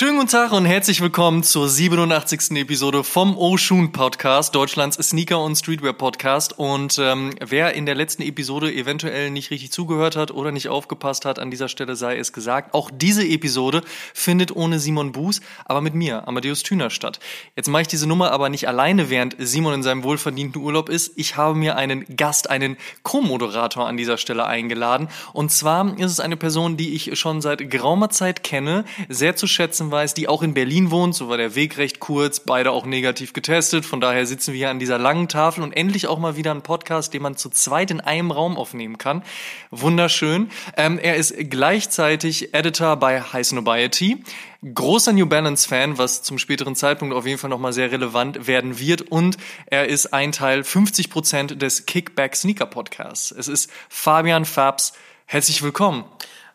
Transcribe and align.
Schönen 0.00 0.16
guten 0.16 0.28
Tag 0.28 0.52
und 0.52 0.64
herzlich 0.64 1.02
willkommen 1.02 1.42
zur 1.42 1.68
87. 1.68 2.52
Episode 2.52 3.04
vom 3.04 3.36
Oshun 3.36 3.92
Podcast, 3.92 4.54
Deutschlands 4.54 4.96
Sneaker- 4.96 5.44
und 5.44 5.56
Streetwear-Podcast. 5.56 6.58
Und 6.58 6.98
ähm, 6.98 7.34
wer 7.38 7.74
in 7.74 7.84
der 7.84 7.96
letzten 7.96 8.22
Episode 8.22 8.72
eventuell 8.72 9.30
nicht 9.30 9.50
richtig 9.50 9.72
zugehört 9.72 10.16
hat 10.16 10.30
oder 10.30 10.52
nicht 10.52 10.70
aufgepasst 10.70 11.26
hat, 11.26 11.38
an 11.38 11.50
dieser 11.50 11.68
Stelle 11.68 11.96
sei 11.96 12.16
es 12.16 12.32
gesagt, 12.32 12.72
auch 12.72 12.90
diese 12.90 13.28
Episode 13.28 13.82
findet 14.14 14.56
ohne 14.56 14.78
Simon 14.78 15.12
Buß, 15.12 15.42
aber 15.66 15.82
mit 15.82 15.92
mir, 15.92 16.26
Amadeus 16.26 16.62
Thüner, 16.62 16.88
statt. 16.88 17.20
Jetzt 17.54 17.68
mache 17.68 17.82
ich 17.82 17.88
diese 17.88 18.06
Nummer 18.06 18.32
aber 18.32 18.48
nicht 18.48 18.68
alleine, 18.68 19.10
während 19.10 19.36
Simon 19.38 19.74
in 19.74 19.82
seinem 19.82 20.02
wohlverdienten 20.02 20.62
Urlaub 20.62 20.88
ist. 20.88 21.12
Ich 21.16 21.36
habe 21.36 21.54
mir 21.54 21.76
einen 21.76 22.06
Gast, 22.16 22.48
einen 22.48 22.78
Co-Moderator 23.02 23.86
an 23.86 23.98
dieser 23.98 24.16
Stelle 24.16 24.46
eingeladen. 24.46 25.08
Und 25.34 25.52
zwar 25.52 25.98
ist 25.98 26.12
es 26.12 26.20
eine 26.20 26.38
Person, 26.38 26.78
die 26.78 26.94
ich 26.94 27.18
schon 27.18 27.42
seit 27.42 27.70
geraumer 27.70 28.08
Zeit 28.08 28.42
kenne, 28.42 28.86
sehr 29.10 29.36
zu 29.36 29.46
schätzen 29.46 29.89
weiß, 29.90 30.14
die 30.14 30.28
auch 30.28 30.42
in 30.42 30.54
Berlin 30.54 30.90
wohnt. 30.90 31.14
So 31.14 31.28
war 31.28 31.36
der 31.36 31.54
Weg 31.54 31.78
recht 31.78 32.00
kurz, 32.00 32.40
beide 32.40 32.72
auch 32.72 32.86
negativ 32.86 33.32
getestet. 33.32 33.84
Von 33.84 34.00
daher 34.00 34.26
sitzen 34.26 34.52
wir 34.52 34.58
hier 34.58 34.70
an 34.70 34.78
dieser 34.78 34.98
langen 34.98 35.28
Tafel 35.28 35.62
und 35.62 35.72
endlich 35.72 36.06
auch 36.06 36.18
mal 36.18 36.36
wieder 36.36 36.52
ein 36.52 36.62
Podcast, 36.62 37.14
den 37.14 37.22
man 37.22 37.36
zu 37.36 37.50
zweit 37.50 37.90
in 37.90 38.00
einem 38.00 38.30
Raum 38.30 38.56
aufnehmen 38.56 38.98
kann. 38.98 39.22
Wunderschön. 39.70 40.50
Ähm, 40.76 40.98
er 40.98 41.16
ist 41.16 41.34
gleichzeitig 41.50 42.54
Editor 42.54 42.96
bei 42.96 43.20
High 43.20 43.46
Snobiety 43.46 44.22
großer 44.62 45.12
New 45.12 45.26
Balance 45.26 45.66
Fan, 45.66 45.96
was 45.98 46.22
zum 46.22 46.38
späteren 46.38 46.76
Zeitpunkt 46.76 47.14
auf 47.14 47.26
jeden 47.26 47.38
Fall 47.38 47.50
nochmal 47.50 47.72
sehr 47.72 47.90
relevant 47.92 48.46
werden 48.46 48.78
wird. 48.78 49.02
Und 49.02 49.36
er 49.66 49.88
ist 49.88 50.12
ein 50.12 50.32
Teil 50.32 50.64
50 50.64 51.10
Prozent 51.10 51.62
des 51.62 51.86
Kickback 51.86 52.36
Sneaker 52.36 52.66
Podcasts. 52.66 53.30
Es 53.30 53.48
ist 53.48 53.70
Fabian 53.88 54.44
Fabs. 54.44 54.92
Herzlich 55.26 55.62
willkommen. 55.62 56.04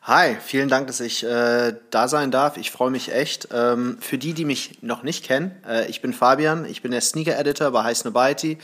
Hi, 0.07 0.37
vielen 0.39 0.69
Dank, 0.69 0.85
dass 0.85 0.99
ich 0.99 1.23
äh, 1.23 1.73
da 1.89 2.07
sein 2.07 2.29
darf. 2.29 2.57
Ich 2.57 2.69
freue 2.69 2.91
mich 2.91 3.11
echt. 3.11 3.47
Ähm, 3.51 3.97
für 3.99 4.19
die, 4.19 4.35
die 4.35 4.45
mich 4.45 4.83
noch 4.83 5.01
nicht 5.01 5.25
kennen, 5.25 5.59
äh, 5.67 5.89
ich 5.89 5.99
bin 5.99 6.13
Fabian, 6.13 6.63
ich 6.65 6.83
bin 6.83 6.91
der 6.91 7.01
Sneaker-Editor 7.01 7.71
bei 7.71 7.85
High 7.85 7.97
Snobiety. 7.97 8.59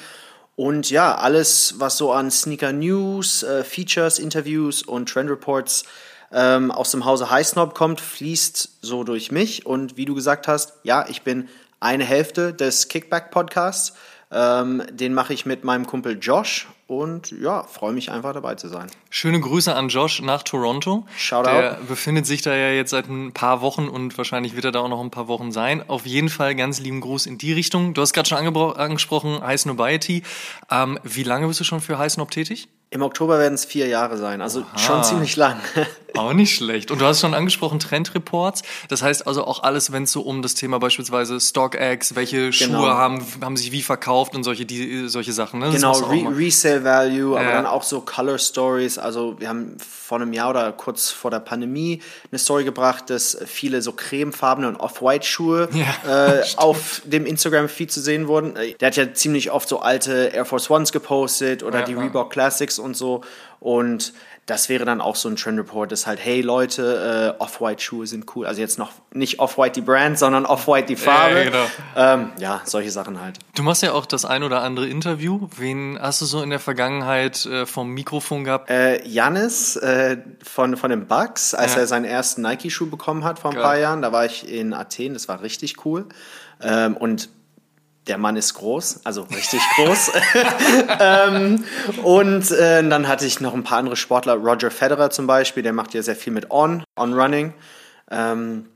Und 0.55 0.91
ja, 0.91 1.15
alles, 1.15 1.79
was 1.79 1.97
so 1.97 2.11
an 2.11 2.29
Sneaker 2.29 2.73
News, 2.73 3.41
äh, 3.41 3.63
Features, 3.63 4.19
Interviews 4.19 4.83
und 4.83 5.09
Trend 5.09 5.31
Reports 5.31 5.83
ähm, 6.31 6.69
aus 6.69 6.91
dem 6.91 7.05
Hause 7.05 7.31
High 7.31 7.47
Snob 7.47 7.73
kommt, 7.73 8.01
fließt 8.01 8.77
so 8.83 9.03
durch 9.03 9.31
mich. 9.31 9.65
Und 9.65 9.97
wie 9.97 10.05
du 10.05 10.13
gesagt 10.13 10.47
hast, 10.47 10.73
ja, 10.83 11.07
ich 11.09 11.23
bin 11.23 11.49
eine 11.79 12.03
Hälfte 12.03 12.53
des 12.53 12.87
Kickback-Podcasts. 12.87 13.93
Ähm, 14.31 14.83
den 14.91 15.13
mache 15.13 15.33
ich 15.33 15.45
mit 15.45 15.63
meinem 15.63 15.85
Kumpel 15.85 16.17
Josh 16.19 16.67
und 16.87 17.31
ja, 17.31 17.63
freue 17.63 17.93
mich 17.93 18.11
einfach 18.11 18.33
dabei 18.33 18.55
zu 18.55 18.67
sein. 18.67 18.87
Schöne 19.09 19.39
Grüße 19.39 19.73
an 19.75 19.89
Josh 19.89 20.21
nach 20.21 20.43
Toronto. 20.43 21.05
Shoutout. 21.17 21.49
Der 21.49 21.77
befindet 21.87 22.25
sich 22.25 22.41
da 22.41 22.55
ja 22.55 22.71
jetzt 22.71 22.91
seit 22.91 23.09
ein 23.09 23.33
paar 23.33 23.61
Wochen 23.61 23.87
und 23.87 24.17
wahrscheinlich 24.17 24.55
wird 24.55 24.65
er 24.65 24.71
da 24.71 24.79
auch 24.79 24.89
noch 24.89 25.01
ein 25.01 25.11
paar 25.11 25.27
Wochen 25.27 25.51
sein. 25.51 25.87
Auf 25.89 26.05
jeden 26.05 26.29
Fall 26.29 26.55
ganz 26.55 26.79
lieben 26.79 27.01
Gruß 27.01 27.25
in 27.25 27.37
die 27.37 27.53
Richtung. 27.53 27.93
Du 27.93 28.01
hast 28.01 28.13
gerade 28.13 28.29
schon 28.29 28.37
angesprochen, 28.39 29.41
High 29.41 29.59
Snobiety. 29.59 30.23
Ähm, 30.69 30.99
wie 31.03 31.23
lange 31.23 31.47
bist 31.47 31.59
du 31.59 31.63
schon 31.63 31.81
für 31.81 31.97
High 31.97 32.11
Snob 32.11 32.31
tätig? 32.31 32.67
Im 32.93 33.03
Oktober 33.03 33.39
werden 33.39 33.53
es 33.53 33.63
vier 33.63 33.87
Jahre 33.87 34.17
sein, 34.17 34.41
also 34.41 34.65
Aha. 34.73 34.77
schon 34.77 35.03
ziemlich 35.05 35.37
lang. 35.37 35.61
Auch 36.17 36.33
nicht 36.33 36.53
schlecht. 36.53 36.91
Und 36.91 36.99
du 36.99 37.05
hast 37.05 37.21
schon 37.21 37.33
angesprochen 37.33 37.79
Trendreports. 37.79 38.63
Das 38.89 39.01
heißt 39.01 39.27
also 39.27 39.45
auch 39.45 39.63
alles, 39.63 39.91
wenn 39.93 40.03
es 40.03 40.11
so 40.11 40.21
um 40.21 40.41
das 40.41 40.55
Thema 40.55 40.77
beispielsweise 40.77 41.39
StockX, 41.39 42.15
welche 42.15 42.49
genau. 42.49 42.79
Schuhe 42.79 42.93
haben, 42.93 43.25
haben 43.41 43.55
sich 43.55 43.71
wie 43.71 43.81
verkauft 43.81 44.35
und 44.35 44.43
solche, 44.43 44.65
die, 44.65 45.07
solche 45.07 45.31
Sachen. 45.31 45.61
Ne? 45.61 45.69
Genau, 45.71 45.93
Re 45.93 46.25
Resale 46.35 46.83
Value, 46.83 47.39
aber 47.39 47.51
dann 47.51 47.65
auch 47.65 47.83
so 47.83 48.01
Color 48.01 48.39
Stories. 48.39 48.97
Also 48.97 49.39
wir 49.39 49.47
haben 49.47 49.77
vor 49.79 50.19
einem 50.19 50.33
Jahr 50.33 50.49
oder 50.49 50.73
kurz 50.73 51.09
vor 51.09 51.31
der 51.31 51.39
Pandemie 51.39 52.01
eine 52.29 52.39
Story 52.39 52.65
gebracht, 52.65 53.09
dass 53.09 53.37
viele 53.45 53.81
so 53.81 53.93
cremefarbene 53.93 54.67
und 54.67 54.75
Off-White-Schuhe 54.75 55.69
ja, 55.71 56.33
äh, 56.39 56.43
auf 56.57 57.01
dem 57.05 57.25
Instagram-Feed 57.25 57.89
zu 57.89 58.01
sehen 58.01 58.27
wurden. 58.27 58.55
Der 58.81 58.87
hat 58.87 58.97
ja 58.97 59.13
ziemlich 59.13 59.51
oft 59.51 59.69
so 59.69 59.79
alte 59.79 60.31
Air 60.33 60.43
Force 60.43 60.69
Ones 60.69 60.91
gepostet 60.91 61.63
oder 61.63 61.79
ja, 61.79 61.85
die 61.85 61.93
Reebok 61.93 62.31
Classics 62.31 62.80
und 62.81 62.95
so. 62.95 63.21
Und 63.59 64.13
das 64.47 64.69
wäre 64.69 64.85
dann 64.85 65.01
auch 65.01 65.15
so 65.15 65.29
ein 65.29 65.35
Trend 65.35 65.59
Report, 65.59 65.91
das 65.91 66.07
halt, 66.07 66.19
hey 66.21 66.41
Leute, 66.41 67.35
äh, 67.39 67.41
Off-White-Schuhe 67.41 68.07
sind 68.07 68.35
cool. 68.35 68.45
Also 68.47 68.59
jetzt 68.59 68.79
noch 68.79 68.91
nicht 69.13 69.39
Off-White 69.39 69.73
die 69.79 69.81
Brand, 69.81 70.17
sondern 70.17 70.45
Off-White 70.45 70.87
die 70.87 70.95
Farbe. 70.95 71.37
Ja, 71.37 71.43
genau. 71.43 71.65
ähm, 71.95 72.31
ja, 72.37 72.61
solche 72.65 72.89
Sachen 72.89 73.21
halt. 73.21 73.39
Du 73.55 73.63
machst 73.63 73.83
ja 73.83 73.93
auch 73.93 74.05
das 74.05 74.25
ein 74.25 74.43
oder 74.43 74.61
andere 74.63 74.87
Interview. 74.87 75.47
Wen 75.55 75.97
hast 76.01 76.21
du 76.21 76.25
so 76.25 76.41
in 76.41 76.49
der 76.49 76.59
Vergangenheit 76.59 77.45
äh, 77.45 77.65
vom 77.65 77.91
Mikrofon 77.91 78.43
gehabt? 78.43 78.69
Äh, 78.69 79.07
Janis 79.07 79.75
äh, 79.77 80.17
von, 80.43 80.75
von 80.75 80.89
den 80.89 81.05
Bucks, 81.05 81.53
als 81.53 81.75
ja. 81.75 81.81
er 81.81 81.87
seinen 81.87 82.05
ersten 82.05 82.41
Nike-Schuh 82.41 82.89
bekommen 82.89 83.23
hat 83.23 83.39
vor 83.39 83.51
ein 83.51 83.55
Geil. 83.55 83.63
paar 83.63 83.77
Jahren. 83.77 84.01
Da 84.01 84.11
war 84.11 84.25
ich 84.25 84.51
in 84.51 84.73
Athen, 84.73 85.13
das 85.13 85.27
war 85.27 85.41
richtig 85.43 85.85
cool. 85.85 86.07
Ähm, 86.61 86.97
und 86.97 87.29
der 88.07 88.17
Mann 88.17 88.35
ist 88.35 88.53
groß, 88.55 89.01
also 89.03 89.23
richtig 89.23 89.61
groß. 89.75 90.11
ähm, 90.99 91.63
und 92.03 92.51
äh, 92.51 92.87
dann 92.87 93.07
hatte 93.07 93.25
ich 93.25 93.39
noch 93.39 93.53
ein 93.53 93.63
paar 93.63 93.77
andere 93.77 93.95
Sportler, 93.95 94.35
Roger 94.35 94.71
Federer 94.71 95.09
zum 95.09 95.27
Beispiel, 95.27 95.63
der 95.63 95.73
macht 95.73 95.93
ja 95.93 96.01
sehr 96.01 96.15
viel 96.15 96.33
mit 96.33 96.51
On, 96.51 96.83
On 96.97 97.13
Running. 97.13 97.53
Ähm, 98.09 98.67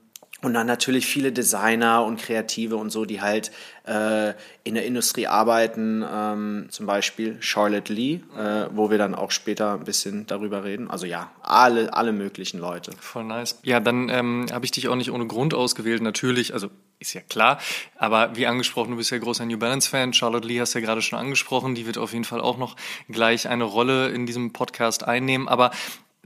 und 0.45 0.53
dann 0.53 0.67
natürlich 0.67 1.07
viele 1.07 1.31
Designer 1.31 2.03
und 2.05 2.21
Kreative 2.21 2.75
und 2.75 2.91
so, 2.91 3.05
die 3.05 3.19
halt 3.19 3.51
äh, 3.87 4.33
in 4.63 4.75
der 4.75 4.85
Industrie 4.85 5.25
arbeiten, 5.25 6.05
ähm, 6.07 6.67
zum 6.69 6.85
Beispiel 6.85 7.37
Charlotte 7.39 7.91
Lee, 7.91 8.21
äh, 8.37 8.67
wo 8.71 8.91
wir 8.91 8.99
dann 8.99 9.15
auch 9.15 9.31
später 9.31 9.73
ein 9.73 9.85
bisschen 9.85 10.27
darüber 10.27 10.63
reden. 10.63 10.89
Also 10.89 11.07
ja, 11.07 11.31
alle, 11.41 11.93
alle 11.93 12.11
möglichen 12.11 12.59
Leute. 12.59 12.91
Voll 12.99 13.23
nice. 13.23 13.59
Ja, 13.63 13.79
dann 13.79 14.09
ähm, 14.09 14.45
habe 14.51 14.65
ich 14.65 14.71
dich 14.71 14.87
auch 14.87 14.95
nicht 14.95 15.11
ohne 15.11 15.25
Grund 15.25 15.55
ausgewählt, 15.55 16.03
natürlich, 16.03 16.53
also 16.53 16.69
ist 16.99 17.13
ja 17.13 17.21
klar. 17.21 17.59
Aber 17.97 18.35
wie 18.35 18.47
angesprochen, 18.47 18.91
du 18.91 18.97
bist 18.97 19.11
ja 19.11 19.17
großer 19.17 19.45
New 19.45 19.57
Balance-Fan. 19.57 20.13
Charlotte 20.13 20.47
Lee 20.47 20.61
hast 20.61 20.75
du 20.75 20.79
ja 20.79 20.85
gerade 20.85 21.01
schon 21.01 21.19
angesprochen. 21.19 21.75
Die 21.75 21.85
wird 21.85 21.97
auf 21.97 22.13
jeden 22.13 22.23
Fall 22.23 22.39
auch 22.39 22.57
noch 22.57 22.75
gleich 23.09 23.49
eine 23.49 23.65
Rolle 23.65 24.09
in 24.09 24.25
diesem 24.25 24.53
Podcast 24.53 25.03
einnehmen. 25.03 25.47
Aber 25.49 25.71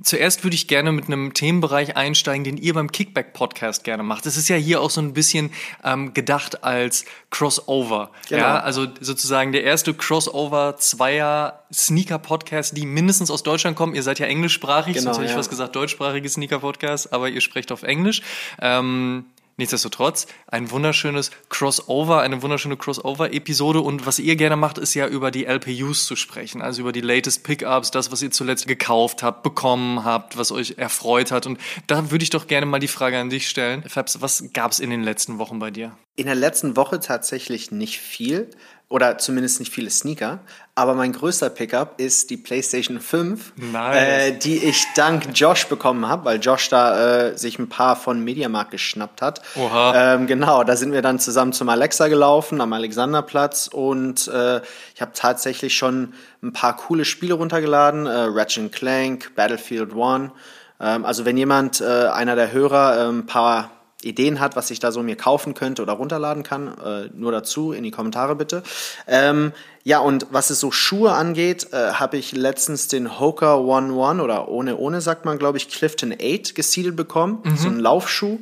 Zuerst 0.03 0.43
würde 0.43 0.55
ich 0.55 0.67
gerne 0.67 0.91
mit 0.91 1.05
einem 1.05 1.33
Themenbereich 1.33 1.97
einsteigen, 1.97 2.43
den 2.43 2.57
ihr 2.57 2.73
beim 2.73 2.91
Kickback-Podcast 2.91 3.83
gerne 3.83 4.03
macht. 4.03 4.25
Es 4.25 4.37
ist 4.37 4.47
ja 4.49 4.55
hier 4.55 4.81
auch 4.81 4.89
so 4.89 5.01
ein 5.01 5.13
bisschen 5.13 5.51
ähm, 5.83 6.13
gedacht 6.13 6.63
als 6.63 7.05
Crossover. 7.29 8.11
Genau. 8.29 8.41
Ja, 8.41 8.59
also 8.59 8.87
sozusagen 8.99 9.51
der 9.51 9.63
erste 9.63 9.93
Crossover 9.93 10.77
zweier 10.77 11.63
Sneaker-Podcasts, 11.73 12.73
die 12.73 12.85
mindestens 12.85 13.29
aus 13.29 13.43
Deutschland 13.43 13.75
kommen. 13.75 13.95
Ihr 13.95 14.03
seid 14.03 14.19
ja 14.19 14.25
englischsprachig, 14.25 14.95
genau, 14.95 15.05
sonst 15.05 15.17
hätte 15.17 15.25
ich 15.25 15.31
ja. 15.33 15.37
was 15.37 15.49
gesagt, 15.49 15.75
deutschsprachige 15.75 16.29
Sneaker-Podcasts, 16.29 17.11
aber 17.11 17.29
ihr 17.29 17.41
sprecht 17.41 17.71
auf 17.71 17.83
Englisch. 17.83 18.21
Ähm, 18.61 19.25
Nichtsdestotrotz 19.59 20.25
ein 20.47 20.72
wunderschönes 20.72 21.31
Crossover, 21.50 22.22
eine 22.22 22.42
wunderschöne 22.42 22.78
Crossover-Episode. 22.78 23.82
Und 23.82 24.06
was 24.06 24.17
ihr 24.17 24.38
gerne 24.38 24.56
macht, 24.56 24.78
ist 24.78 24.94
ja 24.94 25.06
über 25.06 25.32
die 25.32 25.44
LPUs 25.44 26.06
zu 26.06 26.16
sprechen, 26.16 26.61
also 26.61 26.79
über 26.79 26.94
die 26.94 27.02
latest 27.02 27.44
Pickups, 27.44 27.91
das, 27.91 28.09
was 28.09 28.22
ihr 28.22 28.32
zuletzt 28.32 28.67
gekauft 28.67 29.22
habt, 29.22 29.44
bekommen 29.44 30.06
habt, 30.06 30.38
was 30.38 30.53
euch 30.53 30.76
erfreut 30.78 31.34
hat. 31.34 31.46
Und 31.46 31.59
da 31.88 32.09
würde 32.09 32.23
ich 32.23 32.29
doch 32.29 32.47
gerne 32.47 32.67
mal 32.67 32.79
die 32.79 32.88
Frage 32.88 33.20
an 33.20 33.29
dich 33.29 33.50
stellen. 33.50 33.84
Fabs, 33.85 34.22
was 34.22 34.46
gab 34.53 34.72
es 34.72 34.79
in 34.79 34.91
den 34.91 35.03
letzten 35.03 35.40
Wochen 35.40 35.59
bei 35.59 35.72
dir? 35.72 35.91
In 36.16 36.28
der 36.28 36.35
letzten 36.35 36.78
Woche 36.78 37.02
tatsächlich 37.02 37.70
nicht 37.70 38.00
viel, 38.00 38.50
oder 38.90 39.20
zumindest 39.20 39.59
nicht 39.59 39.72
viele 39.72 39.90
Sneaker. 39.91 40.40
Aber 40.74 40.96
mein 40.96 41.14
größter 41.14 41.50
Pickup 41.52 42.00
ist 42.00 42.32
die 42.32 42.38
PlayStation 42.38 43.00
5, 43.00 43.53
nice. 43.58 43.96
äh, 43.96 44.32
die 44.32 44.58
ich 44.58 44.88
dank 44.96 45.28
Josh 45.34 45.68
bekommen 45.68 46.08
habe, 46.08 46.26
weil 46.26 46.40
Josh 46.40 46.70
da 46.70 47.28
äh, 47.28 47.38
sich 47.38 47.59
ein 47.59 47.70
paar 47.70 47.96
von 47.96 48.24
Mediamarkt 48.24 48.72
geschnappt 48.72 49.22
hat. 49.22 49.41
Oha. 49.56 50.16
Ähm, 50.16 50.26
genau, 50.26 50.64
da 50.64 50.76
sind 50.76 50.91
wir 50.91 51.03
dann 51.03 51.20
zusammen 51.20 51.53
zum 51.53 51.70
Alexa 51.70 52.08
gelaufen, 52.08 52.62
am 52.62 52.74
Alexanderplatz 52.74 53.68
und 53.68 54.28
äh, 54.28 54.62
ich 54.96 55.02
habe 55.02 55.12
tatsächlich 55.14 55.76
schon 55.76 56.14
ein 56.41 56.53
paar 56.53 56.76
coole 56.76 57.06
Spiele 57.06 57.36
runtergeladen, 57.36 58.08
äh, 58.08 58.28
Ratchet 58.30 58.72
Clank, 58.72 59.36
Battlefield 59.36 59.91
1. 59.94 60.32
Ähm, 60.80 61.06
also 61.06 61.26
wenn 61.26 61.38
jemand, 61.38 61.82
äh, 61.82 62.08
einer 62.08 62.36
der 62.36 62.52
Hörer, 62.52 62.97
äh, 62.97 63.09
ein 63.09 63.28
paar 63.28 63.70
Ideen 64.01 64.40
hat, 64.40 64.55
was 64.55 64.72
ich 64.72 64.79
da 64.79 64.91
so 64.91 65.03
mir 65.03 65.17
kaufen 65.17 65.53
könnte 65.53 65.81
oder 65.81 65.93
runterladen 65.93 66.43
kann, 66.43 66.78
äh, 66.78 67.09
nur 67.13 67.31
dazu 67.31 67.73
in 67.73 67.84
die 67.84 67.91
Kommentare 67.91 68.35
bitte. 68.35 68.63
Ähm, 69.07 69.51
ja, 69.84 69.99
und 69.99 70.28
was 70.31 70.49
es 70.49 70.59
so 70.59 70.72
Schuhe 70.72 71.11
angeht, 71.11 71.73
äh, 71.73 71.93
habe 71.93 72.17
ich 72.17 72.31
letztens 72.31 72.87
den 72.87 73.19
Hoka 73.19 73.55
One 73.55 73.93
One 73.93 74.23
oder 74.23 74.47
ohne 74.47 74.78
ohne 74.78 75.01
sagt 75.01 75.25
man, 75.25 75.37
glaube 75.37 75.57
ich, 75.57 75.69
Clifton 75.69 76.13
8 76.13 76.55
gesiedelt 76.55 76.96
bekommen. 76.96 77.40
Mhm. 77.43 77.57
So 77.57 77.67
ein 77.67 77.79
Laufschuh. 77.79 78.40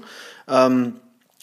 Ähm, 0.47 0.93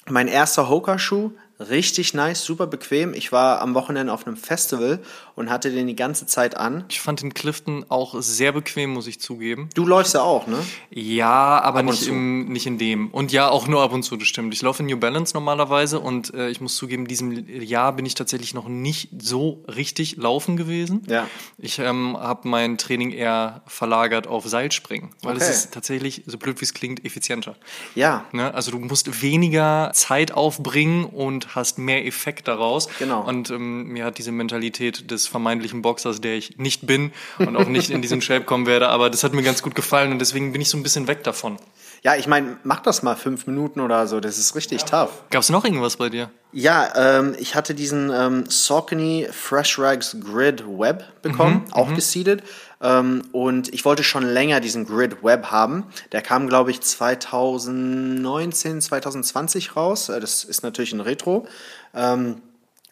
mein 0.08 0.28
erster 0.28 0.68
Hoka-Schuh 0.68 1.32
Richtig 1.68 2.14
nice, 2.14 2.44
super 2.44 2.66
bequem. 2.66 3.14
Ich 3.14 3.32
war 3.32 3.60
am 3.60 3.74
Wochenende 3.74 4.12
auf 4.12 4.26
einem 4.26 4.36
Festival 4.36 5.00
und 5.34 5.50
hatte 5.50 5.70
den 5.70 5.86
die 5.86 5.96
ganze 5.96 6.26
Zeit 6.26 6.56
an. 6.56 6.84
Ich 6.88 7.00
fand 7.00 7.22
den 7.22 7.34
Clifton 7.34 7.84
auch 7.88 8.14
sehr 8.20 8.52
bequem, 8.52 8.90
muss 8.90 9.06
ich 9.06 9.20
zugeben. 9.20 9.68
Du 9.74 9.86
läufst 9.86 10.14
ja 10.14 10.22
auch, 10.22 10.46
ne? 10.46 10.58
Ja, 10.90 11.60
aber 11.60 11.82
nicht, 11.82 12.06
im, 12.06 12.46
nicht 12.46 12.66
in 12.66 12.78
dem. 12.78 13.10
Und 13.10 13.32
ja, 13.32 13.48
auch 13.48 13.66
nur 13.66 13.82
ab 13.82 13.92
und 13.92 14.02
zu, 14.02 14.16
das 14.16 14.28
stimmt. 14.28 14.54
Ich 14.54 14.62
laufe 14.62 14.82
in 14.82 14.88
New 14.88 14.96
Balance 14.96 15.34
normalerweise 15.34 16.00
und 16.00 16.32
äh, 16.34 16.48
ich 16.50 16.60
muss 16.60 16.76
zugeben, 16.76 17.06
diesem 17.06 17.32
Jahr 17.48 17.92
bin 17.94 18.06
ich 18.06 18.14
tatsächlich 18.14 18.54
noch 18.54 18.68
nicht 18.68 19.10
so 19.18 19.64
richtig 19.66 20.16
laufen 20.16 20.56
gewesen. 20.56 21.02
Ja. 21.08 21.28
Ich 21.58 21.78
ähm, 21.78 22.16
habe 22.16 22.48
mein 22.48 22.78
Training 22.78 23.10
eher 23.10 23.62
verlagert 23.66 24.26
auf 24.26 24.46
Seilspringen, 24.46 25.10
weil 25.22 25.36
okay. 25.36 25.44
es 25.44 25.50
ist 25.50 25.74
tatsächlich, 25.74 26.22
so 26.26 26.38
blöd 26.38 26.60
wie 26.60 26.64
es 26.64 26.74
klingt, 26.74 27.04
effizienter. 27.04 27.56
Ja. 27.94 28.24
Ne? 28.32 28.54
Also 28.54 28.70
du 28.70 28.78
musst 28.78 29.22
weniger 29.22 29.90
Zeit 29.94 30.32
aufbringen 30.32 31.04
und 31.04 31.53
hast 31.54 31.78
mehr 31.78 32.06
Effekt 32.06 32.48
daraus. 32.48 32.88
Genau. 32.98 33.22
Und 33.22 33.50
ähm, 33.50 33.88
mir 33.88 34.04
hat 34.04 34.18
diese 34.18 34.32
Mentalität 34.32 35.10
des 35.10 35.26
vermeintlichen 35.26 35.82
Boxers, 35.82 36.20
der 36.20 36.34
ich 36.34 36.58
nicht 36.58 36.86
bin 36.86 37.12
und 37.38 37.56
auch 37.56 37.68
nicht 37.68 37.90
in 37.90 38.02
diesen 38.02 38.20
Shape 38.22 38.44
kommen 38.44 38.66
werde, 38.66 38.88
aber 38.88 39.10
das 39.10 39.24
hat 39.24 39.32
mir 39.32 39.42
ganz 39.42 39.62
gut 39.62 39.74
gefallen 39.74 40.12
und 40.12 40.18
deswegen 40.18 40.52
bin 40.52 40.60
ich 40.60 40.68
so 40.68 40.76
ein 40.76 40.82
bisschen 40.82 41.06
weg 41.06 41.24
davon. 41.24 41.58
Ja, 42.04 42.16
ich 42.16 42.26
meine, 42.26 42.58
mach 42.64 42.80
das 42.80 43.02
mal 43.02 43.16
fünf 43.16 43.46
Minuten 43.46 43.80
oder 43.80 44.06
so, 44.06 44.20
das 44.20 44.36
ist 44.36 44.54
richtig 44.54 44.82
ja. 44.82 45.06
tough. 45.06 45.22
Gab 45.30 45.40
es 45.40 45.48
noch 45.48 45.64
irgendwas 45.64 45.96
bei 45.96 46.10
dir? 46.10 46.28
Ja, 46.52 46.92
ähm, 46.96 47.34
ich 47.38 47.54
hatte 47.54 47.74
diesen 47.74 48.10
ähm, 48.14 48.44
Saucony 48.46 49.26
Fresh 49.32 49.78
Rags 49.78 50.14
Grid 50.20 50.64
Web 50.66 51.04
bekommen, 51.22 51.64
mhm, 51.66 51.72
auch 51.72 51.88
mhm. 51.88 51.94
geseedet. 51.94 52.42
Ähm, 52.82 53.22
und 53.32 53.72
ich 53.72 53.86
wollte 53.86 54.04
schon 54.04 54.22
länger 54.22 54.60
diesen 54.60 54.86
Grid 54.86 55.24
Web 55.24 55.46
haben. 55.46 55.84
Der 56.12 56.20
kam, 56.20 56.46
glaube 56.46 56.72
ich, 56.72 56.82
2019, 56.82 58.82
2020 58.82 59.74
raus. 59.74 60.10
Äh, 60.10 60.20
das 60.20 60.44
ist 60.44 60.62
natürlich 60.62 60.92
ein 60.92 61.00
Retro. 61.00 61.46
Ähm, 61.94 62.42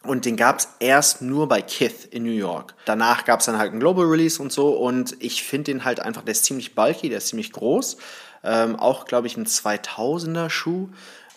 und 0.01 0.25
den 0.25 0.35
gab 0.35 0.57
es 0.57 0.69
erst 0.79 1.21
nur 1.21 1.47
bei 1.47 1.61
Kith 1.61 2.07
in 2.09 2.23
New 2.23 2.31
York. 2.31 2.73
Danach 2.85 3.25
gab 3.25 3.41
es 3.41 3.45
dann 3.45 3.59
halt 3.59 3.71
einen 3.71 3.79
Global 3.79 4.05
Release 4.05 4.41
und 4.41 4.51
so. 4.51 4.71
Und 4.71 5.15
ich 5.19 5.43
finde 5.43 5.71
den 5.71 5.85
halt 5.85 5.99
einfach, 5.99 6.23
der 6.23 6.31
ist 6.31 6.45
ziemlich 6.45 6.73
bulky, 6.73 7.09
der 7.09 7.19
ist 7.19 7.27
ziemlich 7.27 7.51
groß. 7.51 7.97
Ähm, 8.43 8.75
auch, 8.75 9.05
glaube 9.05 9.27
ich, 9.27 9.37
ein 9.37 9.45
2000er 9.45 10.49
Schuh. 10.49 10.89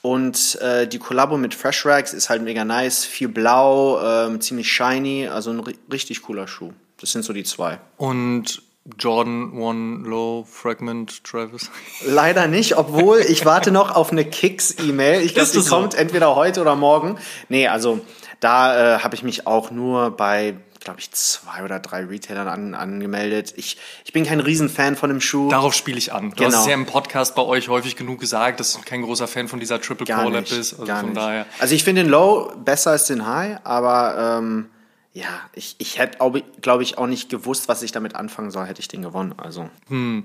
Und 0.02 0.60
äh, 0.60 0.86
die 0.86 0.98
Kollabo 0.98 1.36
mit 1.36 1.54
Fresh 1.54 1.84
Rags 1.84 2.12
ist 2.12 2.30
halt 2.30 2.42
mega 2.42 2.64
nice. 2.64 3.04
Viel 3.04 3.28
blau, 3.28 4.00
ähm, 4.00 4.40
ziemlich 4.40 4.70
shiny. 4.70 5.28
Also 5.28 5.50
ein 5.50 5.62
richtig 5.90 6.22
cooler 6.22 6.46
Schuh. 6.46 6.72
Das 7.00 7.12
sind 7.12 7.24
so 7.24 7.32
die 7.32 7.44
zwei. 7.44 7.78
Und 7.96 8.62
Jordan 8.98 9.52
One 9.58 10.08
Low 10.08 10.46
Fragment 10.48 11.24
Travis? 11.24 11.70
Leider 12.06 12.46
nicht, 12.46 12.76
obwohl 12.76 13.18
ich 13.18 13.44
warte 13.44 13.72
noch 13.72 13.94
auf 13.94 14.12
eine 14.12 14.24
Kicks-E-Mail. 14.24 15.22
Ich 15.22 15.34
glaube, 15.34 15.50
die 15.52 15.60
so? 15.60 15.74
kommt 15.74 15.94
entweder 15.94 16.36
heute 16.36 16.60
oder 16.60 16.76
morgen. 16.76 17.18
Nee, 17.48 17.66
also 17.68 18.00
da 18.40 18.96
äh, 18.96 18.98
habe 19.00 19.14
ich 19.14 19.22
mich 19.22 19.46
auch 19.46 19.70
nur 19.70 20.10
bei 20.10 20.54
glaube 20.86 21.00
ich, 21.00 21.10
zwei 21.10 21.64
oder 21.64 21.80
drei 21.80 22.04
Retailern 22.04 22.46
an, 22.46 22.74
angemeldet. 22.74 23.52
Ich, 23.56 23.76
ich 24.04 24.12
bin 24.12 24.24
kein 24.24 24.38
Riesenfan 24.38 24.94
von 24.94 25.10
dem 25.10 25.20
Schuh. 25.20 25.50
Darauf 25.50 25.74
spiele 25.74 25.98
ich 25.98 26.12
an. 26.12 26.30
Du 26.30 26.36
genau. 26.36 26.48
hast 26.48 26.60
es 26.60 26.66
ja 26.66 26.74
im 26.74 26.86
Podcast 26.86 27.34
bei 27.34 27.42
euch 27.42 27.68
häufig 27.68 27.96
genug 27.96 28.20
gesagt, 28.20 28.60
dass 28.60 28.74
du 28.74 28.82
kein 28.82 29.02
großer 29.02 29.26
Fan 29.26 29.48
von 29.48 29.58
dieser 29.58 29.80
Triple 29.80 30.06
Collab 30.06 30.48
bist. 30.48 30.74
Also 30.74 30.84
gar 30.84 31.00
von 31.00 31.10
nicht. 31.10 31.18
daher. 31.18 31.46
Also 31.58 31.74
ich 31.74 31.82
finde 31.82 32.04
den 32.04 32.10
Low 32.10 32.52
besser 32.64 32.92
als 32.92 33.06
den 33.08 33.26
High, 33.26 33.58
aber 33.64 34.38
ähm, 34.38 34.66
ja, 35.12 35.28
ich, 35.54 35.74
ich 35.78 35.98
hätte, 35.98 36.18
glaube 36.60 36.82
ich, 36.84 36.98
auch 36.98 37.08
nicht 37.08 37.30
gewusst, 37.30 37.68
was 37.68 37.82
ich 37.82 37.90
damit 37.90 38.14
anfangen 38.14 38.52
soll, 38.52 38.66
hätte 38.66 38.80
ich 38.80 38.86
den 38.86 39.02
gewonnen. 39.02 39.34
Also. 39.38 39.68
Hm. 39.88 40.22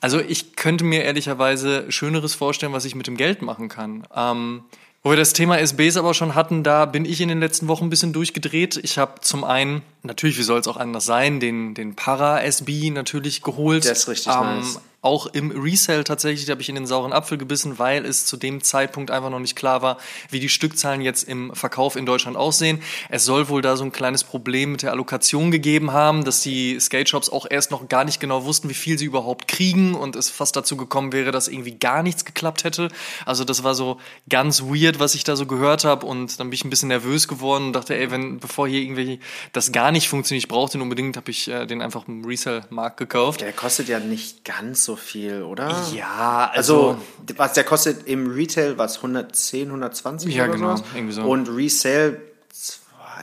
also 0.00 0.18
ich 0.18 0.56
könnte 0.56 0.82
mir 0.82 1.04
ehrlicherweise 1.04 1.92
Schöneres 1.92 2.34
vorstellen, 2.34 2.72
was 2.72 2.84
ich 2.84 2.96
mit 2.96 3.06
dem 3.06 3.16
Geld 3.16 3.42
machen 3.42 3.68
kann. 3.68 4.08
Ähm, 4.12 4.64
wo 5.02 5.10
wir 5.10 5.16
das 5.16 5.32
Thema 5.32 5.58
SBs 5.58 5.96
aber 5.96 6.12
schon 6.14 6.34
hatten, 6.34 6.62
da 6.62 6.84
bin 6.84 7.04
ich 7.04 7.20
in 7.20 7.28
den 7.28 7.40
letzten 7.40 7.68
Wochen 7.68 7.84
ein 7.84 7.90
bisschen 7.90 8.12
durchgedreht. 8.12 8.78
Ich 8.82 8.98
habe 8.98 9.20
zum 9.22 9.44
einen, 9.44 9.82
natürlich, 10.02 10.38
wie 10.38 10.42
soll 10.42 10.60
es 10.60 10.68
auch 10.68 10.76
anders 10.76 11.06
sein, 11.06 11.40
den, 11.40 11.74
den 11.74 11.96
Para-SB 11.96 12.90
natürlich 12.90 13.42
geholt. 13.42 13.84
Der 13.84 13.92
ist 13.92 14.08
richtig 14.08 14.32
ähm, 14.34 14.58
nice 14.58 14.80
auch 15.02 15.26
im 15.26 15.50
Resell 15.50 16.04
tatsächlich 16.04 16.50
habe 16.50 16.60
ich 16.60 16.68
in 16.68 16.74
den 16.74 16.86
sauren 16.86 17.12
Apfel 17.12 17.38
gebissen, 17.38 17.78
weil 17.78 18.04
es 18.04 18.26
zu 18.26 18.36
dem 18.36 18.62
Zeitpunkt 18.62 19.10
einfach 19.10 19.30
noch 19.30 19.38
nicht 19.38 19.56
klar 19.56 19.80
war, 19.80 19.98
wie 20.28 20.40
die 20.40 20.50
Stückzahlen 20.50 21.00
jetzt 21.00 21.26
im 21.26 21.54
Verkauf 21.54 21.96
in 21.96 22.04
Deutschland 22.04 22.36
aussehen. 22.36 22.82
Es 23.08 23.24
soll 23.24 23.48
wohl 23.48 23.62
da 23.62 23.76
so 23.76 23.84
ein 23.84 23.92
kleines 23.92 24.24
Problem 24.24 24.72
mit 24.72 24.82
der 24.82 24.90
Allokation 24.90 25.50
gegeben 25.50 25.92
haben, 25.92 26.24
dass 26.24 26.42
die 26.42 26.78
Skate 26.78 27.08
Shops 27.08 27.30
auch 27.30 27.46
erst 27.48 27.70
noch 27.70 27.88
gar 27.88 28.04
nicht 28.04 28.20
genau 28.20 28.44
wussten, 28.44 28.68
wie 28.68 28.74
viel 28.74 28.98
sie 28.98 29.06
überhaupt 29.06 29.48
kriegen 29.48 29.94
und 29.94 30.16
es 30.16 30.28
fast 30.28 30.54
dazu 30.54 30.76
gekommen 30.76 31.12
wäre, 31.12 31.30
dass 31.30 31.48
irgendwie 31.48 31.78
gar 31.78 32.02
nichts 32.02 32.26
geklappt 32.26 32.64
hätte. 32.64 32.88
Also 33.24 33.44
das 33.44 33.64
war 33.64 33.74
so 33.74 33.98
ganz 34.28 34.62
weird, 34.62 34.98
was 34.98 35.14
ich 35.14 35.24
da 35.24 35.34
so 35.34 35.46
gehört 35.46 35.84
habe 35.84 36.04
und 36.04 36.38
dann 36.38 36.50
bin 36.50 36.54
ich 36.54 36.64
ein 36.64 36.70
bisschen 36.70 36.88
nervös 36.88 37.26
geworden 37.26 37.68
und 37.68 37.72
dachte, 37.72 37.96
ey, 37.96 38.10
wenn 38.10 38.38
bevor 38.38 38.68
hier 38.68 38.82
irgendwie 38.82 39.20
das 39.52 39.72
gar 39.72 39.92
nicht 39.92 40.08
funktioniert, 40.08 40.44
ich 40.44 40.48
brauche 40.48 40.72
den 40.72 40.82
unbedingt, 40.82 41.16
habe 41.16 41.30
ich 41.30 41.48
äh, 41.48 41.64
den 41.66 41.80
einfach 41.80 42.06
im 42.06 42.24
Resell-Markt 42.24 42.98
gekauft. 42.98 43.40
Der 43.40 43.52
kostet 43.52 43.88
ja 43.88 43.98
nicht 43.98 44.44
ganz 44.44 44.84
so 44.84 44.89
so 44.90 44.96
viel, 44.96 45.42
oder? 45.42 45.68
Ja, 45.94 46.50
also, 46.52 46.90
also 46.90 47.02
was 47.36 47.52
der 47.52 47.64
kostet 47.64 48.08
im 48.08 48.32
Retail 48.32 48.76
was 48.76 48.96
110, 48.96 49.68
120 49.68 50.34
ja, 50.34 50.44
oder 50.44 50.52
genau, 50.54 50.76
sowas. 50.76 50.88
irgendwie 50.94 51.14
so. 51.14 51.22
Und 51.22 51.48
Resale 51.48 52.20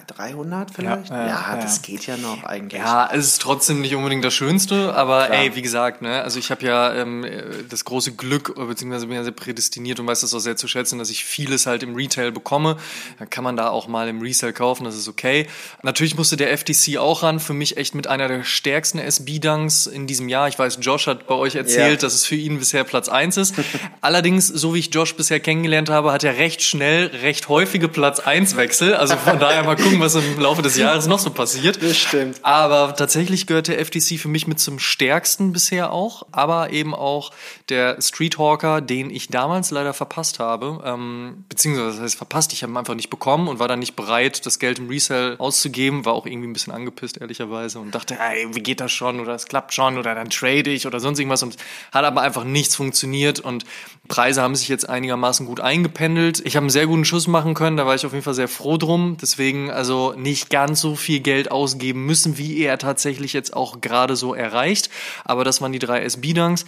300 0.06 0.72
vielleicht? 0.72 1.10
Ja, 1.10 1.22
ja, 1.22 1.28
ja, 1.28 1.60
das 1.62 1.82
geht 1.82 2.06
ja 2.06 2.18
noch 2.18 2.44
eigentlich. 2.44 2.82
Ja, 2.82 3.10
es 3.12 3.28
ist 3.28 3.42
trotzdem 3.42 3.82
nicht 3.82 3.96
unbedingt 3.96 4.24
das 4.24 4.34
Schönste, 4.34 4.94
aber 4.96 5.26
Klar. 5.26 5.40
ey, 5.40 5.56
wie 5.56 5.62
gesagt, 5.62 6.02
ne, 6.02 6.22
also 6.22 6.40
ich 6.40 6.52
habe 6.52 6.66
ja 6.66 6.94
ähm, 6.94 7.26
das 7.70 7.86
große 7.86 8.14
Glück, 8.14 8.56
beziehungsweise 8.56 9.08
bin 9.08 9.16
ja 9.16 9.24
sehr 9.24 9.32
prädestiniert 9.32 10.00
und 10.00 10.08
weiß 10.08 10.22
das 10.22 10.34
auch 10.34 10.40
sehr 10.40 10.58
zu 10.58 10.68
schätzen, 10.68 11.00
dass 11.00 11.10
ich 11.10 11.26
vieles 11.26 11.66
halt 11.66 11.84
im 11.84 11.96
Retail 11.96 12.32
bekomme. 12.32 12.78
Dann 13.20 13.30
kann 13.30 13.44
man 13.44 13.58
da 13.58 13.70
auch 13.70 13.88
mal 13.88 14.08
im 14.08 14.22
Resale 14.22 14.54
kaufen, 14.54 14.84
das 14.84 14.96
ist 14.96 15.08
okay. 15.08 15.48
Natürlich 15.84 16.16
musste 16.16 16.38
der 16.38 16.56
FTC 16.58 16.98
auch 16.98 17.24
ran, 17.24 17.40
für 17.40 17.54
mich 17.54 17.78
echt 17.78 17.96
mit 17.96 18.08
einer 18.08 18.28
der 18.28 18.44
stärksten 18.44 19.00
SB-Dunks 19.00 19.88
in 19.88 20.08
diesem 20.08 20.30
Jahr. 20.30 20.48
Ich 20.48 20.60
weiß, 20.60 20.80
Josh 20.82 21.08
hat 21.08 21.28
bei 21.28 21.36
euch 21.36 21.56
erzählt, 21.56 22.02
ja. 22.02 22.08
dass 22.08 22.14
es 22.14 22.26
für 22.26 22.36
ihn 22.36 22.60
bisher 22.60 22.84
Platz 22.84 23.10
1 23.10 23.38
ist. 23.38 23.56
Allerdings, 24.02 24.48
so 24.48 24.74
wie 24.74 24.80
ich 24.80 24.94
Josh 24.94 25.16
bisher 25.16 25.40
kennengelernt 25.40 25.90
habe, 25.90 26.12
hat 26.12 26.24
er 26.24 26.38
recht 26.38 26.62
schnell, 26.62 27.08
recht 27.08 27.50
häufige 27.50 27.88
Platz 27.88 28.20
1 28.20 28.56
Wechsel. 28.58 28.96
Also 28.96 29.16
von 29.16 29.40
daher 29.40 29.64
mal 29.64 29.76
gucken, 29.76 29.87
was 30.00 30.16
im 30.16 30.39
Laufe 30.39 30.62
des 30.62 30.78
Jahres 30.78 31.07
noch 31.07 31.19
so 31.19 31.30
passiert. 31.30 31.81
Das 31.81 31.97
stimmt. 31.97 32.40
Aber 32.44 32.95
tatsächlich 32.95 33.47
gehört 33.47 33.68
der 33.68 33.83
FTC 33.83 34.19
für 34.19 34.28
mich 34.28 34.47
mit 34.47 34.59
zum 34.59 34.80
stärksten 34.80 35.54
bisher 35.54 35.92
auch, 35.92 36.26
aber 36.31 36.71
eben 36.71 36.94
auch 36.94 37.31
der 37.69 38.02
Streethawker, 38.02 38.81
den 38.81 39.09
ich 39.09 39.30
damals 39.30 39.71
leider 39.71 39.94
verpasst 39.94 40.40
habe. 40.40 40.81
Ähm, 40.85 41.45
beziehungsweise, 41.50 41.92
das 41.92 42.00
heißt 42.02 42.16
verpasst, 42.16 42.54
ich 42.54 42.64
habe 42.64 42.73
ihn 42.73 42.78
einfach 42.78 42.95
nicht 42.95 43.09
bekommen 43.09 43.47
und 43.47 43.59
war 43.59 43.68
dann 43.68 43.80
nicht 43.80 43.95
bereit, 43.95 44.45
das 44.45 44.59
Geld 44.59 44.80
im 44.80 44.90
Resell 44.90 45.35
auszugeben. 45.38 46.06
War 46.06 46.14
auch 46.14 46.26
irgendwie 46.26 46.47
ein 46.47 46.54
bisschen 46.54 46.73
angepisst, 46.73 47.18
ehrlicherweise, 47.18 47.80
und 47.80 47.94
dachte, 47.94 48.18
ey, 48.19 48.47
wie 48.54 48.62
geht 48.62 48.80
das 48.80 48.92
schon 48.92 49.19
oder 49.19 49.35
es 49.35 49.45
klappt 49.45 49.73
schon 49.73 49.97
oder 49.97 50.16
dann 50.16 50.30
trade 50.30 50.69
ich 50.69 50.88
oder 50.88 51.00
sonst 51.00 51.19
irgendwas. 51.19 51.44
Und 51.44 51.57
hat 51.92 52.06
aber 52.06 52.21
einfach 52.21 52.44
nichts 52.44 52.76
funktioniert 52.76 53.40
und 53.40 53.66
Preise 54.07 54.42
haben 54.42 54.56
sich 54.56 54.68
jetzt 54.69 54.87
einigermaßen 54.87 55.45
gut 55.45 55.59
eingependelt. 55.59 56.42
Ich 56.45 56.56
habe 56.56 56.64
einen 56.64 56.69
sehr 56.69 56.87
guten 56.87 57.06
Schuss 57.06 57.28
machen 57.28 57.54
können, 57.54 57.78
da 57.78 57.85
war 57.85 57.95
ich 57.95 58.06
auf 58.06 58.14
jeden 58.14 58.23
Fall 58.23 58.33
sehr 58.33 58.47
froh 58.47 58.78
drum. 58.78 59.18
Deswegen, 59.21 59.69
also 59.69 60.14
nicht 60.18 60.49
ganz 60.49 60.81
so 60.81 60.95
viel 60.95 61.19
Geld 61.19 61.52
ausgeben 61.52 62.06
müssen, 62.06 62.37
wie 62.37 62.59
er 62.61 62.78
tatsächlich 62.78 63.33
jetzt 63.33 63.54
auch 63.54 63.81
gerade 63.81 64.16
so 64.16 64.33
erreicht. 64.33 64.90
Aber 65.26 65.44
das 65.44 65.61
waren 65.61 65.71
die 65.71 65.80
drei 65.80 66.04
SB-Dunks. 66.04 66.66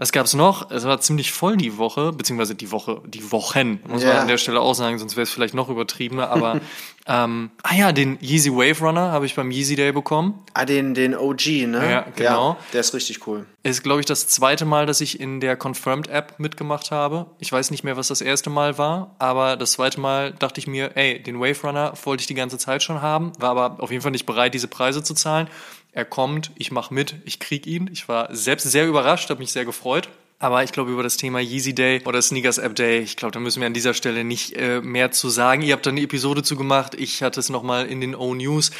Was 0.00 0.12
gab's 0.12 0.32
noch? 0.32 0.70
Es 0.70 0.84
war 0.84 1.00
ziemlich 1.00 1.32
voll 1.32 1.56
die 1.56 1.76
Woche, 1.76 2.12
beziehungsweise 2.12 2.54
die 2.54 2.70
Woche, 2.70 3.02
die 3.04 3.32
Wochen, 3.32 3.80
muss 3.88 4.04
ja. 4.04 4.10
man 4.10 4.18
an 4.18 4.28
der 4.28 4.38
Stelle 4.38 4.60
auch 4.60 4.74
sagen, 4.74 4.96
sonst 4.96 5.16
wäre 5.16 5.24
es 5.24 5.30
vielleicht 5.30 5.54
noch 5.54 5.68
übertriebener. 5.68 6.30
Aber 6.30 6.60
ähm, 7.08 7.50
ah 7.64 7.74
ja, 7.74 7.90
den 7.90 8.16
Yeezy 8.22 8.52
Wave 8.52 8.78
Runner 8.78 9.10
habe 9.10 9.26
ich 9.26 9.34
beim 9.34 9.50
Yeezy 9.50 9.74
Day 9.74 9.90
bekommen. 9.90 10.44
Ah, 10.54 10.64
den, 10.64 10.94
den 10.94 11.16
OG, 11.16 11.46
ne? 11.66 11.90
Ja, 11.90 12.06
genau. 12.14 12.50
Ja, 12.50 12.56
der 12.72 12.80
ist 12.80 12.94
richtig 12.94 13.26
cool. 13.26 13.44
Ist, 13.64 13.82
glaube 13.82 13.98
ich, 13.98 14.06
das 14.06 14.28
zweite 14.28 14.64
Mal, 14.64 14.86
dass 14.86 15.00
ich 15.00 15.18
in 15.18 15.40
der 15.40 15.56
Confirmed 15.56 16.06
App 16.06 16.38
mitgemacht 16.38 16.92
habe. 16.92 17.26
Ich 17.40 17.50
weiß 17.50 17.72
nicht 17.72 17.82
mehr, 17.82 17.96
was 17.96 18.06
das 18.06 18.20
erste 18.20 18.50
Mal 18.50 18.78
war, 18.78 19.16
aber 19.18 19.56
das 19.56 19.72
zweite 19.72 19.98
Mal 20.00 20.30
dachte 20.30 20.60
ich 20.60 20.68
mir, 20.68 20.96
ey, 20.96 21.20
den 21.20 21.40
Wave 21.40 21.66
Runner 21.66 21.92
wollte 22.04 22.20
ich 22.20 22.28
die 22.28 22.34
ganze 22.34 22.56
Zeit 22.56 22.84
schon 22.84 23.02
haben, 23.02 23.32
war 23.40 23.50
aber 23.50 23.82
auf 23.82 23.90
jeden 23.90 24.02
Fall 24.02 24.12
nicht 24.12 24.26
bereit, 24.26 24.54
diese 24.54 24.68
Preise 24.68 25.02
zu 25.02 25.14
zahlen 25.14 25.48
er 25.98 26.04
kommt, 26.04 26.52
ich 26.54 26.70
mache 26.70 26.94
mit, 26.94 27.16
ich 27.24 27.40
krieg 27.40 27.66
ihn. 27.66 27.90
Ich 27.92 28.08
war 28.08 28.28
selbst 28.32 28.70
sehr 28.70 28.86
überrascht, 28.86 29.30
habe 29.30 29.40
mich 29.40 29.50
sehr 29.50 29.64
gefreut. 29.64 30.08
Aber 30.38 30.62
ich 30.62 30.70
glaube, 30.70 30.92
über 30.92 31.02
das 31.02 31.16
Thema 31.16 31.40
Yeezy 31.40 31.74
Day 31.74 32.00
oder 32.04 32.22
Sneakers 32.22 32.58
App 32.58 32.76
Day, 32.76 33.00
ich 33.00 33.16
glaube, 33.16 33.32
da 33.32 33.40
müssen 33.40 33.58
wir 33.58 33.66
an 33.66 33.74
dieser 33.74 33.94
Stelle 33.94 34.22
nicht 34.22 34.52
äh, 34.52 34.80
mehr 34.80 35.10
zu 35.10 35.28
sagen. 35.28 35.62
Ihr 35.62 35.72
habt 35.72 35.86
da 35.86 35.90
eine 35.90 36.00
Episode 36.00 36.44
zu 36.44 36.54
gemacht. 36.54 36.94
Ich 36.94 37.24
hatte 37.24 37.40
es 37.40 37.48
nochmal 37.48 37.86
in 37.86 38.00
den 38.00 38.14
O-News. 38.14 38.70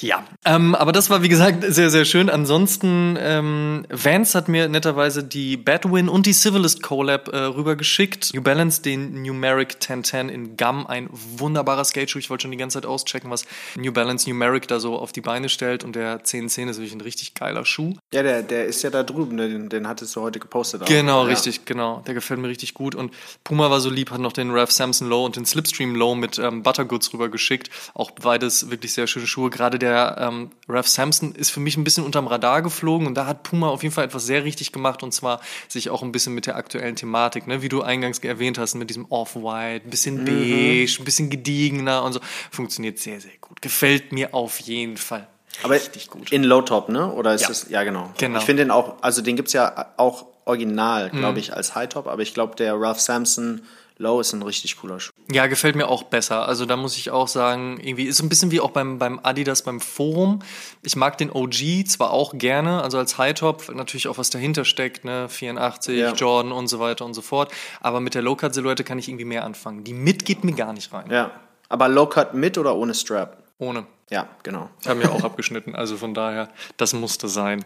Ja, 0.00 0.24
ähm, 0.44 0.74
aber 0.74 0.92
das 0.92 1.10
war 1.10 1.22
wie 1.22 1.28
gesagt 1.28 1.64
sehr, 1.66 1.90
sehr 1.90 2.04
schön. 2.04 2.30
Ansonsten, 2.30 3.16
ähm, 3.20 3.84
Vance 3.88 4.36
hat 4.36 4.48
mir 4.48 4.68
netterweise 4.68 5.24
die 5.24 5.56
Badwin 5.56 6.08
und 6.08 6.26
die 6.26 6.32
Civilist 6.32 6.82
Collab 6.82 7.28
äh, 7.28 7.38
rübergeschickt. 7.38 8.34
New 8.34 8.42
Balance, 8.42 8.82
den 8.82 9.22
Numeric 9.22 9.74
1010 9.74 10.28
in 10.28 10.56
Gum, 10.56 10.86
ein 10.86 11.08
wunderbarer 11.10 11.84
Skateschuh. 11.84 12.18
Ich 12.18 12.30
wollte 12.30 12.42
schon 12.42 12.50
die 12.52 12.56
ganze 12.56 12.80
Zeit 12.80 12.86
auschecken, 12.86 13.30
was 13.30 13.44
New 13.76 13.92
Balance 13.92 14.28
Numeric 14.28 14.68
da 14.68 14.78
so 14.80 14.96
auf 14.96 15.12
die 15.12 15.20
Beine 15.20 15.48
stellt. 15.48 15.82
Und 15.84 15.96
der 15.96 16.14
1010 16.14 16.68
ist 16.68 16.76
wirklich 16.78 16.94
ein 16.94 17.00
richtig 17.00 17.34
geiler 17.34 17.64
Schuh. 17.64 17.94
Ja, 18.12 18.22
der, 18.22 18.42
der 18.42 18.66
ist 18.66 18.82
ja 18.82 18.90
da 18.90 19.02
drüben, 19.02 19.36
den, 19.36 19.68
den 19.68 19.88
hattest 19.88 20.14
du 20.14 20.20
heute 20.20 20.38
gepostet. 20.38 20.82
Auch. 20.82 20.86
Genau, 20.86 21.22
ja. 21.22 21.28
richtig, 21.28 21.64
genau. 21.64 22.02
Der 22.06 22.14
gefällt 22.14 22.40
mir 22.40 22.48
richtig 22.48 22.74
gut. 22.74 22.94
Und 22.94 23.12
Puma 23.44 23.70
war 23.70 23.80
so 23.80 23.90
lieb, 23.90 24.10
hat 24.10 24.20
noch 24.20 24.32
den 24.32 24.50
Ralph 24.50 24.72
Samson 24.72 25.08
Low 25.08 25.24
und 25.24 25.36
den 25.36 25.46
Slipstream 25.46 25.94
Low 25.96 26.14
mit 26.14 26.38
ähm, 26.38 26.62
Buttergoods 26.62 27.12
rübergeschickt. 27.12 27.70
Auch 27.94 28.12
beides 28.12 28.70
wirklich 28.70 28.92
sehr 28.92 29.06
schöne 29.06 29.26
Schuhe. 29.32 29.50
Gerade 29.50 29.78
der 29.78 30.16
ähm, 30.18 30.50
Ralph 30.68 30.88
Sampson 30.88 31.34
ist 31.34 31.50
für 31.50 31.60
mich 31.60 31.76
ein 31.76 31.84
bisschen 31.84 32.04
unterm 32.04 32.26
Radar 32.26 32.60
geflogen 32.62 33.06
und 33.06 33.14
da 33.14 33.26
hat 33.26 33.42
Puma 33.42 33.68
auf 33.68 33.82
jeden 33.82 33.94
Fall 33.94 34.04
etwas 34.04 34.26
sehr 34.26 34.44
richtig 34.44 34.72
gemacht 34.72 35.02
und 35.02 35.12
zwar 35.12 35.40
sich 35.68 35.88
auch 35.90 36.02
ein 36.02 36.12
bisschen 36.12 36.34
mit 36.34 36.46
der 36.46 36.56
aktuellen 36.56 36.94
Thematik, 36.96 37.46
ne, 37.46 37.62
wie 37.62 37.68
du 37.68 37.82
eingangs 37.82 38.18
erwähnt 38.18 38.58
hast, 38.58 38.74
mit 38.74 38.90
diesem 38.90 39.06
Off-White, 39.06 39.86
ein 39.86 39.90
bisschen 39.90 40.24
beige, 40.24 40.96
ein 41.00 41.04
bisschen 41.04 41.30
gediegener 41.30 42.02
und 42.04 42.12
so. 42.12 42.20
Funktioniert 42.50 42.98
sehr, 42.98 43.20
sehr 43.20 43.32
gut. 43.40 43.62
Gefällt 43.62 44.12
mir 44.12 44.34
auf 44.34 44.60
jeden 44.60 44.96
Fall. 44.98 45.26
Aber 45.62 45.74
richtig 45.74 46.08
gut. 46.08 46.32
in 46.32 46.44
Low 46.44 46.62
Top, 46.62 46.88
ne? 46.88 47.12
Oder 47.12 47.34
ist 47.34 47.42
Ja. 47.42 47.48
das? 47.48 47.66
Ja, 47.68 47.82
genau. 47.84 48.10
Genau. 48.18 48.38
Ich 48.38 48.44
finde 48.44 48.62
den 48.64 48.70
auch, 48.70 49.02
also 49.02 49.22
den 49.22 49.36
gibt's 49.36 49.52
ja 49.52 49.92
auch 49.96 50.26
original, 50.44 51.10
glaube 51.10 51.38
ich, 51.38 51.54
als 51.54 51.74
High 51.74 51.88
Top, 51.88 52.06
aber 52.06 52.22
ich 52.22 52.34
glaube, 52.34 52.56
der 52.56 52.74
Ralph 52.80 53.00
Sampson 53.00 53.62
Low 53.98 54.20
ist 54.20 54.32
ein 54.32 54.42
richtig 54.42 54.78
cooler 54.78 54.98
Schuh. 54.98 55.11
Ja, 55.32 55.46
gefällt 55.46 55.76
mir 55.76 55.88
auch 55.88 56.02
besser. 56.04 56.46
Also 56.46 56.66
da 56.66 56.76
muss 56.76 56.96
ich 56.96 57.10
auch 57.10 57.28
sagen, 57.28 57.78
irgendwie 57.80 58.04
ist 58.04 58.18
so 58.18 58.24
ein 58.24 58.28
bisschen 58.28 58.50
wie 58.50 58.60
auch 58.60 58.70
beim, 58.70 58.98
beim 58.98 59.20
Adidas 59.22 59.62
beim 59.62 59.80
Forum. 59.80 60.40
Ich 60.82 60.96
mag 60.96 61.18
den 61.18 61.30
OG 61.30 61.86
zwar 61.86 62.10
auch 62.10 62.34
gerne, 62.36 62.82
also 62.82 62.98
als 62.98 63.18
High-Top, 63.18 63.74
natürlich 63.74 64.08
auch 64.08 64.18
was 64.18 64.30
dahinter 64.30 64.64
steckt, 64.64 65.04
ne, 65.04 65.28
84, 65.28 65.98
Ja. 65.98 66.12
Jordan 66.12 66.52
und 66.52 66.68
so 66.68 66.80
weiter 66.80 67.04
und 67.04 67.14
so 67.14 67.22
fort. 67.22 67.52
Aber 67.80 68.00
mit 68.00 68.14
der 68.14 68.22
Low-Cut-Silhouette 68.22 68.84
kann 68.84 68.98
ich 68.98 69.08
irgendwie 69.08 69.24
mehr 69.24 69.44
anfangen. 69.44 69.84
Die 69.84 69.94
mit 69.94 70.24
geht 70.24 70.44
mir 70.44 70.52
gar 70.54 70.72
nicht 70.72 70.92
rein. 70.92 71.10
Ja. 71.10 71.30
Aber 71.68 71.88
Low 71.88 72.06
Cut 72.06 72.34
mit 72.34 72.58
oder 72.58 72.76
ohne 72.76 72.94
Strap? 72.94 73.38
Ohne. 73.58 73.86
Ja, 74.10 74.28
genau. 74.42 74.68
Haben 74.86 75.00
wir 75.00 75.10
auch 75.10 75.24
abgeschnitten, 75.24 75.74
also 75.74 75.96
von 75.96 76.12
daher, 76.12 76.50
das 76.76 76.92
musste 76.92 77.28
sein. 77.28 77.64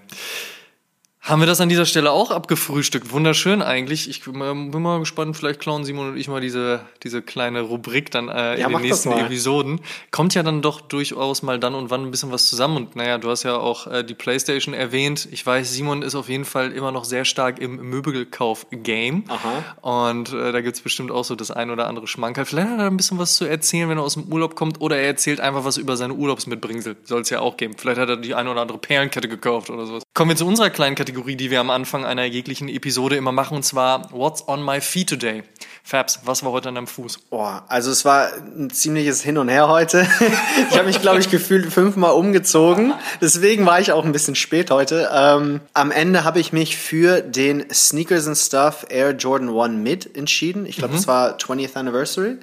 Haben 1.26 1.40
wir 1.42 1.47
das 1.49 1.61
an 1.61 1.68
dieser 1.68 1.87
Stelle 1.87 2.12
auch 2.12 2.30
abgefrühstückt? 2.30 3.11
Wunderschön 3.11 3.61
eigentlich. 3.61 4.09
Ich 4.09 4.23
bin 4.23 4.38
mal- 4.38 5.00
gespannt, 5.00 5.37
vielleicht 5.37 5.59
klauen 5.59 5.85
Simon 5.85 6.11
und 6.11 6.16
ich 6.16 6.28
mal 6.28 6.40
diese, 6.40 6.83
diese 7.02 7.21
kleine 7.21 7.62
Rubrik 7.62 8.12
dann 8.12 8.28
äh, 8.28 8.54
in 8.54 8.61
Ja, 8.61 8.66
den 8.68 8.73
mach 8.75 8.80
das 8.83 9.04
nächsten. 9.04 9.12
Episoden. 9.25 9.80
Kommt 10.12 10.35
ja 10.35 10.45
dann 10.45 10.62
doch 10.62 10.80
durchaus 10.80 11.42
mal 11.42 11.59
dann 11.59 11.75
und 11.75 11.90
wann 11.90 12.02
ein 12.02 12.11
bisschen 12.12 12.30
was 12.30 12.47
zusammen. 12.47 12.76
Und 12.76 12.95
naja, 12.95 13.18
du 13.18 13.28
hast 13.28 13.42
ja 13.42 13.56
auch 13.56 13.88
äh, 13.88 14.04
die 14.04 14.14
Playstation 14.14 14.73
erwähnt. 14.73 15.26
Ich 15.33 15.45
weiß, 15.45 15.73
Simon 15.73 16.02
ist 16.02 16.14
auf 16.14 16.28
jeden 16.28 16.45
Fall 16.45 16.71
immer 16.71 16.92
noch 16.92 17.02
sehr 17.04 17.25
stark 17.25 17.59
im 17.59 17.75
Möbelkauf-Game. 17.90 19.25
Aha. 19.26 19.64
Und 19.80 20.33
äh, 20.33 20.52
da 20.52 20.61
gibt's 20.61 20.80
bestimmt 20.80 21.11
auch 21.11 21.25
so 21.25 21.35
das 21.35 21.50
ein 21.50 21.71
oder 21.73 21.88
andere 21.88 22.06
Schmankerl. 22.06 22.45
Vielleicht 22.45 22.68
hat 22.68 22.78
er 22.78 22.87
ein 22.87 22.97
bisschen 22.97 23.18
was 23.18 23.35
zu 23.35 23.47
erzählen, 23.47 23.88
wenn 23.88 23.99
er 23.99 24.04
aus 24.04 24.14
dem 24.14 24.33
Urlaub 24.33 24.54
kommt. 24.54 24.80
Oder 24.80 24.99
er 24.99 25.09
erzählt 25.09 25.40
einfach 25.40 25.64
was 25.64 25.76
über 25.76 25.97
seine 25.97 26.14
Urlaubsmitbringsel. 26.14 26.99
Soll 27.02 27.23
es 27.23 27.30
ja 27.30 27.40
auch 27.40 27.56
geben. 27.56 27.75
Vielleicht 27.76 27.99
hat 27.99 28.09
er 28.11 28.16
die 28.16 28.37
eine 28.37 28.49
oder 28.49 28.61
andere 28.61 28.78
Perlenkette 28.78 29.28
gekauft 29.28 29.71
oder 29.71 29.87
sowas. 29.87 30.04
Kommen 30.16 30.30
wir 30.30 30.37
zu 30.37 30.46
unserer 30.46 30.70
kleinen 30.70 30.96
Kategorie, 30.96 31.37
die 31.37 31.50
wir 31.50 31.61
am 31.61 31.68
Anfang 31.68 32.06
einer 32.06 32.25
jeglichen 32.25 32.70
Episode 32.70 33.16
immer 33.16 33.32
machen. 33.32 33.54
Und 33.54 33.64
zwar 33.64 34.11
What's 34.12 34.49
on 34.49 34.64
my 34.64 34.80
feet 34.80 35.11
today? 35.11 35.42
Fabs, 35.85 36.20
was 36.25 36.42
war 36.42 36.52
heute 36.52 36.70
an 36.70 36.76
deinem 36.76 36.87
Fuß? 36.87 37.18
Boah, 37.28 37.66
also 37.68 37.90
es 37.90 38.06
war 38.06 38.30
ein 38.32 38.70
ziemliches 38.70 39.20
Hin 39.20 39.37
und 39.37 39.50
Her 39.50 39.68
heute. 39.68 40.08
ich 40.70 40.78
habe 40.78 40.87
mich, 40.87 41.02
glaube 41.02 41.20
ich, 41.20 41.28
gefühlt 41.28 41.70
fünfmal 41.70 42.12
umgezogen. 42.12 42.94
Deswegen 43.20 43.66
war 43.66 43.78
ich 43.78 43.92
auch 43.92 44.06
ein 44.06 44.12
bisschen 44.12 44.37
spät 44.37 44.70
heute. 44.70 45.11
Ähm, 45.12 45.61
am 45.75 45.90
Ende 45.90 46.25
habe 46.25 46.40
ich 46.40 46.50
mich 46.50 46.78
für 46.78 47.20
den 47.20 47.66
Sneakers 47.70 48.26
and 48.26 48.38
Stuff 48.38 48.87
Air 48.88 49.11
Jordan 49.11 49.50
1 49.50 49.82
Mid 49.82 50.16
entschieden. 50.16 50.64
Ich 50.64 50.78
glaube, 50.78 50.94
das 50.94 51.06
war 51.06 51.37
20th 51.37 51.76
Anniversary. 51.76 52.38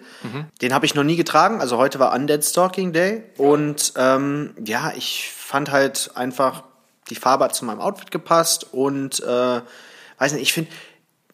Den 0.62 0.76
habe 0.76 0.86
ich 0.86 0.94
noch 0.94 1.04
nie 1.04 1.16
getragen. 1.16 1.60
Also 1.60 1.78
heute 1.78 1.98
war 1.98 2.14
Undead 2.14 2.46
Stalking 2.46 2.94
Day. 2.94 3.24
Und 3.38 3.94
ähm, 3.98 4.52
ja, 4.64 4.94
ich 4.96 5.32
fand 5.36 5.72
halt 5.72 6.12
einfach, 6.14 6.62
die 7.14 7.20
Farbe 7.20 7.46
hat 7.46 7.56
zu 7.56 7.66
meinem 7.66 7.80
Outfit 7.80 8.12
gepasst. 8.12 8.68
Und 8.72 9.22
äh, 9.22 9.62
weiß 10.18 10.34
nicht, 10.34 10.42
ich 10.42 10.54
finde, 10.54 10.72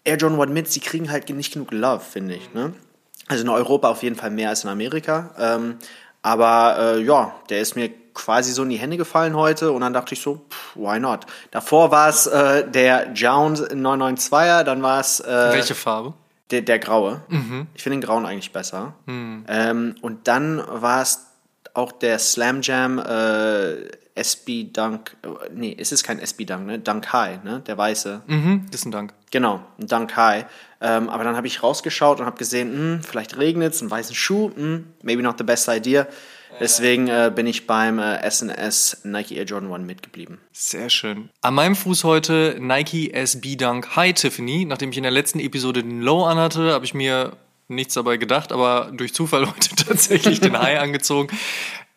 Air 0.03 0.17
Jordan 0.17 0.39
1 0.41 0.51
Mids, 0.51 0.71
die 0.71 0.79
kriegen 0.79 1.11
halt 1.11 1.29
nicht 1.29 1.53
genug 1.53 1.71
Love, 1.71 2.01
finde 2.01 2.35
ich. 2.35 2.53
Ne? 2.53 2.73
Also 3.27 3.43
in 3.43 3.49
Europa 3.49 3.89
auf 3.89 4.03
jeden 4.03 4.15
Fall 4.15 4.31
mehr 4.31 4.49
als 4.49 4.63
in 4.63 4.69
Amerika. 4.69 5.31
Ähm, 5.37 5.77
aber 6.21 6.77
äh, 6.79 7.01
ja, 7.01 7.35
der 7.49 7.61
ist 7.61 7.75
mir 7.75 7.89
quasi 8.13 8.51
so 8.51 8.63
in 8.63 8.69
die 8.69 8.77
Hände 8.77 8.97
gefallen 8.97 9.35
heute 9.35 9.71
und 9.71 9.81
dann 9.81 9.93
dachte 9.93 10.13
ich 10.13 10.21
so, 10.21 10.41
pff, 10.49 10.75
why 10.75 10.99
not? 10.99 11.25
Davor 11.51 11.91
war 11.91 12.09
es 12.09 12.27
äh, 12.27 12.67
der 12.69 13.13
Jones 13.13 13.63
992er, 13.69 14.63
dann 14.63 14.81
war 14.81 14.99
es 14.99 15.21
äh, 15.21 15.49
Welche 15.53 15.75
Farbe? 15.75 16.13
der, 16.51 16.61
der 16.61 16.79
graue. 16.79 17.21
Ich 17.75 17.83
finde 17.83 17.97
den 17.97 18.01
grauen 18.01 18.25
eigentlich 18.25 18.51
besser. 18.51 18.93
Ähm, 19.47 19.95
und 20.01 20.27
dann 20.27 20.61
war 20.67 21.01
es 21.01 21.27
auch 21.73 21.91
der 21.91 22.19
Slam 22.19 22.61
Jam 22.61 22.99
äh, 22.99 23.87
SB 24.19 24.65
Dunk. 24.71 25.15
Nee, 25.53 25.75
es 25.79 25.91
ist 25.91 26.03
kein 26.03 26.19
SB 26.19 26.45
Dunk, 26.45 26.65
ne? 26.65 26.79
Dunk 26.79 27.11
High, 27.11 27.43
ne? 27.43 27.61
Der 27.65 27.77
weiße. 27.77 28.21
Mhm, 28.27 28.65
das 28.71 28.81
ist 28.81 28.85
ein 28.85 28.91
Dank. 28.91 29.13
Genau, 29.31 29.61
ein 29.79 29.87
Dunk 29.87 30.15
High. 30.15 30.45
Ähm, 30.81 31.09
aber 31.09 31.23
dann 31.23 31.35
habe 31.35 31.47
ich 31.47 31.63
rausgeschaut 31.63 32.19
und 32.19 32.25
habe 32.25 32.37
gesehen, 32.37 32.71
hm, 32.71 33.03
vielleicht 33.03 33.37
regnet 33.37 33.73
es, 33.73 33.81
einen 33.81 33.91
weißen 33.91 34.15
Schuh, 34.15 34.51
hm, 34.53 34.87
maybe 35.01 35.21
not 35.21 35.37
the 35.37 35.43
best 35.43 35.67
idea. 35.67 36.07
Deswegen 36.59 37.07
äh, 37.07 37.31
bin 37.33 37.47
ich 37.47 37.67
beim 37.67 37.99
äh, 37.99 38.29
SNS 38.29 39.01
Nike 39.03 39.37
Air 39.37 39.45
Jordan 39.45 39.71
1 39.71 39.85
mitgeblieben. 39.85 40.39
Sehr 40.51 40.89
schön. 40.89 41.29
An 41.41 41.53
meinem 41.53 41.75
Fuß 41.75 42.03
heute 42.03 42.57
Nike 42.59 43.13
SB 43.13 43.55
Dunk 43.55 43.95
High 43.95 44.13
Tiffany. 44.13 44.65
Nachdem 44.65 44.91
ich 44.91 44.97
in 44.97 45.03
der 45.03 45.11
letzten 45.11 45.39
Episode 45.39 45.83
den 45.83 46.01
Low 46.01 46.25
anhatte, 46.25 46.73
habe 46.73 46.85
ich 46.85 46.93
mir 46.93 47.37
nichts 47.69 47.93
dabei 47.93 48.17
gedacht, 48.17 48.51
aber 48.51 48.91
durch 48.93 49.13
Zufall 49.13 49.47
heute 49.53 49.75
tatsächlich 49.75 50.41
den 50.41 50.59
High 50.59 50.79
angezogen. 50.79 51.29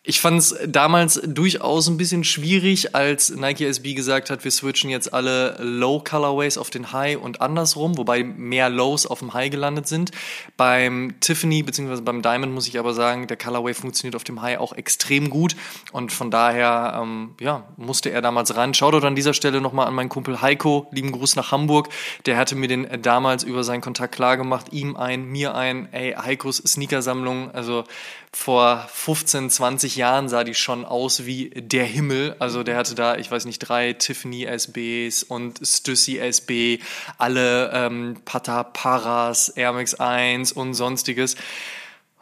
Ich 0.04 0.20
fand 0.20 0.40
es 0.40 0.56
damals 0.66 1.20
durchaus 1.24 1.86
ein 1.86 1.96
bisschen 1.96 2.24
schwierig, 2.24 2.92
als 2.92 3.30
Nike 3.30 3.66
SB 3.66 3.94
gesagt 3.94 4.30
hat, 4.30 4.42
wir 4.42 4.50
switchen 4.50 4.90
jetzt 4.90 5.14
alle 5.14 5.56
Low 5.60 6.00
Colorways 6.00 6.58
auf 6.58 6.70
den 6.70 6.92
High 6.92 7.18
und 7.18 7.40
andersrum, 7.40 7.96
wobei 7.96 8.24
mehr 8.24 8.68
Lows 8.68 9.06
auf 9.06 9.20
dem 9.20 9.32
High 9.32 9.52
gelandet 9.52 9.86
sind. 9.86 10.10
Beim 10.56 11.14
Tiffany 11.20 11.62
bzw. 11.62 12.00
beim 12.00 12.20
Diamond 12.20 12.52
muss 12.52 12.66
ich 12.66 12.80
aber 12.80 12.94
sagen, 12.94 13.28
der 13.28 13.36
Colorway 13.36 13.74
funktioniert 13.74 14.16
auf 14.16 14.24
dem 14.24 14.42
High 14.42 14.58
auch 14.58 14.72
extrem 14.72 15.30
gut 15.30 15.54
und 15.92 16.10
von 16.10 16.32
daher 16.32 16.98
ähm, 17.00 17.36
ja, 17.38 17.68
musste 17.76 18.10
er 18.10 18.22
damals 18.22 18.56
ran. 18.56 18.74
Shoutout 18.74 19.06
an 19.06 19.14
dieser 19.14 19.34
Stelle 19.34 19.60
nochmal 19.60 19.86
an 19.86 19.94
meinen 19.94 20.08
Kumpel 20.08 20.42
Heiko, 20.42 20.88
lieben 20.90 21.12
Gruß 21.12 21.36
nach 21.36 21.52
Hamburg. 21.52 21.90
Der 22.26 22.36
hatte 22.36 22.56
mir 22.56 22.66
den 22.66 22.88
damals 23.02 23.44
über 23.44 23.62
seinen 23.62 23.82
Kontakt 23.82 24.16
klar 24.16 24.36
gemacht, 24.36 24.72
ihm 24.72 24.96
ein, 24.96 25.26
mir 25.26 25.54
ein, 25.54 25.92
ey, 25.92 26.14
Heikos 26.14 26.56
Sneakersammlung, 26.56 27.52
also 27.52 27.84
vor 28.34 28.88
15, 28.92 29.50
20 29.50 29.96
Jahren 29.96 30.28
sah 30.28 30.42
die 30.42 30.54
schon 30.54 30.84
aus 30.84 31.26
wie 31.26 31.50
der 31.50 31.84
Himmel. 31.84 32.34
Also 32.38 32.62
der 32.62 32.76
hatte 32.76 32.94
da, 32.94 33.16
ich 33.16 33.30
weiß 33.30 33.44
nicht, 33.44 33.58
drei 33.58 33.92
Tiffany 33.92 34.44
SBs 34.44 35.22
und 35.22 35.60
Stussy 35.62 36.18
SB, 36.18 36.78
alle 37.18 37.70
ähm, 37.72 38.16
Pata 38.24 38.62
Paras, 38.62 39.50
Air 39.50 39.72
Max 39.74 39.94
1 39.94 40.52
und 40.52 40.74
sonstiges. 40.74 41.36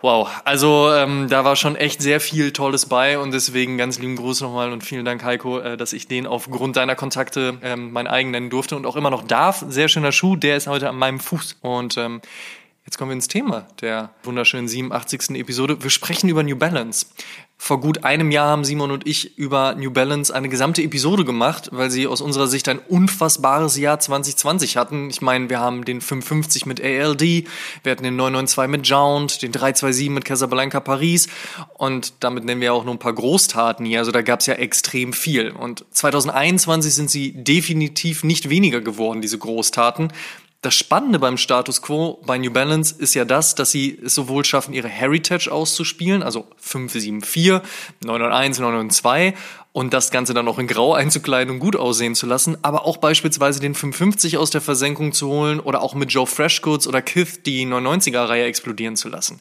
Wow, 0.03 0.31
also 0.47 0.91
ähm, 0.95 1.29
da 1.29 1.45
war 1.45 1.57
schon 1.57 1.77
echt 1.77 2.01
sehr 2.01 2.21
viel 2.21 2.53
Tolles 2.53 2.87
bei 2.87 3.19
und 3.19 3.33
deswegen 3.33 3.77
ganz 3.77 3.99
lieben 3.99 4.17
Gruß 4.17 4.41
nochmal 4.41 4.73
und 4.73 4.83
vielen 4.83 5.05
Dank 5.05 5.23
Heiko, 5.23 5.59
äh, 5.59 5.77
dass 5.77 5.93
ich 5.93 6.09
den 6.09 6.27
aufgrund 6.27 6.77
deiner 6.77 6.97
Kontakte 6.97 7.59
ähm, 7.63 7.93
mein 7.93 8.07
eigen 8.07 8.31
nennen 8.31 8.49
durfte 8.49 8.77
und 8.77 8.87
auch 8.87 8.97
immer 8.97 9.11
noch 9.11 9.23
darf. 9.23 9.63
Sehr 9.69 9.89
schöner 9.89 10.11
Schuh, 10.11 10.37
der 10.37 10.57
ist 10.57 10.69
heute 10.69 10.89
an 10.89 10.97
meinem 10.97 11.21
Fuß 11.21 11.59
und 11.61 11.99
ähm, 11.99 12.23
Jetzt 12.91 12.99
kommen 12.99 13.11
wir 13.11 13.15
ins 13.15 13.29
Thema 13.29 13.69
der 13.81 14.11
wunderschönen 14.25 14.67
87. 14.67 15.37
Episode. 15.37 15.81
Wir 15.81 15.91
sprechen 15.91 16.29
über 16.29 16.43
New 16.43 16.57
Balance. 16.57 17.07
Vor 17.57 17.79
gut 17.79 18.03
einem 18.03 18.33
Jahr 18.33 18.49
haben 18.49 18.65
Simon 18.65 18.91
und 18.91 19.07
ich 19.07 19.39
über 19.39 19.77
New 19.77 19.93
Balance 19.93 20.35
eine 20.35 20.49
gesamte 20.49 20.83
Episode 20.83 21.25
gemacht, 21.25 21.69
weil 21.71 21.89
sie 21.93 22.09
aus 22.09 22.21
unserer 22.21 22.49
Sicht 22.49 22.69
ein 22.69 22.81
unfassbares 22.81 23.77
Jahr 23.77 24.01
2020 24.01 24.77
hatten. 24.77 25.09
Ich 25.09 25.23
meine, 25.23 25.49
wir 25.49 25.61
haben 25.61 25.85
den 25.85 26.01
550 26.01 26.67
mit 26.67 26.83
ALD, 26.83 27.21
wir 27.85 27.93
hatten 27.93 28.03
den 28.03 28.17
992 28.17 28.69
mit 28.69 28.89
Jound, 28.89 29.43
den 29.43 29.53
327 29.53 30.11
mit 30.11 30.25
Casablanca 30.25 30.81
Paris 30.81 31.29
und 31.79 32.15
damit 32.19 32.45
nennen 32.45 32.61
wir 32.61 32.75
auch 32.75 32.85
nur 32.85 32.95
ein 32.95 32.99
paar 32.99 33.15
Großtaten 33.15 33.87
hier. 33.87 34.01
Also 34.01 34.11
da 34.11 34.23
gab 34.23 34.41
es 34.41 34.47
ja 34.47 34.55
extrem 34.55 35.13
viel. 35.13 35.53
Und 35.53 35.85
2021 35.93 36.93
sind 36.93 37.09
sie 37.09 37.35
definitiv 37.45 38.25
nicht 38.25 38.51
weniger 38.51 38.81
geworden, 38.81 39.21
diese 39.21 39.39
Großtaten. 39.39 40.13
Das 40.63 40.75
Spannende 40.75 41.19
beim 41.19 41.39
Status 41.39 41.81
Quo 41.81 42.21
bei 42.27 42.37
New 42.37 42.51
Balance 42.51 42.95
ist 42.99 43.15
ja 43.15 43.25
das, 43.25 43.55
dass 43.55 43.71
sie 43.71 43.99
es 44.05 44.15
sowohl 44.15 44.45
schaffen, 44.45 44.75
ihre 44.75 44.89
Heritage 44.89 45.51
auszuspielen, 45.51 46.23
also 46.23 46.49
574, 46.59 47.63
991, 48.05 48.61
992 48.61 49.35
und 49.73 49.95
das 49.95 50.11
Ganze 50.11 50.35
dann 50.35 50.47
auch 50.49 50.59
in 50.59 50.67
Grau 50.67 50.93
einzukleiden 50.93 51.55
und 51.55 51.61
gut 51.61 51.77
aussehen 51.77 52.15
zu 52.15 52.27
lassen, 52.27 52.59
aber 52.61 52.85
auch 52.85 52.99
beispielsweise 52.99 53.61
den 53.61 53.75
550 53.75 54.37
aus 54.37 54.51
der 54.51 54.61
Versenkung 54.61 55.13
zu 55.15 55.29
holen 55.29 55.61
oder 55.61 55.81
auch 55.81 55.95
mit 55.95 56.13
Joe 56.13 56.27
Freshgoods 56.27 56.87
oder 56.87 57.01
Kith 57.01 57.41
die 57.47 57.65
990er-Reihe 57.65 58.45
explodieren 58.45 58.97
zu 58.97 59.09
lassen. 59.09 59.41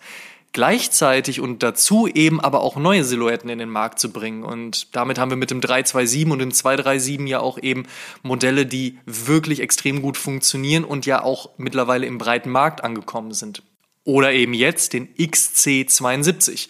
Gleichzeitig 0.51 1.39
und 1.39 1.63
dazu 1.63 2.07
eben 2.07 2.39
aber 2.39 2.61
auch 2.61 2.75
neue 2.75 3.03
Silhouetten 3.03 3.49
in 3.49 3.59
den 3.59 3.69
Markt 3.69 3.99
zu 3.99 4.11
bringen. 4.11 4.43
Und 4.43 4.95
damit 4.95 5.19
haben 5.19 5.31
wir 5.31 5.37
mit 5.37 5.51
dem 5.51 5.61
327 5.61 6.31
und 6.31 6.39
dem 6.39 6.51
237 6.51 7.27
ja 7.27 7.39
auch 7.39 7.57
eben 7.57 7.85
Modelle, 8.23 8.65
die 8.65 8.99
wirklich 9.05 9.59
extrem 9.59 10.01
gut 10.01 10.17
funktionieren 10.17 10.83
und 10.83 11.05
ja 11.05 11.23
auch 11.23 11.49
mittlerweile 11.57 12.05
im 12.05 12.17
breiten 12.17 12.49
Markt 12.49 12.83
angekommen 12.83 13.33
sind. 13.33 13.63
Oder 14.03 14.33
eben 14.33 14.53
jetzt 14.53 14.93
den 14.93 15.13
XC72. 15.15 16.69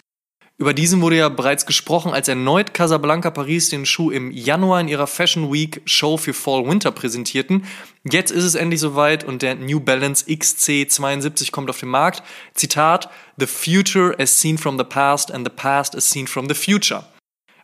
Über 0.60 0.74
diesen 0.74 1.00
wurde 1.00 1.16
ja 1.16 1.30
bereits 1.30 1.64
gesprochen, 1.64 2.12
als 2.12 2.28
erneut 2.28 2.74
Casablanca 2.74 3.30
Paris 3.30 3.70
den 3.70 3.86
Schuh 3.86 4.10
im 4.10 4.30
Januar 4.30 4.82
in 4.82 4.88
ihrer 4.88 5.06
Fashion 5.06 5.50
Week 5.50 5.80
Show 5.86 6.18
für 6.18 6.34
Fall 6.34 6.66
Winter 6.66 6.90
präsentierten. 6.90 7.64
Jetzt 8.04 8.30
ist 8.30 8.44
es 8.44 8.56
endlich 8.56 8.78
soweit 8.78 9.24
und 9.24 9.40
der 9.40 9.54
New 9.54 9.80
Balance 9.80 10.26
XC72 10.26 11.50
kommt 11.50 11.70
auf 11.70 11.80
den 11.80 11.88
Markt. 11.88 12.22
Zitat, 12.52 13.08
The 13.38 13.46
future 13.46 14.14
as 14.18 14.38
seen 14.38 14.58
from 14.58 14.76
the 14.76 14.84
past 14.84 15.32
and 15.32 15.48
the 15.48 15.54
past 15.54 15.96
as 15.96 16.10
seen 16.10 16.26
from 16.26 16.46
the 16.46 16.54
future 16.54 17.04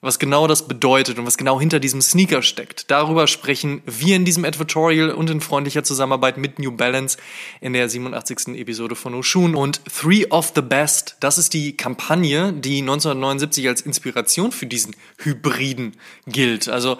was 0.00 0.18
genau 0.18 0.46
das 0.46 0.68
bedeutet 0.68 1.18
und 1.18 1.26
was 1.26 1.36
genau 1.36 1.60
hinter 1.60 1.80
diesem 1.80 2.00
Sneaker 2.00 2.42
steckt. 2.42 2.90
Darüber 2.90 3.26
sprechen 3.26 3.82
wir 3.86 4.16
in 4.16 4.24
diesem 4.24 4.44
Advertorial 4.44 5.10
und 5.10 5.30
in 5.30 5.40
freundlicher 5.40 5.84
Zusammenarbeit 5.84 6.36
mit 6.36 6.58
New 6.58 6.72
Balance 6.72 7.18
in 7.60 7.72
der 7.72 7.88
87. 7.88 8.48
Episode 8.58 8.94
von 8.94 9.14
Oshun. 9.14 9.54
Und 9.54 9.80
Three 9.84 10.26
of 10.26 10.52
the 10.54 10.62
Best, 10.62 11.16
das 11.20 11.38
ist 11.38 11.54
die 11.54 11.76
Kampagne, 11.76 12.52
die 12.52 12.78
1979 12.80 13.68
als 13.68 13.80
Inspiration 13.80 14.52
für 14.52 14.66
diesen 14.66 14.94
Hybriden 15.18 15.92
gilt. 16.26 16.68
Also 16.68 16.98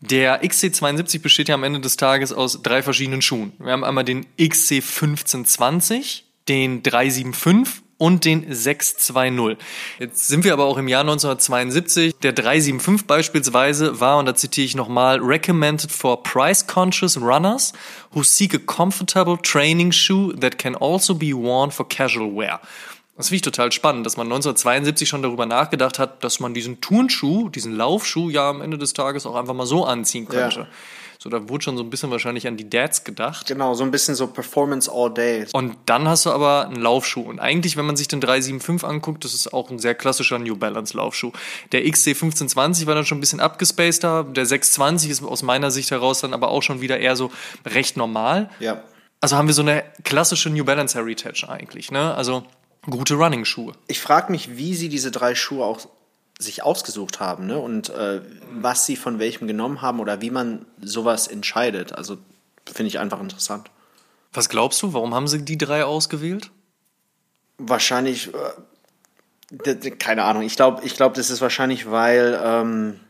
der 0.00 0.42
XC72 0.42 1.22
besteht 1.22 1.48
ja 1.48 1.54
am 1.54 1.62
Ende 1.62 1.80
des 1.80 1.96
Tages 1.96 2.32
aus 2.32 2.60
drei 2.62 2.82
verschiedenen 2.82 3.22
Schuhen. 3.22 3.52
Wir 3.58 3.72
haben 3.72 3.84
einmal 3.84 4.04
den 4.04 4.26
XC1520, 4.36 6.22
den 6.48 6.82
375 6.82 7.82
und 8.02 8.24
den 8.24 8.52
620. 8.52 9.64
Jetzt 10.00 10.26
sind 10.26 10.42
wir 10.42 10.52
aber 10.54 10.64
auch 10.64 10.76
im 10.76 10.88
Jahr 10.88 11.02
1972. 11.02 12.16
Der 12.16 12.32
375 12.32 13.06
beispielsweise 13.06 14.00
war, 14.00 14.18
und 14.18 14.26
da 14.26 14.34
zitiere 14.34 14.64
ich 14.64 14.74
nochmal, 14.74 15.20
recommended 15.20 15.92
for 15.92 16.20
price-conscious 16.24 17.20
runners 17.20 17.72
who 18.12 18.24
seek 18.24 18.56
a 18.56 18.58
comfortable 18.58 19.38
training 19.40 19.92
shoe 19.92 20.34
that 20.40 20.58
can 20.58 20.74
also 20.74 21.14
be 21.14 21.32
worn 21.32 21.70
for 21.70 21.88
casual 21.88 22.34
wear. 22.34 22.60
Das 23.16 23.28
finde 23.28 23.36
ich 23.36 23.42
total 23.42 23.70
spannend, 23.70 24.04
dass 24.04 24.16
man 24.16 24.26
1972 24.26 25.08
schon 25.08 25.22
darüber 25.22 25.46
nachgedacht 25.46 26.00
hat, 26.00 26.24
dass 26.24 26.40
man 26.40 26.54
diesen 26.54 26.80
Turnschuh, 26.80 27.50
diesen 27.50 27.76
Laufschuh 27.76 28.30
ja 28.30 28.50
am 28.50 28.62
Ende 28.62 28.78
des 28.78 28.94
Tages 28.94 29.26
auch 29.26 29.36
einfach 29.36 29.54
mal 29.54 29.66
so 29.66 29.84
anziehen 29.84 30.26
könnte. 30.26 30.60
Ja. 30.60 30.66
So, 31.22 31.28
da 31.30 31.48
wurde 31.48 31.62
schon 31.62 31.76
so 31.76 31.84
ein 31.84 31.90
bisschen 31.90 32.10
wahrscheinlich 32.10 32.48
an 32.48 32.56
die 32.56 32.68
Dads 32.68 33.04
gedacht. 33.04 33.46
Genau, 33.46 33.74
so 33.74 33.84
ein 33.84 33.92
bisschen 33.92 34.16
so 34.16 34.26
Performance 34.26 34.90
all 34.92 35.08
day. 35.08 35.46
Und 35.52 35.76
dann 35.86 36.08
hast 36.08 36.26
du 36.26 36.30
aber 36.30 36.66
einen 36.66 36.82
Laufschuh. 36.82 37.20
Und 37.20 37.38
eigentlich, 37.38 37.76
wenn 37.76 37.86
man 37.86 37.94
sich 37.94 38.08
den 38.08 38.20
375 38.20 38.82
anguckt, 38.82 39.24
das 39.24 39.32
ist 39.32 39.54
auch 39.54 39.70
ein 39.70 39.78
sehr 39.78 39.94
klassischer 39.94 40.40
New 40.40 40.56
Balance 40.56 40.96
Laufschuh. 40.96 41.30
Der 41.70 41.84
XC1520 41.84 42.86
war 42.86 42.96
dann 42.96 43.06
schon 43.06 43.18
ein 43.18 43.20
bisschen 43.20 43.38
abgespaceder. 43.38 44.24
Der 44.24 44.46
620 44.46 45.10
ist 45.10 45.22
aus 45.22 45.44
meiner 45.44 45.70
Sicht 45.70 45.92
heraus 45.92 46.22
dann 46.22 46.34
aber 46.34 46.48
auch 46.48 46.64
schon 46.64 46.80
wieder 46.80 46.98
eher 46.98 47.14
so 47.14 47.30
recht 47.64 47.96
normal. 47.96 48.50
Ja. 48.58 48.82
Also 49.20 49.36
haben 49.36 49.46
wir 49.46 49.54
so 49.54 49.62
eine 49.62 49.84
klassische 50.02 50.50
New 50.50 50.64
Balance 50.64 50.98
Heritage 50.98 51.48
eigentlich, 51.48 51.92
ne? 51.92 52.16
Also 52.16 52.42
gute 52.90 53.14
Running-Schuhe. 53.14 53.74
Ich 53.86 54.00
frage 54.00 54.32
mich, 54.32 54.56
wie 54.56 54.74
sie 54.74 54.88
diese 54.88 55.12
drei 55.12 55.36
Schuhe 55.36 55.64
auch 55.64 55.86
sich 56.42 56.62
ausgesucht 56.62 57.20
haben 57.20 57.46
ne? 57.46 57.58
und 57.58 57.90
äh, 57.90 58.20
was 58.52 58.86
sie 58.86 58.96
von 58.96 59.18
welchem 59.18 59.46
genommen 59.46 59.82
haben 59.82 60.00
oder 60.00 60.20
wie 60.20 60.30
man 60.30 60.66
sowas 60.80 61.28
entscheidet. 61.28 61.92
Also 61.92 62.18
finde 62.66 62.88
ich 62.88 62.98
einfach 62.98 63.20
interessant. 63.20 63.70
Was 64.32 64.48
glaubst 64.48 64.82
du, 64.82 64.92
warum 64.92 65.14
haben 65.14 65.28
sie 65.28 65.44
die 65.44 65.58
drei 65.58 65.84
ausgewählt? 65.84 66.50
Wahrscheinlich, 67.58 68.30
äh, 69.64 69.90
keine 69.90 70.24
Ahnung, 70.24 70.42
ich 70.42 70.56
glaube, 70.56 70.82
ich 70.84 70.96
glaub, 70.96 71.14
das 71.14 71.30
ist 71.30 71.40
wahrscheinlich, 71.40 71.90
weil 71.90 72.40
ähm, 72.42 73.00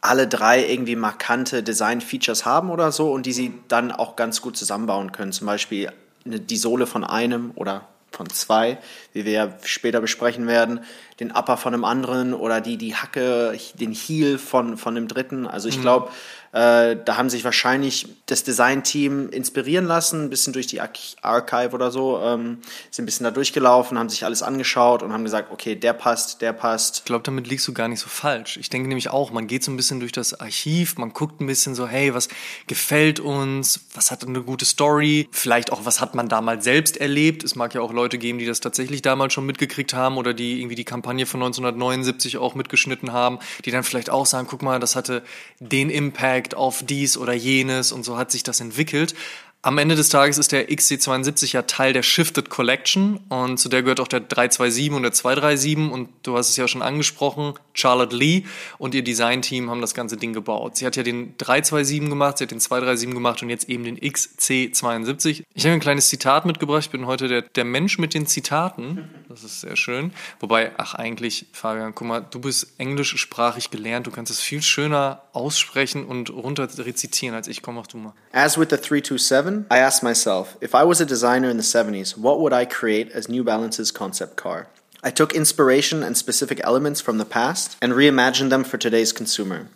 alle 0.00 0.26
drei 0.26 0.66
irgendwie 0.66 0.96
markante 0.96 1.62
Design-Features 1.62 2.44
haben 2.44 2.70
oder 2.70 2.92
so 2.92 3.12
und 3.12 3.26
die 3.26 3.32
sie 3.32 3.54
dann 3.68 3.92
auch 3.92 4.16
ganz 4.16 4.40
gut 4.40 4.56
zusammenbauen 4.56 5.12
können. 5.12 5.32
Zum 5.32 5.46
Beispiel 5.46 5.92
die 6.24 6.56
Sohle 6.56 6.86
von 6.86 7.04
einem 7.04 7.52
oder 7.54 7.86
von 8.10 8.30
zwei, 8.30 8.78
wie 9.12 9.24
wir 9.24 9.32
ja 9.32 9.58
später 9.62 10.00
besprechen 10.00 10.46
werden, 10.46 10.80
den 11.20 11.30
Upper 11.32 11.56
von 11.56 11.72
einem 11.72 11.84
anderen 11.84 12.34
oder 12.34 12.60
die, 12.60 12.76
die 12.76 12.94
Hacke, 12.94 13.58
den 13.74 13.92
Heel 13.92 14.38
von, 14.38 14.76
von 14.76 14.94
dem 14.94 15.08
dritten. 15.08 15.46
Also 15.46 15.68
ich 15.68 15.78
mhm. 15.78 15.82
glaube, 15.82 16.10
äh, 16.52 16.96
da 17.04 17.16
haben 17.16 17.28
sich 17.28 17.44
wahrscheinlich 17.44 18.08
das 18.26 18.42
Design-Team 18.44 19.28
inspirieren 19.30 19.84
lassen, 19.84 20.24
ein 20.24 20.30
bisschen 20.30 20.52
durch 20.52 20.66
die 20.66 20.80
Archive 20.80 21.72
oder 21.72 21.90
so, 21.90 22.18
ähm, 22.22 22.58
sind 22.90 23.02
ein 23.02 23.06
bisschen 23.06 23.24
da 23.24 23.30
durchgelaufen, 23.30 23.98
haben 23.98 24.08
sich 24.08 24.24
alles 24.24 24.42
angeschaut 24.42 25.02
und 25.02 25.12
haben 25.12 25.24
gesagt, 25.24 25.52
okay, 25.52 25.74
der 25.74 25.92
passt, 25.92 26.40
der 26.40 26.54
passt. 26.54 26.98
Ich 26.98 27.04
glaube, 27.04 27.24
damit 27.24 27.46
liegst 27.46 27.68
du 27.68 27.74
gar 27.74 27.88
nicht 27.88 28.00
so 28.00 28.08
falsch. 28.08 28.56
Ich 28.56 28.70
denke 28.70 28.88
nämlich 28.88 29.10
auch, 29.10 29.30
man 29.32 29.46
geht 29.46 29.64
so 29.64 29.70
ein 29.70 29.76
bisschen 29.76 30.00
durch 30.00 30.12
das 30.12 30.40
Archiv, 30.40 30.96
man 30.96 31.12
guckt 31.12 31.40
ein 31.40 31.46
bisschen 31.46 31.74
so, 31.74 31.86
hey, 31.86 32.14
was 32.14 32.28
gefällt 32.66 33.20
uns, 33.20 33.80
was 33.94 34.10
hat 34.10 34.26
eine 34.26 34.42
gute 34.42 34.64
Story, 34.64 35.28
vielleicht 35.32 35.72
auch, 35.72 35.84
was 35.84 36.00
hat 36.00 36.14
man 36.14 36.28
damals 36.28 36.64
selbst 36.64 36.96
erlebt. 36.96 37.44
Es 37.44 37.54
mag 37.54 37.74
ja 37.74 37.82
auch 37.82 37.92
Leute 37.92 38.16
geben, 38.16 38.38
die 38.38 38.46
das 38.46 38.60
tatsächlich 38.60 39.02
damals 39.02 39.34
schon 39.34 39.44
mitgekriegt 39.44 39.92
haben 39.92 40.16
oder 40.16 40.32
die 40.32 40.60
irgendwie 40.60 40.74
die 40.74 40.84
Kampagne 40.84 41.05
von 41.26 41.42
1979 41.42 42.38
auch 42.38 42.54
mitgeschnitten 42.54 43.12
haben, 43.12 43.38
die 43.64 43.70
dann 43.70 43.84
vielleicht 43.84 44.10
auch 44.10 44.26
sagen, 44.26 44.46
guck 44.50 44.62
mal, 44.62 44.80
das 44.80 44.96
hatte 44.96 45.22
den 45.60 45.90
Impact, 45.90 46.26
Impact 46.26 46.54
auf 46.54 46.82
dies 46.84 47.16
oder 47.16 47.32
jenes 47.32 47.92
und 47.92 48.04
so 48.04 48.16
hat 48.16 48.30
sich 48.30 48.42
das 48.42 48.60
entwickelt. 48.60 49.14
Am 49.62 49.78
Ende 49.78 49.96
des 49.96 50.10
Tages 50.10 50.38
ist 50.38 50.52
der 50.52 50.68
XC72 50.68 51.52
ja 51.52 51.62
Teil 51.62 51.92
der 51.92 52.04
Shifted 52.04 52.50
Collection 52.50 53.18
und 53.28 53.58
zu 53.58 53.68
der 53.68 53.82
gehört 53.82 53.98
auch 53.98 54.06
der 54.06 54.20
327 54.20 54.92
und 54.92 55.02
der 55.02 55.10
237 55.12 55.92
und 55.92 56.08
du 56.22 56.36
hast 56.36 56.50
es 56.50 56.56
ja 56.56 56.68
schon 56.68 56.82
angesprochen, 56.82 57.54
Charlotte 57.74 58.14
Lee 58.14 58.44
und 58.78 58.94
ihr 58.94 59.02
Designteam 59.02 59.68
haben 59.68 59.80
das 59.80 59.92
ganze 59.92 60.16
Ding 60.16 60.32
gebaut. 60.32 60.76
Sie 60.76 60.86
hat 60.86 60.94
ja 60.94 61.02
den 61.02 61.36
327 61.38 62.08
gemacht, 62.08 62.38
sie 62.38 62.44
hat 62.44 62.52
den 62.52 62.60
237 62.60 63.12
gemacht 63.12 63.42
und 63.42 63.50
jetzt 63.50 63.68
eben 63.68 63.82
den 63.82 63.98
XC72. 63.98 65.42
Ich 65.52 65.64
habe 65.64 65.74
ein 65.74 65.80
kleines 65.80 66.10
Zitat 66.10 66.46
mitgebracht, 66.46 66.82
ich 66.82 66.90
bin 66.90 67.06
heute 67.06 67.26
der, 67.26 67.42
der 67.42 67.64
Mensch 67.64 67.98
mit 67.98 68.14
den 68.14 68.26
Zitaten, 68.26 69.08
das 69.28 69.42
ist 69.42 69.62
sehr 69.62 69.74
schön. 69.74 70.12
Wobei, 70.38 70.72
ach 70.76 70.94
eigentlich, 70.94 71.46
Fabian, 71.52 71.92
guck 71.94 72.06
mal, 72.06 72.20
du 72.20 72.38
bist 72.40 72.74
englischsprachig 72.78 73.70
gelernt, 73.70 74.06
du 74.06 74.12
kannst 74.12 74.30
es 74.30 74.40
viel 74.40 74.62
schöner 74.62 75.22
aussprechen 75.32 76.04
und 76.06 76.30
runter 76.30 76.68
rezitieren 76.78 77.34
als 77.34 77.48
ich. 77.48 77.62
Komm, 77.62 77.74
mach 77.74 77.86
du 77.86 77.98
mal. 77.98 78.14
As 78.32 78.56
with 78.58 78.68
the 78.70 78.76
327 78.76 79.45
I 79.70 79.78
asked 79.78 80.02
myself 80.02 80.56
if 80.60 80.74
I 80.74 80.84
was 80.84 81.00
a 81.00 81.06
designer 81.06 81.48
in 81.48 81.56
the 81.56 81.62
70s, 81.62 82.16
what 82.16 82.40
would 82.40 82.52
I 82.52 82.64
create 82.64 83.10
as 83.12 83.28
New 83.28 83.44
Balance's 83.44 83.90
concept 83.90 84.36
car? 84.36 84.66
I 85.02 85.10
took 85.10 85.34
inspiration 85.34 86.02
and 86.02 86.16
specific 86.16 86.60
elements 86.64 87.00
from 87.00 87.18
the 87.18 87.24
past 87.24 87.76
and 87.80 87.92
reimagined 87.92 88.50
them 88.50 88.64
for 88.64 88.78
today's 88.78 89.12
consumer. 89.12 89.68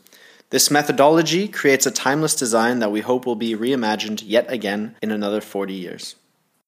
This 0.50 0.70
methodology 0.70 1.46
creates 1.46 1.86
a 1.86 1.92
timeless 1.92 2.34
design 2.34 2.80
that 2.80 2.90
we 2.90 3.02
hope 3.02 3.24
will 3.24 3.36
be 3.36 3.54
reimagined 3.54 4.22
yet 4.26 4.50
again 4.50 4.96
in 5.00 5.12
another 5.12 5.40
40 5.40 5.74
years. 5.74 6.16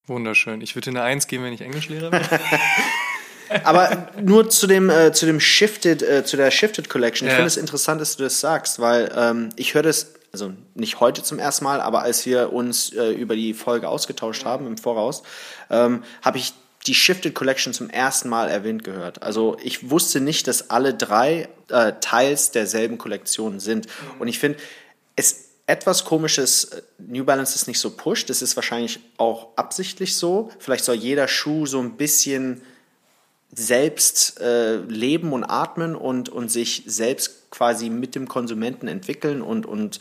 Wunderschön. 0.07 0.61
Ich 0.61 0.75
würde 0.75 0.89
eine 0.89 1.01
Eins 1.01 1.27
geben, 1.27 1.43
wenn 1.43 1.53
ich 1.53 1.61
Englischlehrer 1.61 2.09
bin. 2.11 2.21
Aber 3.63 4.07
nur 4.21 4.49
zu 4.49 4.67
dem, 4.67 4.89
äh, 4.89 5.11
zu 5.11 5.25
dem 5.25 5.39
Shifted, 5.39 6.01
äh, 6.01 6.25
zu 6.25 6.37
der 6.37 6.51
Shifted 6.51 6.89
Collection. 6.89 7.27
Ich 7.27 7.33
ja. 7.33 7.37
finde 7.37 7.47
es 7.47 7.57
interessant, 7.57 8.01
dass 8.01 8.15
du 8.15 8.23
das 8.23 8.39
sagst, 8.39 8.79
weil 8.79 9.11
ähm, 9.15 9.49
ich 9.55 9.73
höre 9.73 9.83
das 9.83 10.13
also 10.33 10.51
nicht 10.73 10.99
heute 10.99 11.21
zum 11.21 11.37
ersten 11.37 11.63
Mal, 11.63 11.79
aber 11.79 12.01
als 12.01 12.25
wir 12.25 12.51
uns 12.51 12.91
äh, 12.91 13.11
über 13.11 13.35
die 13.35 13.53
Folge 13.53 13.87
ausgetauscht 13.87 14.45
haben 14.45 14.65
im 14.65 14.77
Voraus, 14.77 15.21
ähm, 15.69 16.03
habe 16.23 16.39
ich 16.39 16.53
die 16.87 16.95
Shifted 16.95 17.35
Collection 17.35 17.71
zum 17.71 17.89
ersten 17.89 18.29
Mal 18.29 18.49
erwähnt 18.49 18.83
gehört. 18.83 19.21
Also 19.21 19.57
ich 19.63 19.91
wusste 19.91 20.19
nicht, 20.19 20.47
dass 20.47 20.71
alle 20.71 20.95
drei 20.95 21.49
äh, 21.69 21.93
Teils 22.01 22.49
derselben 22.49 22.97
Kollektion 22.97 23.59
sind. 23.59 23.85
Mhm. 23.85 24.21
Und 24.21 24.27
ich 24.27 24.39
finde, 24.39 24.57
es 25.15 25.49
etwas 25.67 26.03
komisches, 26.03 26.65
äh, 26.65 26.81
New 26.97 27.23
Balance 27.23 27.55
ist 27.55 27.67
nicht 27.67 27.79
so 27.79 27.91
pusht. 27.91 28.29
Das 28.31 28.41
ist 28.41 28.55
wahrscheinlich 28.55 28.99
auch 29.17 29.49
absichtlich 29.55 30.15
so. 30.15 30.49
Vielleicht 30.57 30.83
soll 30.83 30.95
jeder 30.95 31.27
Schuh 31.27 31.67
so 31.67 31.79
ein 31.79 31.95
bisschen 31.95 32.63
selbst 33.55 34.39
äh, 34.41 34.77
leben 34.77 35.31
und 35.31 35.43
atmen 35.43 35.95
und, 35.95 36.29
und 36.29 36.49
sich 36.49 36.83
selbst 36.87 37.51
quasi 37.51 37.89
mit 37.89 38.15
dem 38.15 38.27
Konsumenten 38.27 38.87
entwickeln 38.87 39.43
und, 39.43 39.67
und 39.67 39.99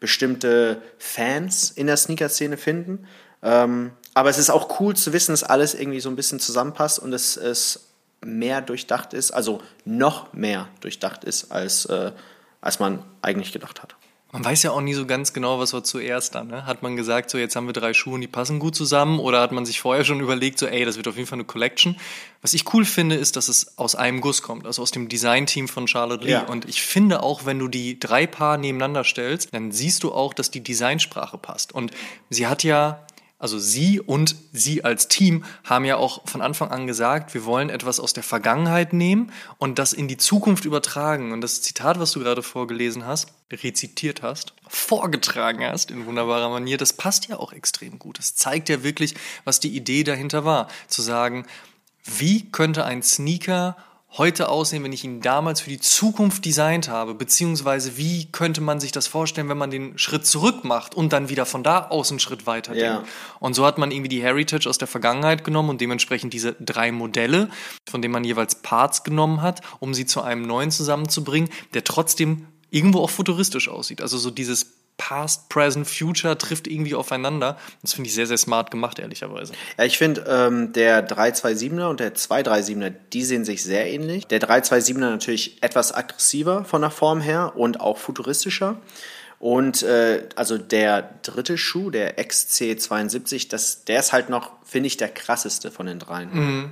bestimmte 0.00 0.82
Fans 0.98 1.70
in 1.70 1.86
der 1.86 1.96
Sneaker-Szene 1.96 2.56
finden. 2.56 3.06
Ähm, 3.42 3.92
aber 4.14 4.30
es 4.30 4.38
ist 4.38 4.50
auch 4.50 4.80
cool 4.80 4.96
zu 4.96 5.12
wissen, 5.12 5.32
dass 5.32 5.44
alles 5.44 5.74
irgendwie 5.74 6.00
so 6.00 6.08
ein 6.08 6.16
bisschen 6.16 6.40
zusammenpasst 6.40 6.98
und 6.98 7.10
dass 7.10 7.36
es 7.36 7.86
mehr 8.22 8.60
durchdacht 8.60 9.14
ist, 9.14 9.30
also 9.30 9.62
noch 9.84 10.32
mehr 10.32 10.68
durchdacht 10.80 11.24
ist, 11.24 11.52
als, 11.52 11.86
äh, 11.86 12.12
als 12.60 12.80
man 12.80 13.02
eigentlich 13.22 13.52
gedacht 13.52 13.82
hat. 13.82 13.94
Man 14.32 14.44
weiß 14.44 14.62
ja 14.62 14.70
auch 14.70 14.80
nie 14.80 14.94
so 14.94 15.06
ganz 15.06 15.32
genau, 15.32 15.58
was 15.58 15.72
war 15.72 15.82
zuerst 15.82 16.36
dann. 16.36 16.48
Ne? 16.48 16.64
Hat 16.64 16.82
man 16.82 16.94
gesagt, 16.94 17.30
so 17.30 17.38
jetzt 17.38 17.56
haben 17.56 17.66
wir 17.66 17.72
drei 17.72 17.92
Schuhe 17.92 18.14
und 18.14 18.20
die 18.20 18.28
passen 18.28 18.60
gut 18.60 18.76
zusammen 18.76 19.18
oder 19.18 19.40
hat 19.40 19.50
man 19.50 19.66
sich 19.66 19.80
vorher 19.80 20.04
schon 20.04 20.20
überlegt, 20.20 20.58
so 20.58 20.66
ey, 20.66 20.84
das 20.84 20.96
wird 20.96 21.08
auf 21.08 21.16
jeden 21.16 21.26
Fall 21.26 21.36
eine 21.36 21.44
Collection. 21.44 21.96
Was 22.40 22.54
ich 22.54 22.72
cool 22.72 22.84
finde, 22.84 23.16
ist, 23.16 23.36
dass 23.36 23.48
es 23.48 23.76
aus 23.76 23.96
einem 23.96 24.20
Guss 24.20 24.42
kommt, 24.42 24.66
also 24.66 24.82
aus 24.82 24.92
dem 24.92 25.08
Designteam 25.08 25.66
von 25.66 25.88
Charlotte 25.88 26.24
Lee. 26.24 26.32
Ja. 26.32 26.42
Und 26.44 26.68
ich 26.68 26.82
finde 26.82 27.22
auch, 27.22 27.44
wenn 27.44 27.58
du 27.58 27.66
die 27.66 27.98
drei 27.98 28.26
Paar 28.26 28.56
nebeneinander 28.56 29.02
stellst, 29.02 29.52
dann 29.52 29.72
siehst 29.72 30.04
du 30.04 30.12
auch, 30.12 30.32
dass 30.32 30.50
die 30.50 30.62
Designsprache 30.62 31.36
passt. 31.36 31.72
Und 31.72 31.90
sie 32.28 32.46
hat 32.46 32.62
ja 32.62 33.04
also 33.40 33.58
sie 33.58 34.00
und 34.00 34.36
sie 34.52 34.84
als 34.84 35.08
Team 35.08 35.44
haben 35.64 35.86
ja 35.86 35.96
auch 35.96 36.28
von 36.28 36.42
Anfang 36.42 36.70
an 36.70 36.86
gesagt, 36.86 37.32
wir 37.32 37.46
wollen 37.46 37.70
etwas 37.70 37.98
aus 37.98 38.12
der 38.12 38.22
Vergangenheit 38.22 38.92
nehmen 38.92 39.32
und 39.56 39.78
das 39.78 39.94
in 39.94 40.08
die 40.08 40.18
Zukunft 40.18 40.66
übertragen. 40.66 41.32
Und 41.32 41.40
das 41.40 41.62
Zitat, 41.62 41.98
was 41.98 42.12
du 42.12 42.20
gerade 42.20 42.42
vorgelesen 42.42 43.06
hast, 43.06 43.32
rezitiert 43.50 44.22
hast, 44.22 44.52
vorgetragen 44.68 45.64
hast 45.64 45.90
in 45.90 46.04
wunderbarer 46.04 46.50
Manier, 46.50 46.76
das 46.76 46.92
passt 46.92 47.28
ja 47.28 47.38
auch 47.38 47.54
extrem 47.54 47.98
gut. 47.98 48.18
Das 48.18 48.34
zeigt 48.34 48.68
ja 48.68 48.82
wirklich, 48.82 49.14
was 49.44 49.58
die 49.58 49.74
Idee 49.74 50.04
dahinter 50.04 50.44
war. 50.44 50.68
Zu 50.86 51.00
sagen, 51.00 51.46
wie 52.04 52.52
könnte 52.52 52.84
ein 52.84 53.02
Sneaker 53.02 53.74
heute 54.18 54.48
aussehen, 54.48 54.82
wenn 54.82 54.92
ich 54.92 55.04
ihn 55.04 55.20
damals 55.20 55.60
für 55.60 55.70
die 55.70 55.78
Zukunft 55.78 56.44
designt 56.44 56.88
habe? 56.88 57.14
Beziehungsweise 57.14 57.96
wie 57.96 58.26
könnte 58.32 58.60
man 58.60 58.80
sich 58.80 58.92
das 58.92 59.06
vorstellen, 59.06 59.48
wenn 59.48 59.58
man 59.58 59.70
den 59.70 59.96
Schritt 59.98 60.26
zurück 60.26 60.64
macht 60.64 60.94
und 60.94 61.12
dann 61.12 61.28
wieder 61.28 61.46
von 61.46 61.62
da 61.62 61.88
aus 61.88 62.10
einen 62.10 62.18
Schritt 62.20 62.46
weiter 62.46 62.72
denkt? 62.72 62.86
Ja. 62.86 63.04
Und 63.38 63.54
so 63.54 63.64
hat 63.64 63.78
man 63.78 63.90
irgendwie 63.90 64.08
die 64.08 64.22
Heritage 64.22 64.68
aus 64.68 64.78
der 64.78 64.88
Vergangenheit 64.88 65.44
genommen 65.44 65.70
und 65.70 65.80
dementsprechend 65.80 66.32
diese 66.32 66.54
drei 66.54 66.90
Modelle, 66.90 67.50
von 67.88 68.02
denen 68.02 68.12
man 68.12 68.24
jeweils 68.24 68.56
Parts 68.56 69.04
genommen 69.04 69.42
hat, 69.42 69.60
um 69.78 69.94
sie 69.94 70.06
zu 70.06 70.22
einem 70.22 70.42
neuen 70.42 70.70
zusammenzubringen, 70.70 71.48
der 71.74 71.84
trotzdem 71.84 72.46
irgendwo 72.70 73.00
auch 73.00 73.10
futuristisch 73.10 73.68
aussieht. 73.68 74.00
Also 74.02 74.18
so 74.18 74.30
dieses 74.30 74.79
Past, 74.96 75.48
Present, 75.48 75.88
Future 75.88 76.36
trifft 76.36 76.66
irgendwie 76.66 76.94
aufeinander. 76.94 77.58
Das 77.82 77.94
finde 77.94 78.08
ich 78.08 78.14
sehr, 78.14 78.26
sehr 78.26 78.36
smart 78.36 78.70
gemacht, 78.70 78.98
ehrlicherweise. 78.98 79.54
Ja, 79.78 79.84
ich 79.84 79.96
finde, 79.98 80.24
ähm, 80.28 80.72
der 80.72 81.08
327er 81.08 81.88
und 81.88 82.00
der 82.00 82.14
237er, 82.14 82.92
die 83.12 83.24
sehen 83.24 83.44
sich 83.44 83.62
sehr 83.62 83.90
ähnlich. 83.90 84.26
Der 84.26 84.40
327er 84.40 84.98
natürlich 84.98 85.62
etwas 85.62 85.94
aggressiver 85.94 86.64
von 86.64 86.82
der 86.82 86.90
Form 86.90 87.20
her 87.20 87.54
und 87.56 87.80
auch 87.80 87.96
futuristischer. 87.96 88.76
Und 89.40 89.82
äh, 89.82 90.28
also 90.36 90.58
der 90.58 91.14
dritte 91.22 91.56
Schuh, 91.56 91.90
der 91.90 92.18
XC72, 92.18 93.48
das, 93.48 93.84
der 93.86 94.00
ist 94.00 94.12
halt 94.12 94.28
noch, 94.28 94.52
finde 94.64 94.88
ich, 94.88 94.98
der 94.98 95.08
krasseste 95.08 95.70
von 95.70 95.86
den 95.86 95.98
dreien. 95.98 96.30
Mhm. 96.30 96.70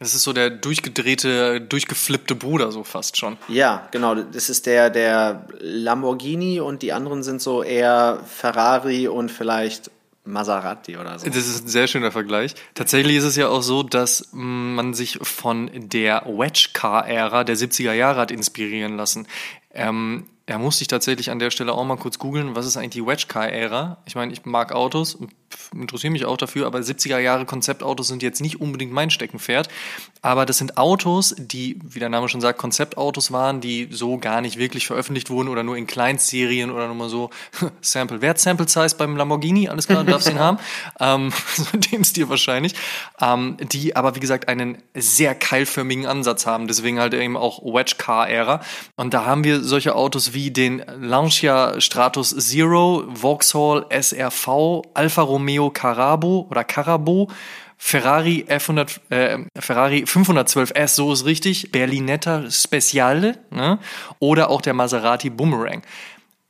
Das 0.00 0.14
ist 0.14 0.22
so 0.22 0.32
der 0.32 0.48
durchgedrehte, 0.48 1.60
durchgeflippte 1.60 2.34
Bruder, 2.34 2.72
so 2.72 2.84
fast 2.84 3.18
schon. 3.18 3.36
Ja, 3.48 3.86
genau. 3.90 4.14
Das 4.14 4.48
ist 4.48 4.64
der, 4.64 4.88
der 4.88 5.46
Lamborghini 5.60 6.58
und 6.58 6.80
die 6.80 6.94
anderen 6.94 7.22
sind 7.22 7.42
so 7.42 7.62
eher 7.62 8.20
Ferrari 8.26 9.08
und 9.08 9.30
vielleicht 9.30 9.90
Maserati 10.24 10.96
oder 10.96 11.18
so. 11.18 11.26
Das 11.26 11.36
ist 11.36 11.64
ein 11.64 11.68
sehr 11.68 11.86
schöner 11.86 12.12
Vergleich. 12.12 12.54
Tatsächlich 12.74 13.16
ist 13.16 13.24
es 13.24 13.36
ja 13.36 13.48
auch 13.48 13.62
so, 13.62 13.82
dass 13.82 14.30
man 14.32 14.94
sich 14.94 15.18
von 15.20 15.70
der 15.74 16.22
Wedge-Car-Ära 16.24 17.44
der 17.44 17.56
70er 17.56 17.92
Jahre 17.92 18.20
hat 18.20 18.30
inspirieren 18.30 18.96
lassen. 18.96 19.26
Ähm, 19.74 20.24
da 20.46 20.58
musste 20.58 20.82
ich 20.82 20.88
tatsächlich 20.88 21.30
an 21.30 21.38
der 21.38 21.50
Stelle 21.50 21.74
auch 21.74 21.84
mal 21.84 21.96
kurz 21.96 22.18
googeln, 22.18 22.56
was 22.56 22.66
ist 22.66 22.78
eigentlich 22.78 23.02
die 23.02 23.06
Wedge-Car-Ära? 23.06 23.98
Ich 24.06 24.14
meine, 24.14 24.32
ich 24.32 24.46
mag 24.46 24.72
Autos, 24.72 25.18
interessiere 25.74 26.12
mich 26.12 26.24
auch 26.24 26.36
dafür, 26.36 26.66
aber 26.66 26.78
70er 26.78 27.18
Jahre 27.18 27.44
Konzeptautos 27.44 28.08
sind 28.08 28.22
jetzt 28.22 28.40
nicht 28.40 28.60
unbedingt 28.60 28.92
mein 28.92 29.10
Steckenpferd. 29.10 29.68
Aber 30.22 30.44
das 30.44 30.58
sind 30.58 30.76
Autos, 30.76 31.34
die, 31.38 31.78
wie 31.82 31.98
der 31.98 32.08
Name 32.08 32.28
schon 32.28 32.40
sagt, 32.40 32.58
Konzeptautos 32.58 33.32
waren, 33.32 33.60
die 33.60 33.88
so 33.90 34.18
gar 34.18 34.40
nicht 34.40 34.58
wirklich 34.58 34.86
veröffentlicht 34.86 35.30
wurden 35.30 35.48
oder 35.48 35.62
nur 35.62 35.76
in 35.76 35.86
Kleinstserien 35.86 36.70
oder 36.70 36.86
nur 36.86 36.96
mal 36.96 37.08
so 37.08 37.30
Sample. 37.80 38.20
Wer 38.20 38.30
hat 38.30 38.38
Sample 38.38 38.68
Size 38.68 38.96
beim 38.96 39.16
Lamborghini? 39.16 39.68
Alles 39.68 39.86
klar, 39.86 40.04
darfst 40.04 40.28
ihn 40.28 40.38
haben. 40.38 40.58
Ähm, 40.98 41.32
so 41.56 41.64
in 41.72 41.80
dem 41.80 42.04
Stil 42.04 42.28
wahrscheinlich. 42.28 42.74
Ähm, 43.20 43.56
die 43.60 43.96
aber, 43.96 44.14
wie 44.14 44.20
gesagt, 44.20 44.48
einen 44.48 44.78
sehr 44.94 45.34
keilförmigen 45.34 46.06
Ansatz 46.06 46.46
haben. 46.46 46.68
Deswegen 46.68 47.00
halt 47.00 47.14
eben 47.14 47.36
auch 47.36 47.62
Wedge 47.64 47.94
Car 47.96 48.28
Ära. 48.28 48.60
Und 48.96 49.14
da 49.14 49.24
haben 49.24 49.44
wir 49.44 49.62
solche 49.62 49.94
Autos 49.94 50.32
wie 50.34 50.50
den 50.50 50.84
Lancia 51.00 51.80
Stratus 51.80 52.36
Zero, 52.36 53.04
Vauxhall 53.14 53.86
SRV, 53.90 54.82
Alfa 54.94 55.22
Romeo 55.22 55.39
Carabo 55.70 56.46
oder 56.50 56.64
Carabo, 56.64 57.28
Ferrari 57.76 58.44
F100, 58.48 59.00
äh, 59.10 59.38
Ferrari 59.58 60.04
512S, 60.04 60.88
so 60.88 61.12
ist 61.12 61.24
richtig, 61.24 61.72
Berlinetta 61.72 62.50
Speciale 62.50 63.38
ne? 63.50 63.78
oder 64.18 64.50
auch 64.50 64.60
der 64.60 64.74
Maserati 64.74 65.30
Boomerang. 65.30 65.82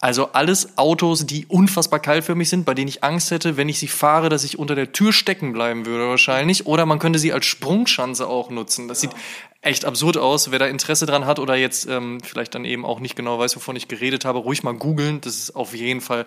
Also 0.03 0.33
alles 0.33 0.79
Autos, 0.79 1.27
die 1.27 1.45
unfassbar 1.47 2.01
keilförmig 2.01 2.49
sind, 2.49 2.65
bei 2.65 2.73
denen 2.73 2.89
ich 2.89 3.05
Angst 3.05 3.31
hätte, 3.31 3.59
wenn 3.59 3.69
ich 3.69 3.79
sie 3.79 3.87
fahre, 3.87 4.31
dass 4.31 4.45
ich 4.45 4.59
unter 4.59 4.75
der 4.75 4.93
Tür 4.93 5.13
stecken 5.13 5.53
bleiben 5.53 5.85
würde 5.85 6.09
wahrscheinlich. 6.09 6.67
Oder 6.67 6.87
man 6.87 6.99
könnte 6.99 7.19
sie 7.19 7.35
als 7.35 7.45
Sprungschanze 7.45 8.27
auch 8.27 8.49
nutzen. 8.49 8.89
Das 8.89 9.03
ja. 9.03 9.11
sieht 9.11 9.19
echt 9.61 9.85
absurd 9.85 10.17
aus. 10.17 10.51
Wer 10.51 10.59
da 10.59 10.67
Interesse 10.67 11.05
dran 11.05 11.27
hat 11.27 11.39
oder 11.39 11.55
jetzt 11.55 11.87
ähm, 11.87 12.19
vielleicht 12.25 12.55
dann 12.55 12.65
eben 12.65 12.87
auch 12.87 12.99
nicht 12.99 13.15
genau 13.15 13.39
weiß, 13.39 13.55
wovon 13.57 13.77
ich 13.77 13.89
geredet 13.89 14.25
habe, 14.25 14.39
ruhig 14.39 14.63
mal 14.63 14.73
googeln. 14.73 15.21
Das 15.21 15.37
ist 15.37 15.55
auf 15.55 15.75
jeden 15.75 16.01
Fall 16.01 16.27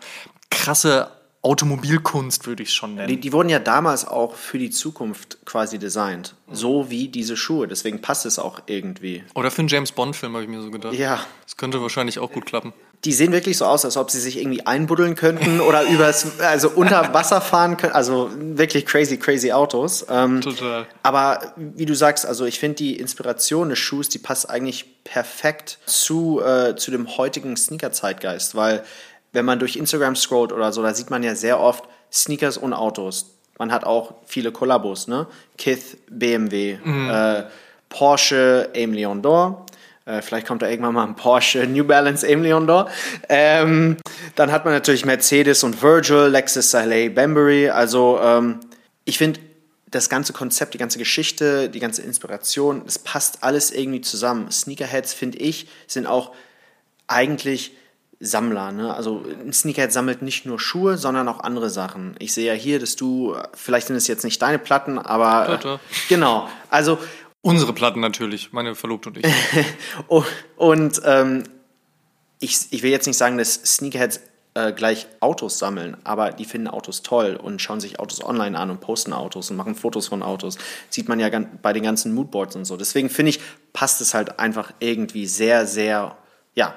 krasse 0.51 1.09
Automobilkunst, 1.43 2.47
würde 2.47 2.63
ich 2.63 2.71
schon 2.71 2.95
nennen. 2.95 3.09
Die, 3.09 3.19
die, 3.19 3.33
wurden 3.33 3.49
ja 3.49 3.59
damals 3.59 4.07
auch 4.07 4.35
für 4.35 4.57
die 4.57 4.69
Zukunft 4.69 5.39
quasi 5.45 5.77
designt. 5.77 6.35
So 6.49 6.89
wie 6.89 7.09
diese 7.09 7.35
Schuhe. 7.35 7.67
Deswegen 7.67 7.99
passt 7.99 8.25
es 8.25 8.39
auch 8.39 8.61
irgendwie. 8.67 9.23
Oder 9.35 9.51
für 9.51 9.59
einen 9.59 9.67
James 9.67 9.91
Bond-Film, 9.91 10.33
habe 10.33 10.43
ich 10.43 10.49
mir 10.49 10.61
so 10.61 10.71
gedacht. 10.71 10.93
Ja. 10.93 11.19
Das 11.43 11.57
könnte 11.57 11.81
wahrscheinlich 11.81 12.19
auch 12.19 12.31
gut 12.31 12.45
klappen. 12.45 12.71
Die 13.03 13.11
sehen 13.11 13.33
wirklich 13.33 13.57
so 13.57 13.65
aus, 13.65 13.83
als 13.83 13.97
ob 13.97 14.09
sie 14.09 14.21
sich 14.21 14.37
irgendwie 14.37 14.65
einbuddeln 14.65 15.15
könnten 15.15 15.59
oder 15.59 15.83
übers, 15.89 16.39
also 16.39 16.69
unter 16.69 17.13
Wasser 17.13 17.41
fahren 17.41 17.75
können. 17.75 17.91
Also 17.91 18.31
wirklich 18.33 18.85
crazy, 18.85 19.17
crazy 19.17 19.51
Autos. 19.51 20.05
Ähm, 20.09 20.39
Total. 20.39 20.87
Aber 21.03 21.53
wie 21.57 21.85
du 21.85 21.93
sagst, 21.93 22.25
also 22.25 22.45
ich 22.45 22.57
finde 22.57 22.75
die 22.75 22.97
Inspiration 22.97 23.67
des 23.67 23.79
Schuhs, 23.79 24.07
die 24.07 24.19
passt 24.19 24.49
eigentlich 24.49 25.03
perfekt 25.03 25.79
zu, 25.85 26.41
äh, 26.41 26.77
zu 26.77 26.91
dem 26.91 27.17
heutigen 27.17 27.57
Sneaker-Zeitgeist, 27.57 28.55
weil 28.55 28.85
wenn 29.33 29.45
man 29.45 29.59
durch 29.59 29.75
Instagram 29.75 30.15
scrollt 30.15 30.51
oder 30.51 30.71
so, 30.71 30.81
da 30.81 30.93
sieht 30.93 31.09
man 31.09 31.23
ja 31.23 31.35
sehr 31.35 31.59
oft 31.59 31.83
Sneakers 32.11 32.57
und 32.57 32.73
Autos. 32.73 33.31
Man 33.59 33.71
hat 33.71 33.83
auch 33.83 34.15
viele 34.25 34.51
Kollabos, 34.51 35.07
ne? 35.07 35.27
Kith, 35.57 35.97
BMW, 36.09 36.77
mhm. 36.83 37.09
äh, 37.09 37.43
Porsche, 37.89 38.69
Aim 38.75 38.93
Leon 38.93 39.21
Dor. 39.21 39.65
Äh, 40.05 40.21
vielleicht 40.21 40.47
kommt 40.47 40.61
da 40.61 40.69
irgendwann 40.69 40.93
mal 40.93 41.05
ein 41.05 41.15
Porsche 41.15 41.65
New 41.67 41.83
Balance 41.83 42.25
Aim 42.27 42.43
Leon 42.43 42.67
Dor. 42.67 42.89
Ähm, 43.29 43.97
dann 44.35 44.51
hat 44.51 44.65
man 44.65 44.73
natürlich 44.73 45.05
Mercedes 45.05 45.63
und 45.63 45.81
Virgil, 45.81 46.27
Lexus, 46.27 46.71
Saleh, 46.71 47.09
Bambury. 47.09 47.69
Also 47.69 48.19
ähm, 48.21 48.59
ich 49.05 49.17
finde, 49.17 49.39
das 49.93 50.09
ganze 50.09 50.33
Konzept, 50.33 50.73
die 50.73 50.79
ganze 50.79 50.97
Geschichte, 50.97 51.69
die 51.69 51.79
ganze 51.79 52.01
Inspiration, 52.01 52.81
es 52.87 52.97
passt 52.97 53.43
alles 53.43 53.71
irgendwie 53.71 54.01
zusammen. 54.01 54.49
Sneakerheads, 54.49 55.13
finde 55.13 55.37
ich, 55.37 55.67
sind 55.87 56.07
auch 56.07 56.33
eigentlich 57.07 57.73
Sammler. 58.23 58.71
Ne? 58.71 58.93
Also 58.93 59.23
ein 59.27 59.51
Sneakerhead 59.51 59.91
sammelt 59.91 60.21
nicht 60.21 60.45
nur 60.45 60.59
Schuhe, 60.59 60.97
sondern 60.97 61.27
auch 61.27 61.41
andere 61.41 61.69
Sachen. 61.69 62.15
Ich 62.19 62.33
sehe 62.33 62.47
ja 62.47 62.53
hier, 62.53 62.79
dass 62.79 62.95
du, 62.95 63.35
vielleicht 63.53 63.87
sind 63.87 63.97
es 63.97 64.07
jetzt 64.07 64.23
nicht 64.23 64.41
deine 64.41 64.59
Platten, 64.59 64.97
aber 64.97 65.57
Total. 65.57 65.79
genau. 66.07 66.47
Also 66.69 66.97
unsere 67.41 67.73
Platten 67.73 67.99
natürlich, 67.99 68.53
meine 68.53 68.75
Verlobte 68.75 69.09
und 69.09 69.17
ich. 69.17 69.25
und 70.55 71.01
ähm, 71.05 71.43
ich, 72.39 72.67
ich 72.71 72.81
will 72.81 72.91
jetzt 72.91 73.07
nicht 73.07 73.17
sagen, 73.17 73.37
dass 73.37 73.55
Sneakerheads 73.55 74.21
äh, 74.53 74.71
gleich 74.71 75.07
Autos 75.19 75.59
sammeln, 75.59 75.97
aber 76.05 76.31
die 76.31 76.45
finden 76.45 76.69
Autos 76.69 77.03
toll 77.03 77.35
und 77.35 77.61
schauen 77.61 77.81
sich 77.81 77.99
Autos 77.99 78.23
online 78.23 78.57
an 78.57 78.69
und 78.69 78.79
posten 78.79 79.11
Autos 79.11 79.51
und 79.51 79.57
machen 79.57 79.75
Fotos 79.75 80.07
von 80.07 80.23
Autos. 80.23 80.57
Sieht 80.89 81.09
man 81.09 81.19
ja 81.19 81.29
bei 81.61 81.73
den 81.73 81.83
ganzen 81.83 82.13
Moodboards 82.13 82.55
und 82.55 82.63
so. 82.63 82.77
Deswegen 82.77 83.09
finde 83.09 83.31
ich, 83.31 83.41
passt 83.73 83.99
es 83.99 84.13
halt 84.13 84.39
einfach 84.39 84.71
irgendwie 84.79 85.25
sehr, 85.25 85.67
sehr, 85.67 86.15
ja, 86.55 86.75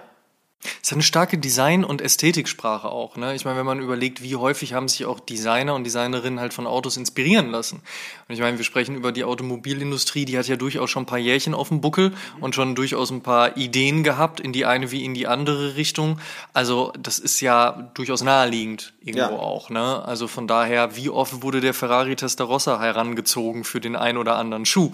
es 0.83 0.91
hat 0.91 0.97
eine 0.97 1.03
starke 1.03 1.39
Design- 1.39 1.85
und 1.85 2.01
Ästhetiksprache 2.01 2.89
auch. 2.89 3.17
Ne? 3.17 3.35
Ich 3.35 3.45
meine, 3.45 3.59
wenn 3.59 3.67
man 3.67 3.81
überlegt, 3.81 4.23
wie 4.23 4.37
häufig 4.37 4.73
haben 4.73 4.89
sich 4.89 5.05
auch 5.05 5.21
Designer 5.21 5.75
und 5.75 5.85
Designerinnen 5.85 6.41
halt 6.41 6.55
von 6.55 6.67
Autos 6.67 6.97
inspirieren 6.97 7.51
lassen. 7.51 7.83
Und 8.29 8.35
ich 8.35 8.41
meine, 8.41 8.57
wir 8.57 8.65
sprechen 8.65 8.97
über 8.97 9.13
die 9.13 9.25
Automobilindustrie, 9.25 10.25
die 10.25 10.39
hat 10.39 10.49
ja 10.49 10.57
durchaus 10.57 10.91
schon 10.91 11.05
ein 11.05 11.07
paar 11.07 11.19
Jährchen 11.19 11.55
auf 11.55 11.69
dem 11.69 11.81
Buckel 11.81 12.13
und 12.41 12.55
schon 12.55 12.75
durchaus 12.75 13.11
ein 13.11 13.23
paar 13.23 13.57
Ideen 13.57 14.03
gehabt, 14.03 14.41
in 14.41 14.53
die 14.53 14.65
eine 14.65 14.91
wie 14.91 15.05
in 15.05 15.15
die 15.15 15.27
andere 15.27 15.77
Richtung. 15.77 16.19
Also 16.53 16.93
das 16.99 17.19
ist 17.19 17.41
ja 17.41 17.91
durchaus 17.95 18.23
naheliegend 18.23 18.95
irgendwo 19.01 19.37
ja. 19.37 19.41
auch. 19.41 19.71
Ne? 19.71 20.05
Also 20.05 20.27
von 20.27 20.49
daher, 20.49 20.97
wie 20.97 21.11
oft 21.11 21.43
wurde 21.43 21.61
der 21.61 21.75
Ferrari 21.75 22.17
Testarossa 22.17 22.81
herangezogen 22.81 23.65
für 23.65 23.81
den 23.81 23.95
ein 23.97 24.17
oder 24.17 24.37
anderen 24.37 24.67
Schuh? 24.67 24.91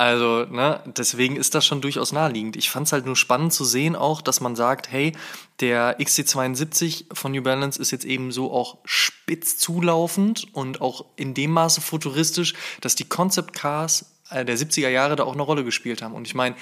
Also 0.00 0.46
ne, 0.46 0.80
deswegen 0.86 1.36
ist 1.36 1.54
das 1.54 1.66
schon 1.66 1.82
durchaus 1.82 2.10
naheliegend. 2.10 2.56
Ich 2.56 2.70
fand 2.70 2.86
es 2.86 2.92
halt 2.94 3.04
nur 3.04 3.16
spannend 3.16 3.52
zu 3.52 3.66
sehen 3.66 3.94
auch, 3.94 4.22
dass 4.22 4.40
man 4.40 4.56
sagt, 4.56 4.90
hey, 4.90 5.12
der 5.60 6.00
XC72 6.00 7.14
von 7.14 7.32
New 7.32 7.42
Balance 7.42 7.78
ist 7.78 7.90
jetzt 7.90 8.06
eben 8.06 8.32
so 8.32 8.50
auch 8.50 8.78
spitz 8.86 9.58
zulaufend 9.58 10.46
und 10.54 10.80
auch 10.80 11.04
in 11.16 11.34
dem 11.34 11.50
Maße 11.50 11.82
futuristisch, 11.82 12.54
dass 12.80 12.94
die 12.94 13.10
Concept 13.10 13.52
Cars 13.52 14.14
äh, 14.30 14.42
der 14.42 14.56
70er 14.56 14.88
Jahre 14.88 15.16
da 15.16 15.24
auch 15.24 15.34
eine 15.34 15.42
Rolle 15.42 15.64
gespielt 15.64 16.00
haben. 16.00 16.14
Und 16.14 16.26
ich 16.26 16.34
meine, 16.34 16.56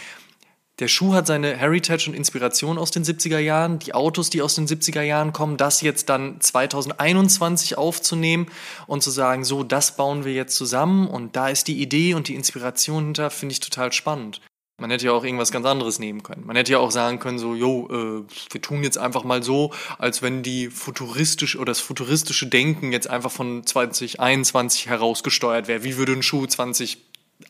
der 0.78 0.88
Schuh 0.88 1.14
hat 1.14 1.26
seine 1.26 1.56
Heritage 1.56 2.08
und 2.08 2.14
Inspiration 2.14 2.78
aus 2.78 2.90
den 2.90 3.04
70er 3.04 3.38
Jahren, 3.38 3.78
die 3.80 3.94
Autos, 3.94 4.30
die 4.30 4.42
aus 4.42 4.54
den 4.54 4.68
70er 4.68 5.02
Jahren 5.02 5.32
kommen, 5.32 5.56
das 5.56 5.80
jetzt 5.80 6.08
dann 6.08 6.40
2021 6.40 7.76
aufzunehmen 7.76 8.46
und 8.86 9.02
zu 9.02 9.10
sagen, 9.10 9.44
so, 9.44 9.64
das 9.64 9.96
bauen 9.96 10.24
wir 10.24 10.32
jetzt 10.32 10.56
zusammen 10.56 11.08
und 11.08 11.34
da 11.34 11.48
ist 11.48 11.66
die 11.66 11.82
Idee 11.82 12.14
und 12.14 12.28
die 12.28 12.34
Inspiration 12.34 13.06
hinter, 13.06 13.30
finde 13.30 13.54
ich 13.54 13.60
total 13.60 13.92
spannend. 13.92 14.40
Man 14.80 14.90
hätte 14.92 15.06
ja 15.06 15.12
auch 15.12 15.24
irgendwas 15.24 15.50
ganz 15.50 15.66
anderes 15.66 15.98
nehmen 15.98 16.22
können. 16.22 16.46
Man 16.46 16.54
hätte 16.54 16.70
ja 16.70 16.78
auch 16.78 16.92
sagen 16.92 17.18
können, 17.18 17.40
so, 17.40 17.56
jo, 17.56 17.88
äh, 17.90 18.24
wir 18.52 18.62
tun 18.62 18.84
jetzt 18.84 18.96
einfach 18.96 19.24
mal 19.24 19.42
so, 19.42 19.72
als 19.98 20.22
wenn 20.22 20.44
die 20.44 20.68
futuristische 20.68 21.58
oder 21.58 21.72
das 21.72 21.80
futuristische 21.80 22.46
Denken 22.46 22.92
jetzt 22.92 23.10
einfach 23.10 23.32
von 23.32 23.66
2021 23.66 24.86
herausgesteuert 24.86 25.66
wäre. 25.66 25.82
Wie 25.82 25.96
würde 25.96 26.12
ein 26.12 26.22
Schuh 26.22 26.46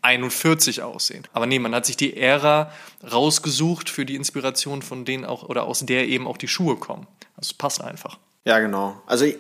2041 0.01 0.83
aussehen? 0.83 1.25
Aber 1.33 1.47
nee, 1.47 1.59
man 1.59 1.75
hat 1.75 1.87
sich 1.87 1.97
die 1.97 2.17
Ära 2.17 2.73
rausgesucht 3.11 3.91
für 3.91 4.05
die 4.05 4.17
Inspiration, 4.17 4.83
von 4.83 5.05
denen 5.05 5.25
auch 5.25 5.43
oder 5.49 5.65
aus 5.65 5.81
der 5.81 6.09
eben 6.09 6.27
auch 6.27 6.37
die 6.37 6.49
Schuhe 6.49 6.77
kommen. 6.77 7.07
Also 7.37 7.51
es 7.51 7.55
passt 7.55 7.83
einfach. 7.83 8.19
Ja, 8.45 8.59
genau. 8.61 9.01
Also 9.07 9.25
ich, 9.25 9.37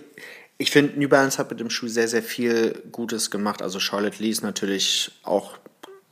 ich 0.58 0.70
finde, 0.70 0.98
New 0.98 1.08
Balance 1.08 1.38
hat 1.38 1.50
mit 1.50 1.60
dem 1.60 1.70
Schuh 1.70 1.88
sehr, 1.88 2.08
sehr 2.08 2.22
viel 2.22 2.82
Gutes 2.92 3.30
gemacht. 3.30 3.62
Also 3.62 3.80
Charlotte 3.80 4.22
Lee 4.22 4.30
ist 4.30 4.42
natürlich 4.42 5.12
auch 5.22 5.56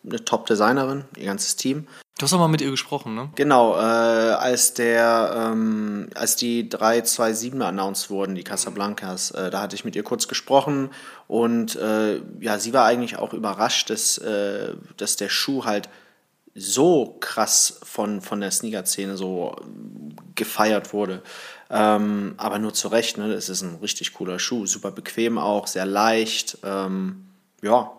eine 0.05 0.25
Top-Designerin, 0.25 1.05
ihr 1.17 1.27
ganzes 1.27 1.57
Team. 1.57 1.87
Du 2.19 2.23
hast 2.23 2.33
auch 2.33 2.39
mal 2.39 2.49
mit 2.49 2.63
ihr 2.63 2.71
gesprochen, 2.71 3.15
ne? 3.15 3.29
Genau, 3.35 3.75
äh, 3.75 3.79
als 3.79 4.73
der, 4.73 5.51
ähm, 5.53 6.09
als 6.15 6.35
die 6.37 6.67
327 6.67 7.61
announced 7.61 8.09
wurden, 8.09 8.35
die 8.35 8.43
Casablancas, 8.43 9.33
äh, 9.33 9.51
da 9.51 9.61
hatte 9.61 9.77
ich 9.77 9.85
mit 9.85 9.95
ihr 9.97 10.03
kurz 10.03 10.27
gesprochen 10.27 10.91
und 11.29 11.77
äh, 11.77 12.23
ja, 12.41 12.59
sie 12.59 12.73
war 12.73 12.87
eigentlich 12.87 13.19
auch 13.19 13.35
überrascht, 13.35 13.91
dass, 13.91 14.17
äh, 14.17 14.75
dass 14.97 15.17
der 15.17 15.29
Schuh 15.29 15.67
halt 15.67 15.91
so 16.55 17.19
krass 17.21 17.81
von, 17.83 18.23
von 18.23 18.41
der 18.41 18.51
Sneaker-Szene 18.51 19.19
so 19.19 19.55
gefeiert 20.35 20.95
wurde. 20.95 21.23
Ähm, 21.69 22.33
aber 22.39 22.59
nur 22.59 22.73
zu 22.73 22.89
Recht, 22.89 23.19
ne? 23.19 23.31
Es 23.35 23.51
ist 23.51 23.61
ein 23.61 23.77
richtig 23.83 24.15
cooler 24.15 24.39
Schuh, 24.39 24.65
super 24.65 24.91
bequem 24.91 25.37
auch, 25.37 25.67
sehr 25.67 25.85
leicht. 25.85 26.57
Ähm, 26.65 27.27
ja, 27.61 27.93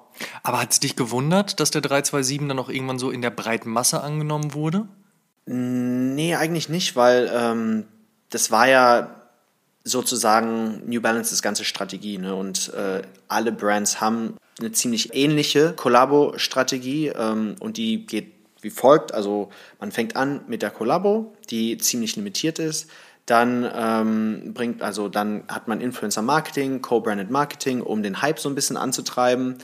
aber 0.43 0.61
hat 0.61 0.71
es 0.71 0.79
dich 0.79 0.95
gewundert, 0.95 1.59
dass 1.59 1.71
der 1.71 1.81
327 1.81 2.47
dann 2.47 2.59
auch 2.59 2.69
irgendwann 2.69 2.99
so 2.99 3.11
in 3.11 3.21
der 3.21 3.29
breiten 3.29 3.69
Masse 3.69 4.01
angenommen 4.01 4.53
wurde? 4.53 4.87
Nee, 5.45 6.35
eigentlich 6.35 6.69
nicht, 6.69 6.95
weil 6.95 7.31
ähm, 7.33 7.85
das 8.29 8.51
war 8.51 8.67
ja 8.67 9.15
sozusagen 9.83 10.81
New 10.85 11.01
Balances 11.01 11.41
ganze 11.41 11.63
Strategie. 11.63 12.17
Ne? 12.17 12.35
Und 12.35 12.73
äh, 12.73 13.01
alle 13.27 13.51
Brands 13.51 14.01
haben 14.01 14.35
eine 14.59 14.71
ziemlich 14.71 15.13
ähnliche 15.13 15.73
Kollabo-Strategie 15.73 17.07
ähm, 17.09 17.55
und 17.59 17.77
die 17.77 18.05
geht 18.05 18.33
wie 18.61 18.69
folgt. 18.69 19.13
Also 19.13 19.49
man 19.79 19.91
fängt 19.91 20.15
an 20.15 20.41
mit 20.47 20.61
der 20.61 20.71
Kollabo, 20.71 21.33
die 21.49 21.77
ziemlich 21.77 22.15
limitiert 22.15 22.59
ist. 22.59 22.89
Dann 23.27 23.69
ähm, 23.75 24.53
bringt, 24.53 24.81
also 24.81 25.09
dann 25.09 25.43
hat 25.49 25.67
man 25.67 25.81
Influencer 25.81 26.21
Marketing, 26.21 26.81
Co-Branded 26.81 27.29
Marketing, 27.29 27.81
um 27.81 28.01
den 28.01 28.21
Hype 28.21 28.39
so 28.39 28.47
ein 28.47 28.55
bisschen 28.55 28.77
anzutreiben. 28.77 29.57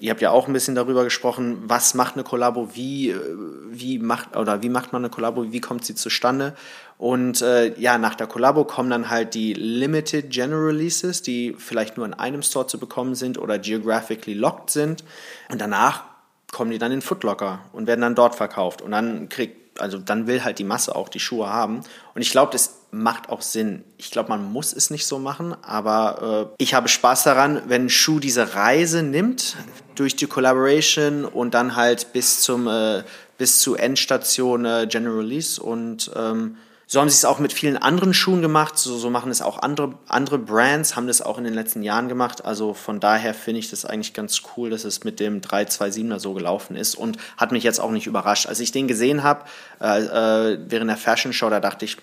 Ihr 0.00 0.10
habt 0.10 0.22
ja 0.22 0.30
auch 0.30 0.46
ein 0.46 0.54
bisschen 0.54 0.74
darüber 0.74 1.04
gesprochen, 1.04 1.58
was 1.66 1.92
macht 1.92 2.14
eine 2.14 2.24
Kollabo, 2.24 2.70
wie, 2.72 3.10
äh, 3.10 3.20
wie 3.68 3.98
macht 3.98 4.38
oder 4.38 4.62
wie 4.62 4.70
macht 4.70 4.94
man 4.94 5.02
eine 5.04 5.10
Kollabo, 5.10 5.52
wie 5.52 5.60
kommt 5.60 5.84
sie 5.84 5.94
zustande? 5.94 6.54
Und 6.96 7.42
äh, 7.42 7.78
ja, 7.78 7.98
nach 7.98 8.14
der 8.14 8.26
Kollabo 8.26 8.64
kommen 8.64 8.88
dann 8.88 9.10
halt 9.10 9.34
die 9.34 9.52
Limited 9.52 10.30
General 10.30 10.64
Releases, 10.64 11.20
die 11.20 11.54
vielleicht 11.58 11.98
nur 11.98 12.06
in 12.06 12.14
einem 12.14 12.40
Store 12.40 12.66
zu 12.66 12.78
bekommen 12.78 13.14
sind 13.14 13.36
oder 13.36 13.58
geographically 13.58 14.34
locked 14.34 14.70
sind. 14.70 15.04
Und 15.50 15.60
danach 15.60 16.04
kommen 16.52 16.70
die 16.70 16.78
dann 16.78 16.92
in 16.92 17.02
Footlocker 17.02 17.60
und 17.72 17.86
werden 17.86 18.00
dann 18.00 18.14
dort 18.14 18.34
verkauft. 18.34 18.80
Und 18.80 18.92
dann 18.92 19.28
kriegt, 19.28 19.59
also 19.80 19.98
dann 19.98 20.26
will 20.26 20.44
halt 20.44 20.58
die 20.58 20.64
Masse 20.64 20.94
auch 20.94 21.08
die 21.08 21.20
Schuhe 21.20 21.48
haben. 21.48 21.80
Und 22.14 22.22
ich 22.22 22.30
glaube, 22.30 22.52
das 22.52 22.76
macht 22.90 23.28
auch 23.28 23.42
Sinn. 23.42 23.84
Ich 23.98 24.10
glaube, 24.10 24.30
man 24.30 24.52
muss 24.52 24.72
es 24.72 24.90
nicht 24.90 25.06
so 25.06 25.18
machen, 25.18 25.54
aber 25.62 26.50
äh, 26.58 26.62
ich 26.62 26.74
habe 26.74 26.88
Spaß 26.88 27.24
daran, 27.24 27.62
wenn 27.66 27.88
Schuh 27.88 28.18
diese 28.18 28.54
Reise 28.54 29.02
nimmt 29.02 29.56
durch 29.94 30.16
die 30.16 30.26
Collaboration 30.26 31.24
und 31.24 31.54
dann 31.54 31.76
halt 31.76 32.12
bis 32.12 32.40
zum 32.40 32.66
äh, 32.66 33.02
bis 33.38 33.60
zu 33.60 33.74
Endstation 33.74 34.64
äh, 34.64 34.86
General 34.88 35.16
Release 35.16 35.62
und 35.62 36.10
ähm, 36.14 36.56
so 36.92 37.00
haben 37.00 37.08
sie 37.08 37.14
es 37.14 37.24
auch 37.24 37.38
mit 37.38 37.52
vielen 37.52 37.76
anderen 37.76 38.12
Schuhen 38.12 38.42
gemacht. 38.42 38.76
So, 38.76 38.98
so 38.98 39.10
machen 39.10 39.30
es 39.30 39.42
auch 39.42 39.62
andere, 39.62 39.94
andere 40.08 40.38
Brands, 40.38 40.96
haben 40.96 41.06
das 41.06 41.22
auch 41.22 41.38
in 41.38 41.44
den 41.44 41.54
letzten 41.54 41.84
Jahren 41.84 42.08
gemacht. 42.08 42.44
Also 42.44 42.74
von 42.74 42.98
daher 42.98 43.32
finde 43.32 43.60
ich 43.60 43.70
das 43.70 43.84
eigentlich 43.84 44.12
ganz 44.12 44.42
cool, 44.56 44.70
dass 44.70 44.82
es 44.82 45.04
mit 45.04 45.20
dem 45.20 45.40
327er 45.40 46.18
so 46.18 46.34
gelaufen 46.34 46.74
ist 46.74 46.96
und 46.96 47.16
hat 47.36 47.52
mich 47.52 47.62
jetzt 47.62 47.78
auch 47.78 47.92
nicht 47.92 48.08
überrascht. 48.08 48.48
Als 48.48 48.58
ich 48.58 48.72
den 48.72 48.88
gesehen 48.88 49.22
habe 49.22 49.44
äh, 49.80 50.00
äh, 50.00 50.58
während 50.66 50.90
der 50.90 50.96
Fashion 50.96 51.32
Show, 51.32 51.48
da 51.48 51.60
dachte 51.60 51.84
ich, 51.84 51.96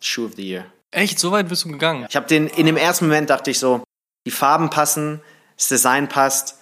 Shoe 0.00 0.26
of 0.26 0.32
the 0.34 0.48
Year. 0.48 0.64
Echt? 0.90 1.20
So 1.20 1.30
weit 1.30 1.48
bist 1.48 1.64
du 1.64 1.68
gegangen? 1.68 2.04
Ich 2.08 2.16
habe 2.16 2.26
den, 2.26 2.48
in 2.48 2.66
dem 2.66 2.76
ersten 2.76 3.06
Moment 3.06 3.30
dachte 3.30 3.52
ich 3.52 3.60
so, 3.60 3.84
die 4.26 4.32
Farben 4.32 4.68
passen, 4.68 5.20
das 5.56 5.68
Design 5.68 6.08
passt, 6.08 6.58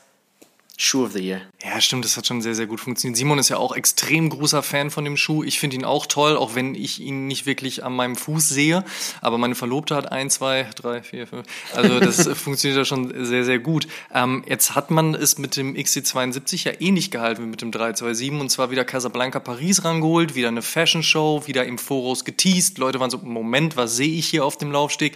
Shoe 0.82 1.04
of 1.04 1.12
the 1.12 1.20
Year. 1.20 1.42
Ja, 1.62 1.78
stimmt, 1.78 2.06
das 2.06 2.16
hat 2.16 2.26
schon 2.26 2.40
sehr, 2.40 2.54
sehr 2.54 2.66
gut 2.66 2.80
funktioniert. 2.80 3.18
Simon 3.18 3.38
ist 3.38 3.50
ja 3.50 3.58
auch 3.58 3.76
extrem 3.76 4.30
großer 4.30 4.62
Fan 4.62 4.90
von 4.90 5.04
dem 5.04 5.18
Schuh. 5.18 5.44
Ich 5.44 5.60
finde 5.60 5.76
ihn 5.76 5.84
auch 5.84 6.06
toll, 6.06 6.38
auch 6.38 6.54
wenn 6.54 6.74
ich 6.74 7.00
ihn 7.00 7.26
nicht 7.26 7.44
wirklich 7.44 7.84
an 7.84 7.92
meinem 7.92 8.16
Fuß 8.16 8.48
sehe. 8.48 8.82
Aber 9.20 9.36
meine 9.36 9.54
Verlobte 9.54 9.94
hat 9.94 10.10
ein, 10.10 10.30
zwei, 10.30 10.70
drei, 10.74 11.02
vier, 11.02 11.26
fünf. 11.26 11.46
Also 11.74 12.00
das 12.00 12.26
funktioniert 12.38 12.78
ja 12.78 12.84
schon 12.86 13.26
sehr, 13.26 13.44
sehr 13.44 13.58
gut. 13.58 13.88
Ähm, 14.14 14.42
jetzt 14.46 14.74
hat 14.74 14.90
man 14.90 15.14
es 15.14 15.36
mit 15.36 15.54
dem 15.56 15.74
XC72 15.74 16.64
ja 16.64 16.72
ähnlich 16.80 17.10
gehalten 17.10 17.42
wie 17.42 17.48
mit 17.48 17.60
dem 17.60 17.72
327 17.72 18.40
und 18.40 18.48
zwar 18.48 18.70
wieder 18.70 18.86
Casablanca 18.86 19.38
Paris 19.38 19.84
rangeholt, 19.84 20.34
wieder 20.34 20.48
eine 20.48 20.62
Fashion 20.62 21.02
Show, 21.02 21.42
wieder 21.44 21.66
im 21.66 21.76
Voraus 21.76 22.24
geteased. 22.24 22.78
Leute 22.78 23.00
waren 23.00 23.10
so, 23.10 23.18
Moment, 23.18 23.76
was 23.76 23.96
sehe 23.96 24.16
ich 24.16 24.28
hier 24.28 24.46
auf 24.46 24.56
dem 24.56 24.72
Laufsteg? 24.72 25.14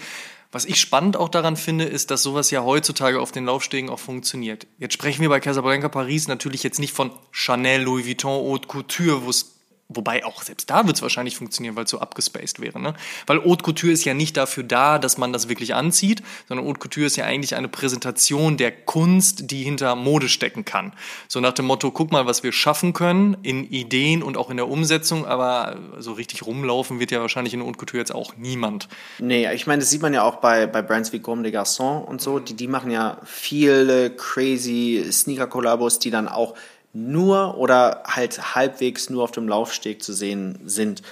Was 0.55 0.67
ich 0.67 0.79
spannend 0.79 1.17
auch 1.17 1.29
daran 1.29 1.57
finde, 1.57 1.83
ist, 1.83 2.13
dass 2.13 2.23
sowas 2.23 2.53
ja 2.53 2.63
heutzutage 2.63 3.21
auf 3.21 3.33
den 3.33 3.45
Laufstegen 3.45 3.91
auch 3.91 3.99
funktioniert. 3.99 4.69
Jetzt 4.79 4.93
sprechen 4.93 5.21
wir 5.21 5.29
bei 5.29 5.41
Casablanca 5.41 5.89
Paris 5.89 6.29
natürlich 6.29 6.63
jetzt 6.63 6.79
nicht 6.79 6.93
von 6.93 7.11
Chanel, 7.33 7.83
Louis 7.83 8.07
Vuitton, 8.07 8.31
Haute 8.31 8.69
Couture, 8.69 9.25
wo 9.25 9.31
es 9.31 9.57
Wobei 9.89 10.25
auch 10.25 10.43
selbst 10.43 10.71
da 10.71 10.87
wird 10.87 10.97
es 10.97 11.03
wahrscheinlich 11.03 11.37
funktionieren, 11.37 11.77
weil 11.77 11.85
es 11.85 11.91
so 11.91 12.01
abgespaced 12.01 12.61
wäre. 12.61 12.81
Ne? 12.81 12.95
Weil 13.27 13.45
Haute 13.45 13.63
Couture 13.63 13.93
ist 13.93 14.05
ja 14.05 14.15
nicht 14.15 14.37
dafür 14.37 14.65
da, 14.65 14.99
dass 14.99 15.19
man 15.19 15.33
das 15.33 15.51
wirklich 15.51 15.75
anzieht, 15.75 16.23
sondern 16.49 16.67
Haute 16.67 16.81
Couture 16.81 17.07
ist 17.07 17.17
ja 17.17 17.27
eigentlich 17.27 17.55
eine 17.55 17.69
Präsentation 17.69 18.57
der 18.57 18.73
Kunst, 18.73 19.51
die 19.51 19.63
hinter 19.63 19.95
Mode 19.95 20.31
stecken 20.31 20.65
kann. 20.65 20.95
So 21.29 21.41
nach 21.41 21.53
dem 21.53 21.67
Motto, 21.67 21.91
guck 21.91 22.13
mal, 22.13 22.25
was 22.25 22.43
wir 22.43 22.53
schaffen 22.53 22.95
können 22.95 23.37
in 23.43 23.71
Ideen 23.71 24.23
und 24.23 24.39
auch 24.39 24.49
in 24.49 24.57
der 24.57 24.69
Umsetzung, 24.69 25.27
aber 25.27 25.77
so 25.99 26.13
richtig 26.13 26.47
rumlaufen 26.47 26.99
wird 26.99 27.11
ja 27.11 27.21
wahrscheinlich 27.21 27.53
in 27.53 27.63
Haute 27.63 27.77
Couture 27.77 27.99
jetzt 27.99 28.15
auch 28.15 28.37
niemand. 28.39 28.89
Nee, 29.19 29.53
ich 29.53 29.67
meine, 29.67 29.81
das 29.81 29.91
sieht 29.91 30.01
man 30.01 30.15
ja 30.15 30.23
auch 30.23 30.37
bei, 30.37 30.67
bei 30.67 30.81
Brands 30.81 31.13
wie 31.13 31.19
Gomme 31.19 31.43
des 31.43 31.53
Garçons 31.53 32.05
und 32.05 32.23
so, 32.23 32.39
die, 32.39 32.55
die 32.55 32.69
machen 32.69 32.91
ja 32.91 33.19
viele 33.25 34.11
crazy 34.11 35.05
Sneaker-Kollabos, 35.11 35.99
die 35.99 36.11
dann 36.11 36.27
auch 36.27 36.55
nur 36.95 37.59
oder 37.59 38.05
halt 38.07 38.55
halbwegs 38.55 39.11
nur 39.11 39.25
auf 39.25 39.33
dem 39.33 39.49
Laufsteg 39.49 40.03
zu 40.03 40.15
sehen 40.15 40.59
sind. 40.65 41.03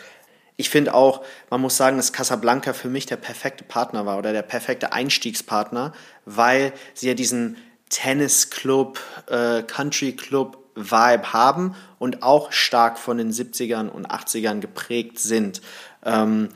Ich 0.56 0.70
finde 0.70 0.94
auch, 0.94 1.22
man 1.50 1.60
muss 1.60 1.76
sagen, 1.76 1.96
dass 1.96 2.12
Casablanca 2.12 2.72
für 2.72 2.88
mich 2.88 3.04
der 3.06 3.16
perfekte 3.16 3.64
Partner 3.64 4.06
war 4.06 4.16
oder 4.16 4.32
der 4.32 4.42
perfekte 4.42 4.92
Einstiegspartner, 4.92 5.92
weil 6.24 6.72
sie 6.94 7.08
ja 7.08 7.14
diesen 7.14 7.56
Tennisclub, 7.90 9.00
äh, 9.28 9.62
Country 9.64 10.12
Club 10.12 10.58
Vibe 10.74 11.32
haben 11.32 11.74
und 11.98 12.22
auch 12.22 12.52
stark 12.52 12.98
von 12.98 13.18
den 13.18 13.30
70ern 13.30 13.88
und 13.88 14.10
80ern 14.10 14.60
geprägt 14.60 15.18
sind. 15.18 15.60
Ähm, 16.04 16.48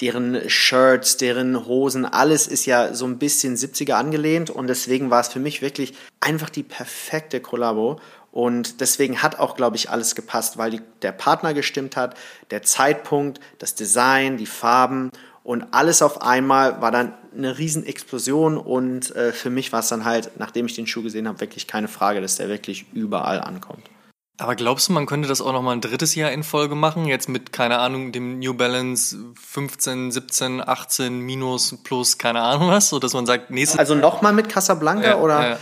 deren 0.00 0.48
Shirts, 0.48 1.16
deren 1.16 1.66
Hosen, 1.66 2.04
alles 2.04 2.46
ist 2.46 2.66
ja 2.66 2.92
so 2.92 3.06
ein 3.06 3.18
bisschen 3.18 3.56
70er 3.56 3.94
angelehnt 3.94 4.50
und 4.50 4.66
deswegen 4.66 5.10
war 5.10 5.20
es 5.20 5.28
für 5.28 5.38
mich 5.38 5.62
wirklich 5.62 5.94
einfach 6.20 6.50
die 6.50 6.62
perfekte 6.62 7.40
Kollabo 7.40 7.98
und 8.30 8.82
deswegen 8.82 9.22
hat 9.22 9.38
auch, 9.38 9.56
glaube 9.56 9.76
ich, 9.76 9.88
alles 9.88 10.14
gepasst, 10.14 10.58
weil 10.58 10.70
die, 10.70 10.80
der 11.00 11.12
Partner 11.12 11.54
gestimmt 11.54 11.96
hat, 11.96 12.16
der 12.50 12.62
Zeitpunkt, 12.62 13.40
das 13.58 13.74
Design, 13.74 14.36
die 14.36 14.46
Farben 14.46 15.10
und 15.42 15.68
alles 15.70 16.02
auf 16.02 16.20
einmal 16.20 16.82
war 16.82 16.90
dann 16.90 17.14
eine 17.34 17.56
Riesenexplosion 17.56 18.58
und 18.58 19.14
äh, 19.16 19.32
für 19.32 19.48
mich 19.48 19.72
war 19.72 19.80
es 19.80 19.88
dann 19.88 20.04
halt, 20.04 20.32
nachdem 20.38 20.66
ich 20.66 20.74
den 20.74 20.86
Schuh 20.86 21.02
gesehen 21.02 21.28
habe, 21.28 21.40
wirklich 21.40 21.66
keine 21.66 21.88
Frage, 21.88 22.20
dass 22.20 22.36
der 22.36 22.48
wirklich 22.48 22.86
überall 22.92 23.40
ankommt. 23.40 23.88
Aber 24.38 24.54
glaubst 24.54 24.88
du, 24.88 24.92
man 24.92 25.06
könnte 25.06 25.28
das 25.28 25.40
auch 25.40 25.52
noch 25.52 25.62
mal 25.62 25.72
ein 25.72 25.80
drittes 25.80 26.14
Jahr 26.14 26.30
in 26.30 26.42
Folge 26.42 26.74
machen? 26.74 27.06
Jetzt 27.06 27.28
mit, 27.28 27.52
keine 27.52 27.78
Ahnung, 27.78 28.12
dem 28.12 28.38
New 28.38 28.52
Balance 28.52 29.16
15, 29.34 30.12
17, 30.12 30.66
18, 30.66 31.20
minus, 31.20 31.76
plus, 31.82 32.18
keine 32.18 32.42
Ahnung 32.42 32.68
was? 32.68 32.90
So 32.90 32.98
dass 32.98 33.14
man 33.14 33.24
sagt, 33.24 33.50
nächstes 33.50 33.78
Also 33.78 33.94
nochmal 33.94 34.34
mit 34.34 34.50
Casablanca 34.50 35.08
ja, 35.08 35.18
oder? 35.18 35.50
Ja. 35.50 35.58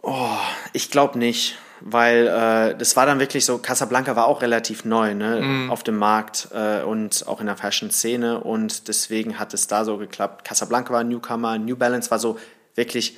Oh, 0.00 0.38
ich 0.72 0.90
glaube 0.90 1.18
nicht. 1.18 1.58
Weil 1.84 2.28
äh, 2.28 2.78
das 2.78 2.96
war 2.96 3.06
dann 3.06 3.18
wirklich 3.18 3.44
so, 3.44 3.58
Casablanca 3.58 4.14
war 4.14 4.26
auch 4.26 4.40
relativ 4.40 4.84
neu 4.84 5.14
ne, 5.14 5.40
mm. 5.40 5.70
auf 5.70 5.82
dem 5.82 5.98
Markt 5.98 6.48
äh, 6.54 6.82
und 6.82 7.26
auch 7.26 7.40
in 7.40 7.46
der 7.46 7.56
Fashion-Szene 7.56 8.38
und 8.38 8.86
deswegen 8.86 9.40
hat 9.40 9.52
es 9.52 9.66
da 9.66 9.84
so 9.84 9.96
geklappt. 9.96 10.44
Casablanca 10.44 10.92
war 10.92 11.00
ein 11.00 11.08
Newcomer, 11.08 11.58
New 11.58 11.74
Balance 11.74 12.08
war 12.12 12.20
so 12.20 12.38
wirklich 12.76 13.16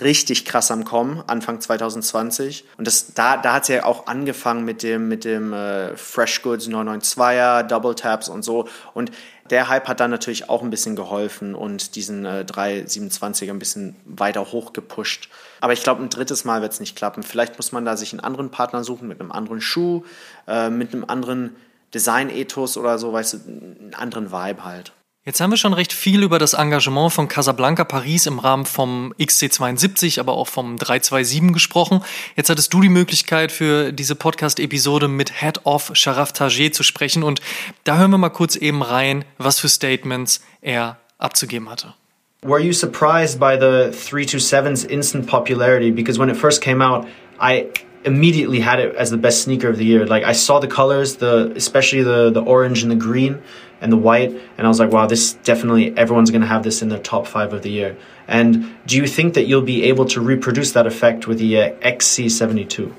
richtig 0.00 0.44
krass 0.44 0.70
am 0.70 0.84
Kommen, 0.84 1.22
Anfang 1.26 1.60
2020. 1.60 2.64
Und 2.78 2.86
das, 2.86 3.12
da, 3.14 3.36
da 3.36 3.54
hat 3.54 3.62
es 3.62 3.68
ja 3.68 3.84
auch 3.84 4.06
angefangen 4.06 4.64
mit 4.64 4.82
dem, 4.82 5.08
mit 5.08 5.24
dem 5.24 5.52
äh, 5.52 5.96
Fresh 5.96 6.42
Goods 6.42 6.68
992er, 6.68 7.64
Double 7.64 7.94
Taps 7.94 8.28
und 8.28 8.44
so. 8.44 8.68
Und 8.94 9.10
der 9.50 9.68
Hype 9.68 9.88
hat 9.88 9.98
dann 9.98 10.12
natürlich 10.12 10.48
auch 10.48 10.62
ein 10.62 10.70
bisschen 10.70 10.94
geholfen 10.94 11.56
und 11.56 11.96
diesen 11.96 12.24
äh, 12.24 12.44
327er 12.48 13.50
ein 13.50 13.58
bisschen 13.58 13.96
weiter 14.04 14.52
hochgepusht. 14.52 15.28
Aber 15.60 15.72
ich 15.72 15.82
glaube, 15.82 16.02
ein 16.02 16.08
drittes 16.08 16.44
Mal 16.44 16.62
wird 16.62 16.72
es 16.72 16.80
nicht 16.80 16.94
klappen. 16.94 17.24
Vielleicht 17.24 17.56
muss 17.56 17.72
man 17.72 17.84
da 17.84 17.96
sich 17.96 18.12
einen 18.12 18.20
anderen 18.20 18.50
Partner 18.50 18.84
suchen 18.84 19.08
mit 19.08 19.20
einem 19.20 19.32
anderen 19.32 19.60
Schuh, 19.60 20.04
äh, 20.46 20.70
mit 20.70 20.94
einem 20.94 21.04
anderen 21.04 21.56
Design-Ethos 21.94 22.76
oder 22.76 22.98
so, 22.98 23.12
weißt 23.12 23.32
du, 23.34 23.36
einen 23.38 23.94
anderen 23.96 24.30
Vibe 24.30 24.64
halt. 24.64 24.92
Jetzt 25.26 25.42
haben 25.42 25.50
wir 25.50 25.58
schon 25.58 25.74
recht 25.74 25.92
viel 25.92 26.22
über 26.22 26.38
das 26.38 26.54
Engagement 26.54 27.12
von 27.12 27.28
Casablanca 27.28 27.84
Paris 27.84 28.24
im 28.24 28.38
Rahmen 28.38 28.64
vom 28.64 29.12
XC72, 29.20 30.18
aber 30.18 30.32
auch 30.32 30.48
vom 30.48 30.78
327 30.78 31.52
gesprochen. 31.52 32.02
Jetzt 32.36 32.48
hattest 32.48 32.72
du 32.72 32.80
die 32.80 32.88
Möglichkeit 32.88 33.52
für 33.52 33.92
diese 33.92 34.14
Podcast-Episode 34.14 35.08
mit 35.08 35.42
Head 35.42 35.66
of 35.66 35.90
Sharaf 35.92 36.32
Tager 36.32 36.72
zu 36.72 36.82
sprechen 36.82 37.22
und 37.22 37.42
da 37.84 37.98
hören 37.98 38.12
wir 38.12 38.16
mal 38.16 38.30
kurz 38.30 38.56
eben 38.56 38.82
rein, 38.82 39.26
was 39.36 39.60
für 39.60 39.68
Statements 39.68 40.40
er 40.62 40.96
abzugeben 41.18 41.68
hatte. 41.68 41.92
Were 42.40 42.58
you 42.58 42.72
surprised 42.72 43.38
by 43.38 43.58
the 43.60 43.94
327's 43.94 44.84
instant 44.84 45.26
popularity? 45.26 45.90
Because 45.90 46.18
when 46.18 46.30
it 46.30 46.36
first 46.38 46.62
came 46.62 46.82
out, 46.82 47.06
I 47.38 47.66
immediately 48.04 48.62
had 48.62 48.80
it 48.80 48.96
as 48.96 49.10
the 49.10 49.18
best 49.18 49.42
sneaker 49.42 49.68
of 49.68 49.76
the 49.76 49.84
year. 49.84 50.06
Like 50.06 50.24
I 50.24 50.32
saw 50.32 50.58
the 50.58 50.66
colors, 50.66 51.16
the 51.16 51.52
especially 51.54 52.02
the 52.02 52.30
the 52.32 52.40
orange 52.40 52.82
and 52.82 52.90
the 52.90 52.96
green 52.96 53.42
and 53.80 53.90
the 53.90 53.96
white, 53.96 54.30
and 54.30 54.66
I 54.66 54.68
was 54.68 54.78
like, 54.78 54.90
wow, 54.90 55.06
this 55.06 55.32
definitely 55.32 55.96
everyone's 55.96 56.30
gonna 56.30 56.46
have 56.46 56.62
this 56.62 56.82
in 56.82 56.88
their 56.88 56.98
top 56.98 57.26
five 57.26 57.52
of 57.52 57.62
the 57.62 57.70
year. 57.70 57.96
And 58.28 58.76
do 58.86 58.96
you 58.96 59.06
think 59.06 59.34
that 59.34 59.46
you'll 59.46 59.62
be 59.62 59.84
able 59.84 60.04
to 60.06 60.20
reproduce 60.20 60.72
that 60.72 60.86
effect 60.86 61.26
with 61.26 61.38
the 61.38 61.58
uh, 61.58 61.70
XC72? 61.80 62.94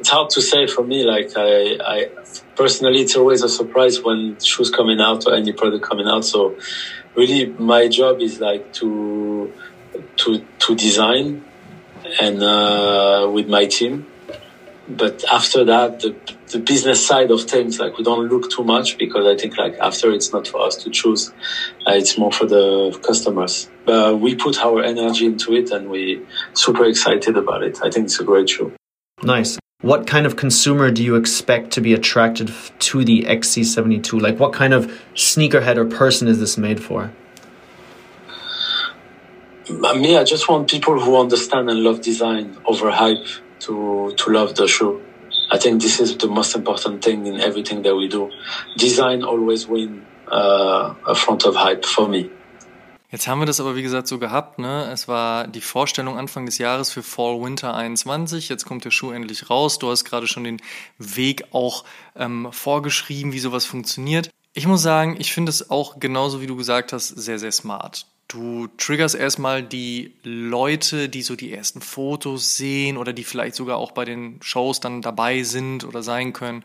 It's 0.00 0.08
hard 0.08 0.30
to 0.30 0.42
say 0.42 0.66
for 0.66 0.84
me. 0.84 1.04
Like 1.04 1.32
I, 1.36 1.78
I 1.84 2.10
personally, 2.54 3.00
it's 3.00 3.16
always 3.16 3.42
a 3.42 3.48
surprise 3.48 4.02
when 4.02 4.38
shoes 4.40 4.70
coming 4.70 5.00
out 5.00 5.26
or 5.26 5.34
any 5.34 5.52
product 5.52 5.84
coming 5.84 6.06
out. 6.06 6.24
So 6.24 6.56
really, 7.14 7.46
my 7.46 7.88
job 7.88 8.20
is 8.20 8.40
like 8.40 8.72
to 8.74 9.52
to 10.16 10.44
to 10.58 10.74
design 10.74 11.44
and 12.20 12.42
uh, 12.42 13.28
with 13.32 13.48
my 13.48 13.66
team. 13.66 14.06
But 14.88 15.24
after 15.32 15.64
that, 15.64 16.00
the, 16.00 16.14
the 16.52 16.58
business 16.60 17.04
side 17.04 17.30
of 17.30 17.42
things, 17.42 17.80
like 17.80 17.98
we 17.98 18.04
don't 18.04 18.28
look 18.28 18.50
too 18.50 18.62
much 18.62 18.98
because 18.98 19.26
I 19.26 19.40
think 19.40 19.58
like 19.58 19.76
after 19.78 20.12
it's 20.12 20.32
not 20.32 20.46
for 20.46 20.60
us 20.60 20.76
to 20.76 20.90
choose, 20.90 21.32
uh, 21.86 21.92
it's 21.92 22.16
more 22.16 22.30
for 22.30 22.46
the 22.46 22.96
customers. 23.04 23.68
But 23.84 24.20
we 24.20 24.36
put 24.36 24.64
our 24.64 24.82
energy 24.82 25.26
into 25.26 25.54
it 25.54 25.70
and 25.72 25.90
we 25.90 26.24
super 26.54 26.84
excited 26.84 27.36
about 27.36 27.64
it. 27.64 27.78
I 27.82 27.90
think 27.90 28.06
it's 28.06 28.20
a 28.20 28.24
great 28.24 28.48
show. 28.48 28.72
Nice. 29.22 29.58
What 29.82 30.06
kind 30.06 30.24
of 30.24 30.36
consumer 30.36 30.90
do 30.90 31.02
you 31.02 31.16
expect 31.16 31.72
to 31.72 31.80
be 31.80 31.92
attracted 31.92 32.52
to 32.78 33.04
the 33.04 33.22
XC72? 33.22 34.20
Like 34.20 34.38
what 34.38 34.52
kind 34.52 34.72
of 34.72 34.86
sneakerhead 35.14 35.76
or 35.76 35.84
person 35.84 36.28
is 36.28 36.38
this 36.38 36.56
made 36.56 36.82
for? 36.82 37.12
me, 39.68 40.16
I 40.16 40.22
just 40.22 40.48
want 40.48 40.70
people 40.70 41.00
who 41.00 41.20
understand 41.20 41.68
and 41.68 41.80
love 41.80 42.00
design 42.00 42.56
over 42.66 42.90
hype 42.90 43.26
to 43.60 44.12
to 44.16 44.30
love 44.30 44.54
the 44.54 44.68
show. 44.68 45.00
I 45.52 45.58
think 45.58 45.80
this 45.80 46.00
is 46.00 46.16
the 46.18 46.26
most 46.26 46.56
important 46.56 47.04
thing 47.04 47.26
in 47.26 47.40
everything 47.40 47.82
that 47.84 47.94
we 47.94 48.08
do. 48.08 48.30
Design 48.76 49.22
always 49.22 49.68
win 49.68 50.02
uh, 50.30 50.94
a 51.06 51.14
front 51.14 51.46
of 51.46 51.54
hype 51.54 51.84
for 51.84 52.08
me. 52.08 52.30
Jetzt 53.08 53.28
haben 53.28 53.38
wir 53.38 53.46
das 53.46 53.60
aber 53.60 53.76
wie 53.76 53.82
gesagt 53.82 54.08
so 54.08 54.18
gehabt, 54.18 54.58
ne? 54.58 54.90
Es 54.92 55.06
war 55.06 55.46
die 55.46 55.60
Vorstellung 55.60 56.18
Anfang 56.18 56.44
des 56.44 56.58
Jahres 56.58 56.90
für 56.90 57.04
Fall 57.04 57.40
Winter 57.40 57.74
21. 57.74 58.48
Jetzt 58.48 58.64
kommt 58.64 58.84
der 58.84 58.90
Schuh 58.90 59.12
endlich 59.12 59.48
raus. 59.48 59.78
Du 59.78 59.88
hast 59.88 60.04
gerade 60.04 60.26
schon 60.26 60.42
den 60.42 60.60
Weg 60.98 61.44
auch 61.52 61.84
ähm, 62.16 62.48
vorgeschrieben, 62.50 63.32
wie 63.32 63.38
sowas 63.38 63.64
funktioniert. 63.64 64.30
Ich 64.54 64.66
muss 64.66 64.82
sagen, 64.82 65.16
ich 65.20 65.32
finde 65.32 65.50
es 65.50 65.70
auch 65.70 66.00
genauso 66.00 66.40
wie 66.40 66.46
du 66.46 66.56
gesagt 66.56 66.92
hast, 66.92 67.08
sehr, 67.08 67.38
sehr 67.38 67.52
smart. 67.52 68.06
Du 68.28 68.66
triggerst 68.76 69.14
erstmal 69.14 69.62
die 69.62 70.12
Leute, 70.24 71.08
die 71.08 71.22
so 71.22 71.36
die 71.36 71.52
ersten 71.52 71.80
Fotos 71.80 72.56
sehen 72.56 72.96
oder 72.96 73.12
die 73.12 73.22
vielleicht 73.22 73.54
sogar 73.54 73.76
auch 73.76 73.92
bei 73.92 74.04
den 74.04 74.40
Shows 74.42 74.80
dann 74.80 75.00
dabei 75.00 75.44
sind 75.44 75.84
oder 75.84 76.02
sein 76.02 76.32
können. 76.32 76.64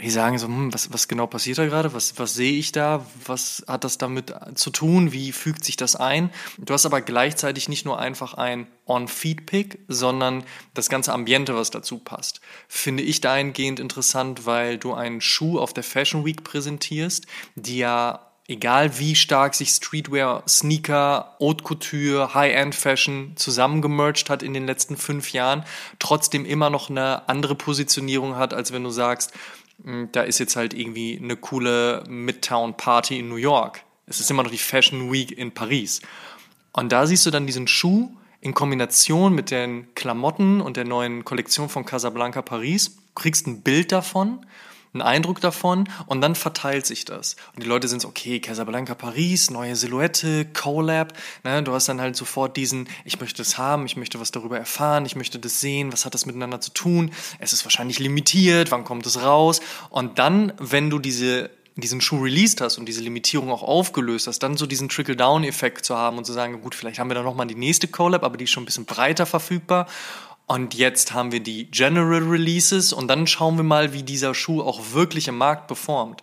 Die 0.00 0.08
sagen 0.08 0.38
so, 0.38 0.46
hm, 0.46 0.72
was, 0.72 0.90
was 0.92 1.08
genau 1.08 1.26
passiert 1.26 1.58
da 1.58 1.66
gerade? 1.66 1.92
Was, 1.92 2.18
was 2.18 2.32
sehe 2.32 2.54
ich 2.54 2.72
da? 2.72 3.04
Was 3.26 3.62
hat 3.68 3.84
das 3.84 3.98
damit 3.98 4.32
zu 4.54 4.70
tun? 4.70 5.12
Wie 5.12 5.32
fügt 5.32 5.64
sich 5.64 5.76
das 5.76 5.96
ein? 5.96 6.30
Du 6.56 6.72
hast 6.72 6.86
aber 6.86 7.02
gleichzeitig 7.02 7.68
nicht 7.68 7.84
nur 7.84 7.98
einfach 7.98 8.32
ein 8.32 8.66
On-Feed-Pick, 8.86 9.80
sondern 9.88 10.44
das 10.72 10.88
ganze 10.88 11.12
Ambiente, 11.12 11.54
was 11.54 11.70
dazu 11.70 11.98
passt. 11.98 12.40
Finde 12.66 13.02
ich 13.02 13.20
dahingehend 13.20 13.78
interessant, 13.78 14.46
weil 14.46 14.78
du 14.78 14.94
einen 14.94 15.20
Schuh 15.20 15.58
auf 15.58 15.74
der 15.74 15.84
Fashion 15.84 16.24
Week 16.24 16.42
präsentierst, 16.42 17.26
die 17.56 17.76
ja 17.76 18.29
egal 18.50 18.98
wie 18.98 19.14
stark 19.14 19.54
sich 19.54 19.70
Streetwear, 19.70 20.42
Sneaker, 20.48 21.36
Haute 21.38 21.62
Couture, 21.62 22.34
High-End-Fashion 22.34 23.32
zusammengemerged 23.36 24.28
hat 24.28 24.42
in 24.42 24.52
den 24.52 24.66
letzten 24.66 24.96
fünf 24.96 25.32
Jahren, 25.32 25.64
trotzdem 26.00 26.44
immer 26.44 26.68
noch 26.68 26.90
eine 26.90 27.28
andere 27.28 27.54
Positionierung 27.54 28.34
hat, 28.34 28.52
als 28.52 28.72
wenn 28.72 28.82
du 28.82 28.90
sagst, 28.90 29.32
hm, 29.84 30.08
da 30.10 30.22
ist 30.22 30.40
jetzt 30.40 30.56
halt 30.56 30.74
irgendwie 30.74 31.18
eine 31.22 31.36
coole 31.36 32.02
Midtown-Party 32.08 33.20
in 33.20 33.28
New 33.28 33.36
York. 33.36 33.84
Es 34.06 34.18
ist 34.18 34.30
immer 34.30 34.42
noch 34.42 34.50
die 34.50 34.58
Fashion 34.58 35.12
Week 35.12 35.30
in 35.30 35.52
Paris. 35.52 36.00
Und 36.72 36.90
da 36.90 37.06
siehst 37.06 37.24
du 37.26 37.30
dann 37.30 37.46
diesen 37.46 37.68
Schuh 37.68 38.10
in 38.40 38.52
Kombination 38.52 39.32
mit 39.32 39.52
den 39.52 39.94
Klamotten 39.94 40.60
und 40.60 40.76
der 40.76 40.84
neuen 40.84 41.24
Kollektion 41.24 41.68
von 41.68 41.84
Casablanca 41.84 42.42
Paris, 42.42 42.96
kriegst 43.14 43.46
ein 43.46 43.62
Bild 43.62 43.92
davon 43.92 44.44
einen 44.92 45.02
Eindruck 45.02 45.40
davon 45.40 45.88
und 46.06 46.20
dann 46.20 46.34
verteilt 46.34 46.84
sich 46.84 47.04
das. 47.04 47.36
Und 47.54 47.62
die 47.62 47.68
Leute 47.68 47.86
sind 47.86 48.02
so, 48.02 48.08
okay, 48.08 48.40
Casablanca 48.40 48.94
Paris, 48.94 49.50
neue 49.50 49.76
Silhouette, 49.76 50.46
Collab. 50.46 51.12
Ne? 51.44 51.62
Du 51.62 51.72
hast 51.72 51.88
dann 51.88 52.00
halt 52.00 52.16
sofort 52.16 52.56
diesen, 52.56 52.88
ich 53.04 53.20
möchte 53.20 53.38
das 53.38 53.56
haben, 53.56 53.86
ich 53.86 53.96
möchte 53.96 54.18
was 54.20 54.32
darüber 54.32 54.58
erfahren, 54.58 55.06
ich 55.06 55.16
möchte 55.16 55.38
das 55.38 55.60
sehen, 55.60 55.92
was 55.92 56.04
hat 56.04 56.14
das 56.14 56.26
miteinander 56.26 56.60
zu 56.60 56.72
tun? 56.72 57.12
Es 57.38 57.52
ist 57.52 57.64
wahrscheinlich 57.64 57.98
limitiert, 57.98 58.70
wann 58.70 58.84
kommt 58.84 59.06
es 59.06 59.22
raus? 59.22 59.60
Und 59.90 60.18
dann, 60.18 60.52
wenn 60.58 60.90
du 60.90 60.98
diese 60.98 61.50
diesen 61.76 62.00
Schuh 62.00 62.22
released 62.22 62.60
hast 62.60 62.78
und 62.78 62.86
diese 62.86 63.00
Limitierung 63.00 63.50
auch 63.50 63.62
aufgelöst 63.62 64.26
hast, 64.26 64.40
dann 64.40 64.56
so 64.56 64.66
diesen 64.66 64.88
Trickle-Down-Effekt 64.88 65.84
zu 65.84 65.96
haben 65.96 66.18
und 66.18 66.26
zu 66.26 66.32
sagen, 66.32 66.60
gut, 66.60 66.74
vielleicht 66.74 66.98
haben 66.98 67.08
wir 67.08 67.14
da 67.14 67.22
nochmal 67.22 67.46
die 67.46 67.54
nächste 67.54 67.88
Collab, 67.88 68.22
aber 68.22 68.36
die 68.36 68.44
ist 68.44 68.50
schon 68.50 68.64
ein 68.64 68.66
bisschen 68.66 68.84
breiter 68.84 69.24
verfügbar 69.24 69.86
und 70.50 70.74
jetzt 70.74 71.12
haben 71.12 71.30
wir 71.30 71.38
die 71.38 71.70
General 71.70 72.24
Releases 72.24 72.92
und 72.92 73.06
dann 73.06 73.28
schauen 73.28 73.56
wir 73.56 73.62
mal, 73.62 73.92
wie 73.92 74.02
dieser 74.02 74.34
Schuh 74.34 74.62
auch 74.62 74.80
wirklich 74.90 75.28
im 75.28 75.38
Markt 75.38 75.68
performt. 75.68 76.22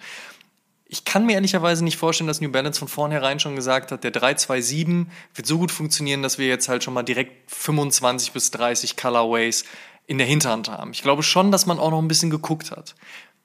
Ich 0.86 1.06
kann 1.06 1.26
mir 1.26 1.36
ehrlicherweise 1.36 1.82
nicht 1.82 1.96
vorstellen, 1.96 2.28
dass 2.28 2.42
New 2.42 2.52
Balance 2.52 2.78
von 2.78 2.90
vornherein 2.90 3.40
schon 3.40 3.56
gesagt 3.56 3.90
hat, 3.94 4.04
der 4.04 4.12
327 4.12 5.08
wird 5.34 5.48
so 5.48 5.58
gut 5.58 5.72
funktionieren, 5.72 6.24
dass 6.24 6.40
wir 6.40 6.48
jetzt 6.48 6.68
halt 6.68 6.84
schon 6.84 6.94
mal 6.94 7.04
direkt 7.04 7.50
25 7.50 8.34
bis 8.34 8.52
30 8.52 8.98
Colorways 8.98 9.64
in 10.08 10.18
der 10.18 10.28
Hinterhand 10.28 10.68
haben. 10.68 10.92
Ich 10.92 11.04
glaube 11.04 11.24
schon, 11.24 11.50
dass 11.50 11.66
man 11.66 11.80
auch 11.80 11.92
noch 11.92 12.02
ein 12.02 12.10
bisschen 12.10 12.30
geguckt 12.30 12.72
hat. 12.72 12.96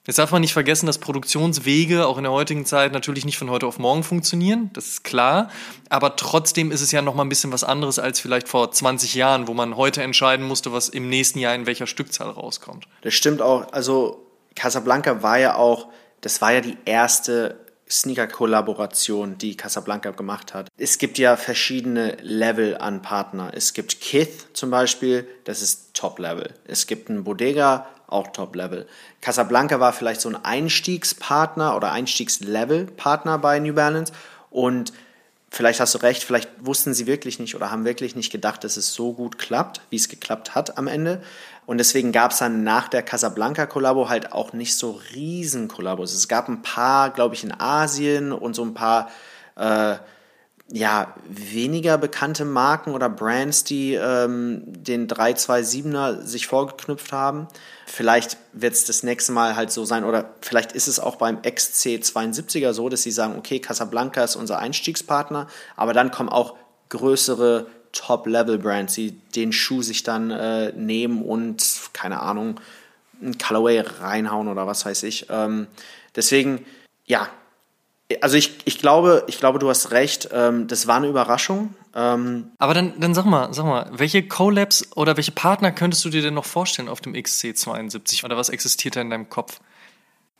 Jetzt 0.05 0.19
darf 0.19 0.33
man 0.33 0.41
nicht 0.41 0.53
vergessen, 0.53 0.87
dass 0.87 0.99
Produktionswege 0.99 2.07
auch 2.07 2.17
in 2.17 2.25
der 2.25 2.33
heutigen 2.33 2.67
Zeit 2.67 2.93
natürlich 2.93 3.25
nicht 3.25 3.39
von 3.39 3.51
heute 3.51 3.69
auf 3.69 3.79
morgen 3.79 4.03
funktionieren, 4.03 4.71
das 4.73 4.87
ist 4.89 5.05
klar, 5.05 5.49
aber 5.91 6.17
trotzdem 6.17 6.73
ist 6.73 6.81
es 6.81 6.91
ja 6.91 7.03
noch 7.03 7.15
mal 7.15 7.23
ein 7.23 7.29
bisschen 7.29 7.53
was 7.53 7.63
anderes 7.63 8.01
als 8.01 8.19
vielleicht 8.19 8.49
vor 8.49 8.73
20 8.73 9.15
Jahren, 9.15 9.47
wo 9.47 9.55
man 9.55 9.77
heute 9.77 10.03
entscheiden 10.03 10.45
musste, 10.45 10.73
was 10.73 10.89
im 10.89 11.09
nächsten 11.09 11.39
Jahr 11.39 11.55
in 11.55 11.67
welcher 11.67 11.87
Stückzahl 11.87 12.31
rauskommt. 12.31 12.89
Das 13.03 13.15
stimmt 13.15 13.41
auch, 13.41 13.73
also 13.73 14.27
Casablanca 14.57 15.23
war 15.23 15.39
ja 15.39 15.55
auch, 15.55 15.89
das 16.21 16.41
war 16.43 16.53
ja 16.53 16.63
die 16.63 16.79
erste 16.85 17.61
Sneaker-Kollaboration, 17.89 19.39
die 19.39 19.57
Casablanca 19.57 20.11
gemacht 20.11 20.55
hat. 20.55 20.69
Es 20.79 20.99
gibt 20.99 21.19
ja 21.19 21.37
verschiedene 21.37 22.17
Level 22.23 22.77
an 22.77 23.03
Partner. 23.03 23.53
Es 23.55 23.75
gibt 23.75 24.01
Kith 24.01 24.49
zum 24.55 24.71
Beispiel, 24.71 25.29
das 25.45 25.63
ist 25.63 25.95
Top-Level. 25.95 26.55
Es 26.65 26.87
gibt 26.87 27.11
einen 27.11 27.23
Bodega, 27.23 27.87
auch 28.13 28.29
Top-Level. 28.29 28.87
Casablanca 29.21 29.81
war 29.81 29.93
vielleicht 29.93 30.21
so 30.21 30.29
ein 30.29 30.45
Einstiegspartner 30.45 31.77
oder 31.77 31.93
Einstiegslevel-Partner 31.93 33.39
bei 33.39 33.59
New 33.59 33.75
Balance 33.75 34.13
und 34.51 34.93
vielleicht 35.51 35.81
hast 35.81 35.95
du 35.95 35.99
recht, 35.99 36.25
vielleicht 36.25 36.51
wussten 36.61 36.95
sie 36.95 37.07
wirklich 37.07 37.39
nicht 37.39 37.55
oder 37.55 37.71
haben 37.71 37.85
wirklich 37.85 38.17
nicht 38.17 38.33
gedacht, 38.33 38.65
dass 38.65 38.77
es 38.77 38.95
so 38.95 39.13
gut 39.13 39.39
klappt, 39.39 39.83
wie 39.91 39.97
es 39.97 40.09
geklappt 40.09 40.55
hat 40.55 40.79
am 40.79 40.89
Ende. 40.89 41.23
Und 41.67 41.79
deswegen 41.79 42.11
gab 42.11 42.33
es 42.33 42.39
dann 42.39 42.65
nach 42.65 42.89
der 42.89 43.03
Casablanca-Kollabo 43.03 44.09
halt 44.09 44.33
auch 44.33 44.53
nicht 44.53 44.75
so 44.75 45.01
riesen 45.15 45.69
Kollabos. 45.69 46.13
Es 46.13 46.27
gab 46.27 46.49
ein 46.49 46.63
paar, 46.63 47.11
glaube 47.11 47.35
ich, 47.35 47.45
in 47.45 47.53
Asien 47.53 48.33
und 48.33 48.55
so 48.55 48.65
ein 48.65 48.75
paar 48.75 49.11
äh, 49.57 49.97
ja, 50.73 51.15
weniger 51.29 51.99
bekannte 51.99 52.45
Marken 52.45 52.95
oder 52.95 53.09
Brands, 53.09 53.65
die 53.65 53.95
ähm, 53.95 54.63
den 54.67 55.07
327er 55.07 56.23
sich 56.23 56.47
vorgeknüpft 56.47 57.13
haben. 57.13 57.47
Vielleicht 57.87 58.39
wird 58.53 58.73
es 58.73 58.85
das 58.85 59.03
nächste 59.03 59.33
Mal 59.33 59.55
halt 59.55 59.71
so 59.71 59.85
sein, 59.85 60.05
oder 60.05 60.35
vielleicht 60.41 60.73
ist 60.73 60.89
es 60.89 60.99
auch 60.99 61.17
beim 61.17 61.39
XC72er 61.39 62.73
so, 62.73 62.89
dass 62.89 63.03
sie 63.03 63.11
sagen, 63.11 63.37
okay, 63.37 63.61
Casablanca 63.61 64.25
ist 64.25 64.37
unser 64.37 64.59
Einstiegspartner, 64.59 65.47
aber 65.77 65.93
dann 65.93 66.11
kommen 66.11 66.31
auch 66.31 66.57
größere 66.89 67.67
Top-Level-Brands, 67.93 68.95
die 68.95 69.13
den 69.13 69.53
Schuh 69.53 69.83
sich 69.83 70.03
dann 70.03 70.31
äh, 70.31 70.73
nehmen 70.73 71.23
und, 71.23 71.63
keine 71.93 72.21
Ahnung, 72.21 72.61
ein 73.21 73.37
Colorway 73.37 73.81
reinhauen 73.81 74.49
oder 74.49 74.67
was 74.67 74.87
weiß 74.87 75.03
ich. 75.03 75.27
Ähm, 75.29 75.67
Deswegen, 76.15 76.65
ja, 77.07 77.29
also 78.21 78.37
ich, 78.37 78.59
ich 78.65 78.79
glaube, 78.79 79.25
ich 79.27 79.39
glaube, 79.39 79.59
du 79.59 79.69
hast 79.69 79.91
recht. 79.91 80.29
Ähm, 80.33 80.67
das 80.67 80.87
war 80.87 80.97
eine 80.97 81.09
Überraschung. 81.09 81.75
Ähm, 81.95 82.51
Aber 82.59 82.75
dann, 82.75 82.99
dann 82.99 83.15
sag 83.15 83.25
mal, 83.25 83.53
sag 83.53 83.65
mal, 83.65 83.91
welche 83.93 84.27
Collabs 84.27 84.89
oder 84.97 85.17
welche 85.17 85.33
Partner 85.33 85.73
könntest 85.73 86.05
du 86.05 86.11
dir 86.11 86.23
denn 86.23 86.35
noch 86.35 86.45
vorstellen 86.45 86.89
auf 86.89 87.01
dem 87.01 87.15
XC72? 87.15 88.25
Oder 88.25 88.37
was 88.37 88.49
existiert 88.49 88.97
da 88.97 89.01
in 89.01 89.11
deinem 89.11 89.29
Kopf? 89.29 89.61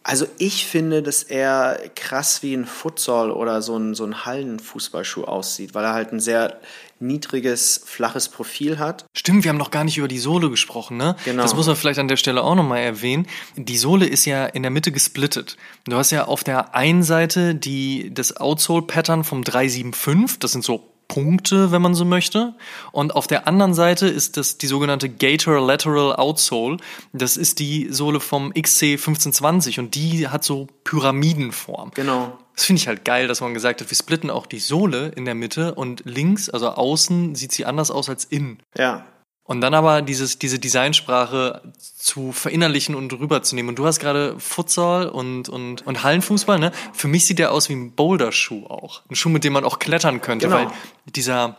Also 0.05 0.27
ich 0.39 0.67
finde, 0.67 1.03
dass 1.03 1.23
er 1.23 1.81
krass 1.95 2.43
wie 2.43 2.55
ein 2.55 2.67
Futsal 2.67 3.31
oder 3.31 3.63
so 3.63 3.77
ein, 3.77 3.95
so 3.95 4.05
ein 4.05 4.25
Hallenfußballschuh 4.25 5.25
aussieht, 5.25 5.75
weil 5.75 5.85
er 5.85 5.93
halt 5.93 6.13
ein 6.13 6.19
sehr 6.19 6.61
niedriges, 7.03 7.83
flaches 7.85 8.29
Profil 8.29 8.79
hat. 8.79 9.05
Stimmt, 9.15 9.45
wir 9.45 9.51
haben 9.51 9.59
noch 9.59 9.71
gar 9.71 9.85
nicht 9.85 9.99
über 9.99 10.09
die 10.09 10.19
Sohle 10.19 10.49
gesprochen, 10.49 10.97
ne? 10.97 11.17
Genau. 11.25 11.43
Das 11.43 11.55
muss 11.55 11.67
man 11.67 11.77
vielleicht 11.77 11.99
an 11.99 12.09
der 12.09 12.17
Stelle 12.17 12.43
auch 12.43 12.55
nochmal 12.55 12.81
erwähnen. 12.81 13.27
Die 13.57 13.77
Sohle 13.77 14.07
ist 14.07 14.25
ja 14.25 14.47
in 14.47 14.63
der 14.63 14.71
Mitte 14.71 14.93
gesplittet. 14.93 15.57
Du 15.85 15.97
hast 15.97 16.11
ja 16.11 16.25
auf 16.27 16.45
der 16.45 16.75
einen 16.75 17.03
Seite 17.03 17.55
die, 17.55 18.13
das 18.15 18.37
Outsole-Pattern 18.37 19.25
vom 19.25 19.45
375, 19.45 20.39
das 20.39 20.53
sind 20.53 20.65
so 20.65 20.93
Punkte, 21.13 21.73
wenn 21.73 21.83
man 21.83 21.95
so 21.95 22.07
möchte. 22.07 22.55
Und 22.91 23.15
auf 23.15 23.27
der 23.27 23.47
anderen 23.47 23.75
Seite 23.75 24.07
ist 24.07 24.39
das 24.39 24.57
die 24.57 24.67
sogenannte 24.67 25.11
Gator 25.11 25.61
Lateral 25.61 26.17
Outsole. 26.17 26.79
Das 27.13 27.37
ist 27.37 27.59
die 27.59 27.89
Sohle 27.91 28.19
vom 28.19 28.55
XC 28.55 28.93
1520 28.93 29.79
und 29.79 29.95
die 29.95 30.29
hat 30.29 30.43
so 30.43 30.69
Pyramidenform. 30.85 31.91
Genau. 31.95 32.39
Das 32.55 32.65
finde 32.65 32.81
ich 32.81 32.89
halt 32.89 33.05
geil, 33.05 33.29
dass 33.29 33.41
man 33.41 33.55
gesagt 33.55 33.81
hat, 33.81 33.91
wir 33.91 33.97
splitten 33.97 34.31
auch 34.31 34.47
die 34.47 34.59
Sohle 34.59 35.09
in 35.17 35.25
der 35.25 35.35
Mitte 35.35 35.75
und 35.75 36.03
links, 36.05 36.51
also 36.51 36.69
außen, 36.71 37.35
sieht 37.35 37.53
sie 37.53 37.65
anders 37.65 37.91
aus 37.91 38.09
als 38.09 38.25
innen. 38.25 38.59
Ja. 38.77 39.07
Und 39.45 39.61
dann 39.61 39.75
aber 39.75 40.03
dieses, 40.03 40.39
diese 40.39 40.59
Designsprache 40.59 41.73
zu 41.79 42.31
verinnerlichen 42.33 42.95
und 42.95 43.13
rüberzunehmen. 43.13 43.71
Und 43.71 43.79
du 43.79 43.87
hast 43.87 43.99
gerade 43.99 44.39
Futsal 44.39 45.09
und, 45.09 45.49
und, 45.49 45.85
und 45.87 46.03
Hallenfußball, 46.05 46.59
ne? 46.59 46.73
Für 46.93 47.09
mich 47.09 47.27
sieht 47.27 47.39
der 47.39 47.53
aus 47.53 47.69
wie 47.69 47.75
ein 47.75 47.93
Boulderschuh 47.93 48.67
auch. 48.67 49.03
Ein 49.11 49.17
Schuh, 49.17 49.31
mit 49.31 49.43
dem 49.45 49.53
man 49.53 49.65
auch 49.65 49.79
klettern 49.79 50.21
könnte, 50.21 50.47
Genau. 50.47 50.59
weil 50.59 50.71
dieser 51.07 51.57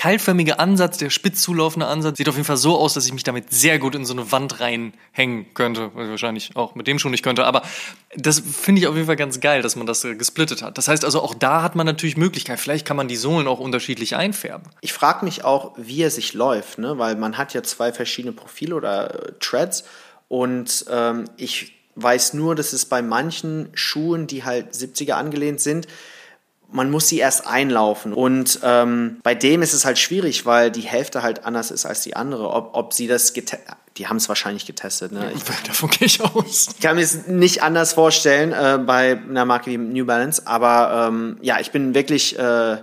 keilförmige 0.00 0.58
Ansatz, 0.58 0.96
der 0.96 1.10
spitz 1.10 1.42
zulaufende 1.42 1.86
Ansatz, 1.86 2.16
sieht 2.16 2.28
auf 2.30 2.34
jeden 2.34 2.46
Fall 2.46 2.56
so 2.56 2.78
aus, 2.78 2.94
dass 2.94 3.04
ich 3.04 3.12
mich 3.12 3.22
damit 3.22 3.52
sehr 3.52 3.78
gut 3.78 3.94
in 3.94 4.06
so 4.06 4.14
eine 4.14 4.32
Wand 4.32 4.58
reinhängen 4.58 5.52
könnte. 5.52 5.90
Wahrscheinlich 5.94 6.56
auch 6.56 6.74
mit 6.74 6.86
dem 6.86 6.98
Schuh 6.98 7.10
nicht 7.10 7.22
könnte. 7.22 7.44
Aber 7.44 7.60
das 8.16 8.40
finde 8.40 8.80
ich 8.80 8.86
auf 8.86 8.94
jeden 8.94 9.08
Fall 9.08 9.16
ganz 9.16 9.40
geil, 9.40 9.60
dass 9.60 9.76
man 9.76 9.86
das 9.86 10.02
äh, 10.06 10.14
gesplittet 10.14 10.62
hat. 10.62 10.78
Das 10.78 10.88
heißt 10.88 11.04
also, 11.04 11.20
auch 11.20 11.34
da 11.34 11.60
hat 11.60 11.76
man 11.76 11.84
natürlich 11.84 12.16
Möglichkeit. 12.16 12.58
Vielleicht 12.58 12.86
kann 12.86 12.96
man 12.96 13.08
die 13.08 13.16
Sohlen 13.16 13.46
auch 13.46 13.60
unterschiedlich 13.60 14.16
einfärben. 14.16 14.70
Ich 14.80 14.94
frage 14.94 15.22
mich 15.26 15.44
auch, 15.44 15.72
wie 15.76 16.00
er 16.00 16.10
sich 16.10 16.32
läuft, 16.32 16.78
ne? 16.78 16.96
weil 16.96 17.16
man 17.16 17.36
hat 17.36 17.52
ja 17.52 17.62
zwei 17.62 17.92
verschiedene 17.92 18.32
Profile 18.32 18.76
oder 18.76 19.14
äh, 19.14 19.32
Treads 19.38 19.84
und 20.28 20.86
ähm, 20.90 21.26
ich 21.36 21.74
weiß 21.96 22.32
nur, 22.32 22.54
dass 22.54 22.72
es 22.72 22.86
bei 22.86 23.02
manchen 23.02 23.68
Schuhen, 23.74 24.26
die 24.26 24.44
halt 24.44 24.72
70er 24.72 25.12
angelehnt 25.12 25.60
sind, 25.60 25.86
man 26.72 26.90
muss 26.90 27.08
sie 27.08 27.18
erst 27.18 27.46
einlaufen. 27.46 28.12
Und 28.12 28.60
ähm, 28.62 29.18
bei 29.22 29.34
dem 29.34 29.62
ist 29.62 29.72
es 29.72 29.84
halt 29.84 29.98
schwierig, 29.98 30.46
weil 30.46 30.70
die 30.70 30.82
Hälfte 30.82 31.22
halt 31.22 31.44
anders 31.44 31.70
ist 31.70 31.86
als 31.86 32.02
die 32.02 32.16
andere. 32.16 32.50
Ob, 32.50 32.70
ob 32.74 32.92
sie 32.92 33.06
das 33.06 33.32
getestet, 33.32 33.68
die 33.96 34.06
haben 34.06 34.16
es 34.16 34.28
wahrscheinlich 34.28 34.66
getestet. 34.66 35.12
Ne? 35.12 35.32
Ich 35.34 35.42
Davon 35.42 35.90
gehe 35.90 36.06
ich 36.06 36.20
aus. 36.20 36.68
kann 36.80 36.96
mir 36.96 37.02
es 37.02 37.26
nicht 37.26 37.62
anders 37.62 37.92
vorstellen 37.92 38.52
äh, 38.52 38.78
bei 38.78 39.18
einer 39.18 39.44
Marke 39.44 39.70
wie 39.70 39.76
New 39.76 40.06
Balance. 40.06 40.46
Aber 40.46 41.08
ähm, 41.08 41.38
ja, 41.42 41.60
ich 41.60 41.70
bin 41.70 41.94
wirklich 41.94 42.38
äh, 42.38 42.78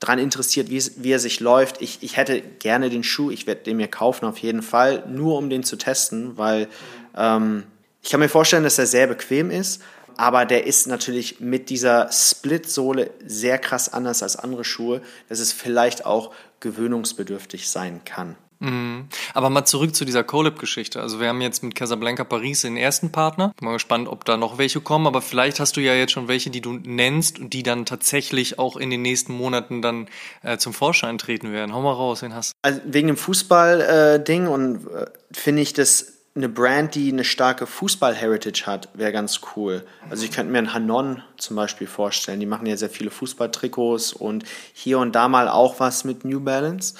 daran 0.00 0.18
interessiert, 0.18 0.70
wie, 0.70 0.82
wie 0.96 1.12
er 1.12 1.18
sich 1.18 1.40
läuft. 1.40 1.82
Ich, 1.82 2.02
ich 2.02 2.16
hätte 2.16 2.40
gerne 2.40 2.90
den 2.90 3.02
Schuh. 3.02 3.30
Ich 3.30 3.46
werde 3.46 3.62
den 3.62 3.76
mir 3.76 3.88
kaufen 3.88 4.26
auf 4.26 4.38
jeden 4.38 4.62
Fall, 4.62 5.04
nur 5.08 5.38
um 5.38 5.50
den 5.50 5.64
zu 5.64 5.76
testen, 5.76 6.36
weil 6.36 6.68
ähm, 7.16 7.64
ich 8.02 8.10
kann 8.10 8.20
mir 8.20 8.28
vorstellen, 8.28 8.64
dass 8.64 8.78
er 8.78 8.86
sehr 8.86 9.06
bequem 9.06 9.50
ist. 9.50 9.82
Aber 10.16 10.44
der 10.44 10.66
ist 10.66 10.86
natürlich 10.86 11.40
mit 11.40 11.70
dieser 11.70 12.10
Split-Sohle 12.12 13.10
sehr 13.26 13.58
krass 13.58 13.92
anders 13.92 14.22
als 14.22 14.36
andere 14.36 14.64
Schuhe, 14.64 15.02
dass 15.28 15.40
es 15.40 15.52
vielleicht 15.52 16.06
auch 16.06 16.32
gewöhnungsbedürftig 16.60 17.68
sein 17.68 18.02
kann. 18.04 18.36
Aber 19.34 19.50
mal 19.50 19.64
zurück 19.64 19.94
zu 19.94 20.04
dieser 20.04 20.24
Colab-Geschichte. 20.24 21.00
Also 21.00 21.20
wir 21.20 21.28
haben 21.28 21.40
jetzt 21.40 21.62
mit 21.62 21.74
Casablanca 21.74 22.24
Paris 22.24 22.62
den 22.62 22.76
ersten 22.76 23.10
Partner. 23.10 23.52
Bin 23.58 23.66
mal 23.66 23.74
gespannt, 23.74 24.08
ob 24.08 24.24
da 24.24 24.36
noch 24.36 24.58
welche 24.58 24.80
kommen. 24.80 25.06
Aber 25.06 25.20
vielleicht 25.20 25.60
hast 25.60 25.76
du 25.76 25.80
ja 25.80 25.94
jetzt 25.94 26.12
schon 26.12 26.28
welche, 26.28 26.50
die 26.50 26.60
du 26.60 26.72
nennst 26.72 27.38
und 27.38 27.52
die 27.52 27.62
dann 27.62 27.84
tatsächlich 27.84 28.58
auch 28.58 28.76
in 28.76 28.90
den 28.90 29.02
nächsten 29.02 29.34
Monaten 29.34 29.82
dann 29.82 30.08
äh, 30.42 30.56
zum 30.56 30.72
Vorschein 30.72 31.18
treten 31.18 31.52
werden. 31.52 31.74
Hau 31.74 31.82
mal 31.82 31.92
raus, 31.92 32.22
wen 32.22 32.34
hast 32.34 32.52
du? 32.52 32.54
Also 32.62 32.80
wegen 32.84 33.08
dem 33.08 33.16
Fußball-Ding 33.16 34.46
und 34.46 34.86
äh, 34.86 35.06
finde 35.30 35.60
ich, 35.60 35.74
dass 35.74 36.13
eine 36.36 36.48
Brand, 36.48 36.96
die 36.96 37.12
eine 37.12 37.22
starke 37.22 37.66
Fußball-Heritage 37.66 38.66
hat, 38.66 38.88
wäre 38.94 39.12
ganz 39.12 39.40
cool. 39.54 39.86
Also 40.10 40.24
ich 40.24 40.32
könnte 40.32 40.50
mir 40.50 40.58
einen 40.58 40.74
Hanon 40.74 41.22
zum 41.36 41.54
Beispiel 41.54 41.86
vorstellen. 41.86 42.40
Die 42.40 42.46
machen 42.46 42.66
ja 42.66 42.76
sehr 42.76 42.90
viele 42.90 43.10
Fußballtrikots 43.10 44.12
und 44.12 44.44
hier 44.72 44.98
und 44.98 45.14
da 45.14 45.28
mal 45.28 45.48
auch 45.48 45.78
was 45.78 46.02
mit 46.02 46.24
New 46.24 46.40
Balance. 46.40 46.94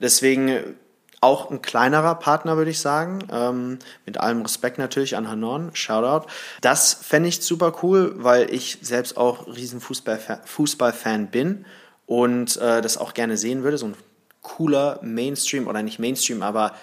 Deswegen 0.00 0.76
auch 1.22 1.50
ein 1.50 1.62
kleinerer 1.62 2.16
Partner, 2.16 2.58
würde 2.58 2.70
ich 2.72 2.80
sagen. 2.80 3.20
Ähm, 3.32 3.78
mit 4.04 4.18
allem 4.18 4.42
Respekt 4.42 4.76
natürlich 4.76 5.16
an 5.16 5.30
Hanon. 5.30 5.70
Shoutout. 5.74 6.26
Das 6.60 6.92
fände 6.92 7.30
ich 7.30 7.40
super 7.40 7.74
cool, 7.82 8.14
weil 8.18 8.52
ich 8.52 8.78
selbst 8.82 9.16
auch 9.16 9.46
riesen 9.46 9.80
Fußballfa- 9.80 10.44
Fußballfan 10.44 11.28
bin 11.28 11.64
und 12.04 12.58
äh, 12.58 12.82
das 12.82 12.98
auch 12.98 13.14
gerne 13.14 13.38
sehen 13.38 13.62
würde. 13.62 13.78
So 13.78 13.86
ein 13.86 13.96
cooler 14.42 14.98
Mainstream 15.00 15.68
oder 15.68 15.82
nicht 15.82 15.98
Mainstream, 15.98 16.42
aber 16.42 16.74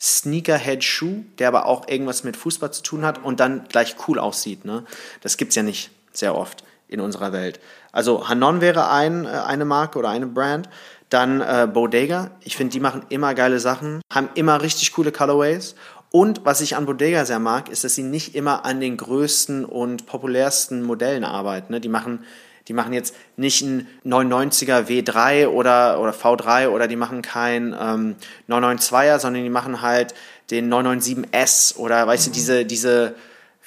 Sneakerhead-Schuh, 0.00 1.24
der 1.38 1.48
aber 1.48 1.66
auch 1.66 1.88
irgendwas 1.88 2.24
mit 2.24 2.36
Fußball 2.36 2.72
zu 2.72 2.82
tun 2.82 3.04
hat 3.04 3.24
und 3.24 3.40
dann 3.40 3.64
gleich 3.68 3.96
cool 4.06 4.18
aussieht. 4.18 4.64
Ne? 4.64 4.84
Das 5.20 5.36
gibt's 5.36 5.54
ja 5.54 5.62
nicht 5.62 5.90
sehr 6.12 6.34
oft 6.34 6.64
in 6.86 7.00
unserer 7.00 7.32
Welt. 7.32 7.60
Also 7.92 8.28
Hanon 8.28 8.60
wäre 8.60 8.90
ein, 8.90 9.24
äh, 9.24 9.28
eine 9.28 9.64
Marke 9.64 9.98
oder 9.98 10.08
eine 10.08 10.26
Brand. 10.26 10.68
Dann 11.10 11.40
äh, 11.40 11.68
Bodega. 11.72 12.30
Ich 12.44 12.56
finde, 12.56 12.72
die 12.72 12.80
machen 12.80 13.04
immer 13.08 13.34
geile 13.34 13.60
Sachen, 13.60 14.02
haben 14.12 14.28
immer 14.34 14.60
richtig 14.60 14.92
coole 14.92 15.10
Colorways. 15.10 15.74
Und 16.10 16.44
was 16.44 16.60
ich 16.60 16.76
an 16.76 16.86
Bodega 16.86 17.24
sehr 17.24 17.38
mag, 17.38 17.68
ist, 17.68 17.84
dass 17.84 17.94
sie 17.94 18.02
nicht 18.02 18.34
immer 18.34 18.64
an 18.64 18.80
den 18.80 18.96
größten 18.96 19.64
und 19.64 20.06
populärsten 20.06 20.82
Modellen 20.82 21.24
arbeiten. 21.24 21.72
Ne? 21.72 21.80
Die 21.80 21.88
machen 21.88 22.24
die 22.68 22.74
machen 22.74 22.92
jetzt 22.92 23.14
nicht 23.36 23.62
einen 23.62 23.88
990er 24.04 24.86
W3 24.86 25.48
oder, 25.48 26.00
oder 26.00 26.12
V3 26.12 26.68
oder 26.68 26.86
die 26.86 26.96
machen 26.96 27.22
kein 27.22 27.74
ähm, 27.80 28.16
992er, 28.48 29.18
sondern 29.18 29.42
die 29.42 29.50
machen 29.50 29.80
halt 29.82 30.14
den 30.50 30.72
997S 30.72 31.76
oder 31.76 32.06
weißt 32.06 32.28
du, 32.28 32.30
diese, 32.30 32.64
diese 32.64 33.14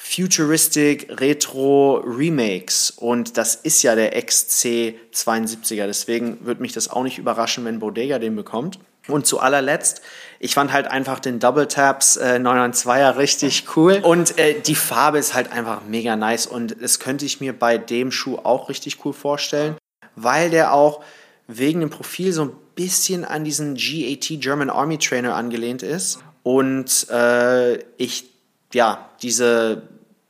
Futuristic 0.04 1.20
Retro 1.20 2.02
Remakes. 2.04 2.90
Und 2.90 3.36
das 3.36 3.54
ist 3.54 3.82
ja 3.82 3.94
der 3.94 4.20
XC72er. 4.20 5.86
Deswegen 5.86 6.44
würde 6.44 6.60
mich 6.60 6.72
das 6.72 6.88
auch 6.88 7.04
nicht 7.04 7.18
überraschen, 7.18 7.64
wenn 7.64 7.78
Bodega 7.78 8.18
den 8.18 8.34
bekommt. 8.34 8.78
Und 9.08 9.26
zu 9.26 9.40
allerletzt, 9.40 10.02
ich 10.42 10.54
fand 10.54 10.72
halt 10.72 10.88
einfach 10.88 11.20
den 11.20 11.38
Double 11.38 11.68
Taps 11.68 12.16
äh, 12.16 12.40
992er 12.42 13.16
richtig 13.16 13.64
cool. 13.76 14.00
Und 14.02 14.38
äh, 14.38 14.60
die 14.60 14.74
Farbe 14.74 15.18
ist 15.18 15.34
halt 15.34 15.52
einfach 15.52 15.82
mega 15.86 16.16
nice. 16.16 16.48
Und 16.48 16.82
das 16.82 16.98
könnte 16.98 17.24
ich 17.24 17.40
mir 17.40 17.56
bei 17.56 17.78
dem 17.78 18.10
Schuh 18.10 18.38
auch 18.42 18.68
richtig 18.68 19.04
cool 19.04 19.12
vorstellen, 19.12 19.76
weil 20.16 20.50
der 20.50 20.74
auch 20.74 21.04
wegen 21.46 21.78
dem 21.78 21.90
Profil 21.90 22.32
so 22.32 22.42
ein 22.42 22.50
bisschen 22.74 23.24
an 23.24 23.44
diesen 23.44 23.76
GAT 23.76 24.40
German 24.40 24.68
Army 24.68 24.98
Trainer 24.98 25.36
angelehnt 25.36 25.84
ist. 25.84 26.18
Und 26.42 27.08
äh, 27.08 27.76
ich, 27.96 28.24
ja, 28.72 29.10
diese, 29.22 29.82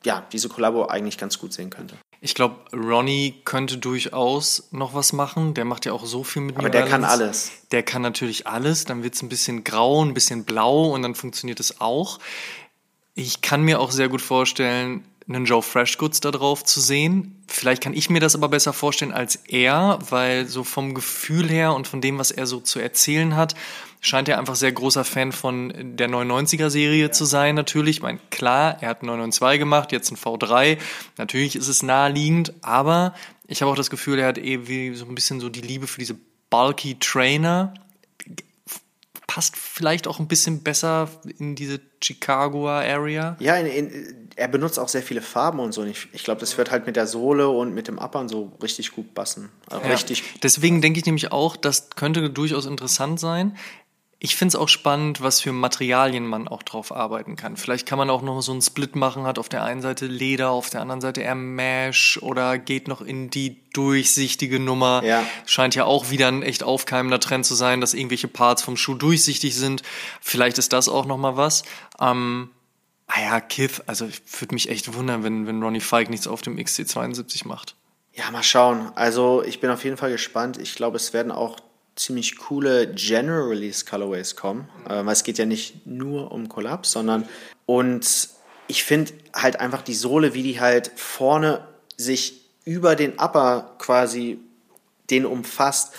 ja, 0.04 0.26
diese 0.30 0.50
Kollabo 0.50 0.88
eigentlich 0.88 1.16
ganz 1.16 1.38
gut 1.38 1.54
sehen 1.54 1.70
könnte. 1.70 1.96
Ich 2.24 2.36
glaube, 2.36 2.54
Ronnie 2.72 3.34
könnte 3.44 3.78
durchaus 3.78 4.68
noch 4.70 4.94
was 4.94 5.12
machen. 5.12 5.54
Der 5.54 5.64
macht 5.64 5.86
ja 5.86 5.92
auch 5.92 6.06
so 6.06 6.22
viel 6.22 6.42
mit 6.42 6.56
Aber 6.56 6.68
New 6.68 6.70
der 6.72 6.82
kann 6.82 7.00
Balance. 7.02 7.24
alles. 7.24 7.50
Der 7.72 7.82
kann 7.82 8.00
natürlich 8.00 8.46
alles. 8.46 8.84
Dann 8.84 9.02
wird 9.02 9.16
es 9.16 9.22
ein 9.22 9.28
bisschen 9.28 9.64
grau, 9.64 10.04
ein 10.04 10.14
bisschen 10.14 10.44
blau 10.44 10.94
und 10.94 11.02
dann 11.02 11.16
funktioniert 11.16 11.58
es 11.58 11.80
auch. 11.80 12.20
Ich 13.14 13.40
kann 13.40 13.62
mir 13.62 13.80
auch 13.80 13.90
sehr 13.90 14.08
gut 14.08 14.22
vorstellen, 14.22 15.04
einen 15.28 15.46
Joe 15.46 15.62
Freshgoods 15.62 16.20
da 16.20 16.30
drauf 16.30 16.62
zu 16.62 16.80
sehen. 16.80 17.42
Vielleicht 17.48 17.82
kann 17.82 17.92
ich 17.92 18.08
mir 18.08 18.20
das 18.20 18.36
aber 18.36 18.48
besser 18.48 18.72
vorstellen 18.72 19.12
als 19.12 19.34
er, 19.48 19.98
weil 20.10 20.46
so 20.46 20.62
vom 20.62 20.94
Gefühl 20.94 21.48
her 21.48 21.74
und 21.74 21.88
von 21.88 22.00
dem, 22.00 22.18
was 22.18 22.30
er 22.30 22.46
so 22.46 22.60
zu 22.60 22.78
erzählen 22.78 23.34
hat, 23.34 23.56
scheint 24.02 24.28
er 24.28 24.38
einfach 24.38 24.56
sehr 24.56 24.72
großer 24.72 25.04
Fan 25.04 25.32
von 25.32 25.72
der 25.96 26.08
99er 26.08 26.68
Serie 26.68 27.12
zu 27.12 27.24
sein, 27.24 27.54
natürlich. 27.54 27.98
Ich 27.98 28.02
meine, 28.02 28.18
klar, 28.30 28.76
er 28.80 28.90
hat 28.90 29.00
einen 29.00 29.08
992 29.08 29.58
gemacht, 29.60 29.92
jetzt 29.92 30.10
ein 30.10 30.16
V3. 30.16 30.76
Natürlich 31.16 31.56
ist 31.56 31.68
es 31.68 31.82
naheliegend, 31.82 32.52
aber 32.62 33.14
ich 33.46 33.62
habe 33.62 33.70
auch 33.70 33.76
das 33.76 33.90
Gefühl, 33.90 34.18
er 34.18 34.26
hat 34.26 34.38
eh 34.38 34.92
so 34.94 35.06
ein 35.06 35.14
bisschen 35.14 35.40
so 35.40 35.48
die 35.48 35.60
Liebe 35.60 35.86
für 35.86 36.00
diese 36.00 36.16
bulky 36.50 36.98
Trainer. 36.98 37.72
Passt 39.28 39.56
vielleicht 39.56 40.08
auch 40.08 40.18
ein 40.18 40.28
bisschen 40.28 40.62
besser 40.62 41.08
in 41.38 41.54
diese 41.54 41.80
Chicagoer 42.02 42.72
Area. 42.72 43.36
Ja, 43.38 43.56
in, 43.56 43.66
in, 43.66 44.28
er 44.36 44.48
benutzt 44.48 44.78
auch 44.78 44.88
sehr 44.88 45.02
viele 45.02 45.22
Farben 45.22 45.60
und 45.60 45.72
so. 45.72 45.82
Und 45.82 45.88
ich, 45.88 46.08
ich 46.12 46.24
glaube, 46.24 46.40
das 46.40 46.58
wird 46.58 46.70
halt 46.70 46.86
mit 46.86 46.96
der 46.96 47.06
Sohle 47.06 47.48
und 47.48 47.72
mit 47.72 47.88
dem 47.88 47.98
Uppern 47.98 48.28
so 48.28 48.52
richtig 48.62 48.92
gut 48.92 49.14
passen. 49.14 49.50
Also 49.70 49.84
Ja. 49.84 49.92
Richtig. 49.92 50.24
Deswegen 50.42 50.82
denke 50.82 50.98
ich 50.98 51.06
nämlich 51.06 51.32
auch, 51.32 51.56
das 51.56 51.90
könnte 51.90 52.28
durchaus 52.28 52.66
interessant 52.66 53.20
sein. 53.20 53.56
Ich 54.24 54.36
finde 54.36 54.50
es 54.50 54.54
auch 54.54 54.68
spannend, 54.68 55.20
was 55.20 55.40
für 55.40 55.50
Materialien 55.50 56.28
man 56.28 56.46
auch 56.46 56.62
drauf 56.62 56.92
arbeiten 56.92 57.34
kann. 57.34 57.56
Vielleicht 57.56 57.88
kann 57.88 57.98
man 57.98 58.08
auch 58.08 58.22
noch 58.22 58.40
so 58.40 58.52
einen 58.52 58.62
Split 58.62 58.94
machen, 58.94 59.24
hat 59.24 59.36
auf 59.36 59.48
der 59.48 59.64
einen 59.64 59.82
Seite 59.82 60.06
Leder, 60.06 60.50
auf 60.50 60.70
der 60.70 60.80
anderen 60.80 61.00
Seite 61.00 61.22
eher 61.22 61.34
Mesh 61.34 62.20
oder 62.22 62.56
geht 62.56 62.86
noch 62.86 63.00
in 63.00 63.30
die 63.30 63.60
durchsichtige 63.72 64.60
Nummer. 64.60 65.02
Ja. 65.04 65.26
Scheint 65.44 65.74
ja 65.74 65.86
auch 65.86 66.10
wieder 66.10 66.28
ein 66.28 66.44
echt 66.44 66.62
aufkeimender 66.62 67.18
Trend 67.18 67.46
zu 67.46 67.56
sein, 67.56 67.80
dass 67.80 67.94
irgendwelche 67.94 68.28
Parts 68.28 68.62
vom 68.62 68.76
Schuh 68.76 68.94
durchsichtig 68.94 69.56
sind. 69.56 69.82
Vielleicht 70.20 70.56
ist 70.56 70.72
das 70.72 70.88
auch 70.88 71.04
noch 71.04 71.18
mal 71.18 71.36
was. 71.36 71.64
Ähm, 71.98 72.50
ah 73.08 73.20
ja, 73.20 73.40
Kith, 73.40 73.82
also 73.88 74.06
ich 74.06 74.22
würde 74.40 74.54
mich 74.54 74.68
echt 74.68 74.94
wundern, 74.94 75.24
wenn, 75.24 75.48
wenn 75.48 75.60
Ronnie 75.60 75.80
Fike 75.80 76.12
nichts 76.12 76.28
auf 76.28 76.42
dem 76.42 76.58
XC72 76.58 77.48
macht. 77.48 77.74
Ja, 78.12 78.30
mal 78.30 78.44
schauen. 78.44 78.92
Also 78.94 79.42
ich 79.42 79.58
bin 79.58 79.68
auf 79.70 79.82
jeden 79.82 79.96
Fall 79.96 80.12
gespannt. 80.12 80.58
Ich 80.58 80.76
glaube, 80.76 80.96
es 80.96 81.12
werden 81.12 81.32
auch 81.32 81.56
ziemlich 81.96 82.38
coole 82.38 82.92
General 82.94 83.48
Release 83.48 83.84
Colorways 83.84 84.36
kommen, 84.36 84.68
äh, 84.88 85.04
weil 85.04 85.12
es 85.12 85.24
geht 85.24 85.38
ja 85.38 85.46
nicht 85.46 85.86
nur 85.86 86.32
um 86.32 86.48
Collabs, 86.48 86.92
sondern 86.92 87.28
und 87.66 88.28
ich 88.68 88.84
finde 88.84 89.12
halt 89.34 89.60
einfach 89.60 89.82
die 89.82 89.94
Sohle, 89.94 90.34
wie 90.34 90.42
die 90.42 90.60
halt 90.60 90.92
vorne 90.96 91.66
sich 91.96 92.42
über 92.64 92.96
den 92.96 93.18
Upper 93.18 93.74
quasi 93.78 94.38
den 95.10 95.26
umfasst, 95.26 95.94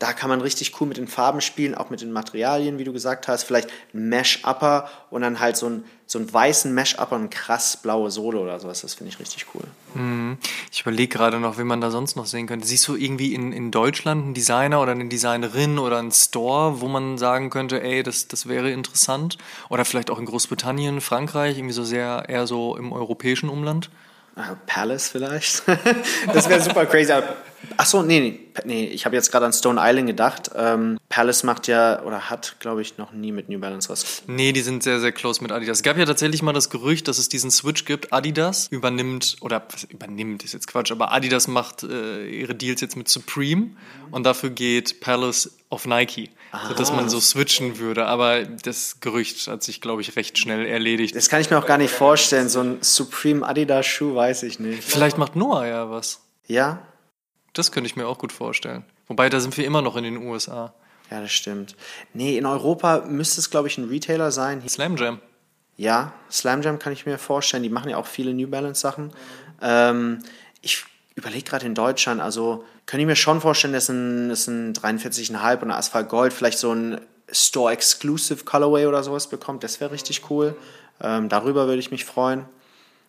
da 0.00 0.14
kann 0.14 0.30
man 0.30 0.40
richtig 0.40 0.80
cool 0.80 0.88
mit 0.88 0.96
den 0.96 1.06
Farben 1.06 1.42
spielen, 1.42 1.74
auch 1.74 1.90
mit 1.90 2.00
den 2.00 2.10
Materialien, 2.10 2.78
wie 2.78 2.84
du 2.84 2.92
gesagt 2.92 3.28
hast. 3.28 3.44
Vielleicht 3.44 3.68
ein 3.92 4.08
Mesh-Upper 4.08 4.88
und 5.10 5.20
dann 5.20 5.40
halt 5.40 5.58
so, 5.58 5.68
ein, 5.68 5.84
so 6.06 6.18
einen 6.18 6.32
weißen 6.32 6.74
Mesh-Upper 6.74 7.16
und 7.16 7.30
krass 7.30 7.76
blaue 7.76 8.10
Sohle 8.10 8.40
oder 8.40 8.58
sowas. 8.58 8.80
Das 8.80 8.94
finde 8.94 9.12
ich 9.12 9.20
richtig 9.20 9.44
cool. 9.54 9.62
Mhm. 9.92 10.38
Ich 10.72 10.80
überlege 10.80 11.14
gerade 11.14 11.38
noch, 11.38 11.58
wie 11.58 11.64
man 11.64 11.82
da 11.82 11.90
sonst 11.90 12.16
noch 12.16 12.24
sehen 12.24 12.46
könnte. 12.46 12.66
Siehst 12.66 12.88
du 12.88 12.96
irgendwie 12.96 13.34
in, 13.34 13.52
in 13.52 13.70
Deutschland 13.70 14.24
einen 14.24 14.34
Designer 14.34 14.80
oder 14.80 14.92
eine 14.92 15.06
Designerin 15.06 15.78
oder 15.78 15.98
einen 15.98 16.12
Store, 16.12 16.80
wo 16.80 16.88
man 16.88 17.18
sagen 17.18 17.50
könnte, 17.50 17.82
ey, 17.82 18.02
das, 18.02 18.26
das 18.26 18.48
wäre 18.48 18.70
interessant? 18.70 19.36
Oder 19.68 19.84
vielleicht 19.84 20.08
auch 20.08 20.18
in 20.18 20.24
Großbritannien, 20.24 21.02
Frankreich, 21.02 21.58
irgendwie 21.58 21.74
so 21.74 21.84
sehr 21.84 22.24
eher 22.26 22.46
so 22.46 22.74
im 22.74 22.94
europäischen 22.94 23.50
Umland? 23.50 23.90
Ah, 24.34 24.56
Palace 24.66 25.10
vielleicht. 25.10 25.62
das 26.32 26.48
wäre 26.48 26.62
super 26.62 26.86
crazy. 26.86 27.12
Achso, 27.76 28.02
nee, 28.02 28.20
nee, 28.20 28.40
nee, 28.64 28.84
ich 28.86 29.04
habe 29.04 29.16
jetzt 29.16 29.30
gerade 29.30 29.46
an 29.46 29.52
Stone 29.52 29.80
Island 29.82 30.06
gedacht. 30.06 30.50
Ähm, 30.54 30.98
Palace 31.08 31.42
macht 31.44 31.66
ja 31.66 32.02
oder 32.02 32.30
hat, 32.30 32.56
glaube 32.60 32.82
ich, 32.82 32.98
noch 32.98 33.12
nie 33.12 33.32
mit 33.32 33.48
New 33.48 33.58
Balance 33.58 33.88
was. 33.88 34.22
Nee, 34.26 34.52
die 34.52 34.60
sind 34.60 34.82
sehr, 34.82 35.00
sehr 35.00 35.12
close 35.12 35.42
mit 35.42 35.52
Adidas. 35.52 35.78
Es 35.78 35.82
gab 35.82 35.96
ja 35.96 36.04
tatsächlich 36.04 36.42
mal 36.42 36.52
das 36.52 36.70
Gerücht, 36.70 37.08
dass 37.08 37.18
es 37.18 37.28
diesen 37.28 37.50
Switch 37.50 37.84
gibt. 37.84 38.12
Adidas 38.12 38.68
übernimmt, 38.68 39.36
oder 39.40 39.62
was 39.70 39.84
übernimmt, 39.84 40.44
ist 40.44 40.54
jetzt 40.54 40.66
Quatsch, 40.66 40.90
aber 40.90 41.12
Adidas 41.12 41.48
macht 41.48 41.82
äh, 41.82 42.26
ihre 42.26 42.54
Deals 42.54 42.80
jetzt 42.80 42.96
mit 42.96 43.08
Supreme 43.08 43.70
und 44.10 44.24
dafür 44.24 44.50
geht 44.50 45.00
Palace 45.00 45.50
auf 45.68 45.86
Nike. 45.86 46.30
So, 46.68 46.74
dass 46.74 46.92
man 46.92 47.08
so 47.08 47.20
switchen 47.20 47.78
würde. 47.78 48.06
Aber 48.06 48.42
das 48.42 48.98
Gerücht 49.00 49.46
hat 49.46 49.62
sich, 49.62 49.80
glaube 49.80 50.02
ich, 50.02 50.16
recht 50.16 50.36
schnell 50.36 50.66
erledigt. 50.66 51.14
Das 51.14 51.28
kann 51.28 51.40
ich 51.40 51.48
mir 51.48 51.58
auch 51.58 51.66
gar 51.66 51.78
nicht 51.78 51.92
vorstellen. 51.92 52.48
So 52.48 52.60
ein 52.60 52.78
Supreme 52.80 53.46
Adidas 53.46 53.86
Schuh 53.86 54.16
weiß 54.16 54.42
ich 54.42 54.58
nicht. 54.58 54.82
Vielleicht 54.82 55.16
macht 55.16 55.36
Noah 55.36 55.66
ja 55.66 55.90
was. 55.90 56.20
Ja? 56.48 56.82
Das 57.52 57.72
könnte 57.72 57.88
ich 57.88 57.96
mir 57.96 58.06
auch 58.06 58.18
gut 58.18 58.32
vorstellen. 58.32 58.84
Wobei, 59.08 59.28
da 59.28 59.40
sind 59.40 59.56
wir 59.56 59.64
immer 59.64 59.82
noch 59.82 59.96
in 59.96 60.04
den 60.04 60.16
USA. 60.18 60.72
Ja, 61.10 61.20
das 61.20 61.32
stimmt. 61.32 61.76
Nee, 62.14 62.38
in 62.38 62.46
Europa 62.46 63.04
müsste 63.06 63.40
es, 63.40 63.50
glaube 63.50 63.68
ich, 63.68 63.76
ein 63.78 63.88
Retailer 63.88 64.30
sein. 64.30 64.66
Slam 64.68 64.96
Jam. 64.96 65.20
Ja, 65.76 66.12
Slam 66.30 66.62
Jam 66.62 66.78
kann 66.78 66.92
ich 66.92 67.06
mir 67.06 67.18
vorstellen. 67.18 67.62
Die 67.62 67.70
machen 67.70 67.90
ja 67.90 67.96
auch 67.96 68.06
viele 68.06 68.32
New 68.32 68.46
Balance 68.46 68.80
Sachen. 68.80 69.12
Ähm, 69.60 70.20
ich 70.60 70.84
überlege 71.16 71.42
gerade 71.42 71.66
in 71.66 71.74
Deutschland, 71.74 72.20
also 72.20 72.64
könnte 72.86 73.02
ich 73.02 73.06
mir 73.06 73.16
schon 73.16 73.40
vorstellen, 73.40 73.72
dass 73.72 73.88
ein, 73.88 74.28
dass 74.28 74.46
ein 74.46 74.72
43,5 74.74 75.62
und 75.62 75.70
Asphalt 75.70 76.08
Gold 76.08 76.32
vielleicht 76.32 76.58
so 76.58 76.72
ein 76.72 77.00
Store-Exclusive 77.30 78.44
Colorway 78.44 78.86
oder 78.86 79.02
sowas 79.02 79.28
bekommt. 79.28 79.62
Das 79.64 79.80
wäre 79.80 79.90
richtig 79.90 80.30
cool. 80.30 80.56
Ähm, 81.00 81.28
darüber 81.28 81.66
würde 81.66 81.80
ich 81.80 81.90
mich 81.90 82.04
freuen. 82.04 82.44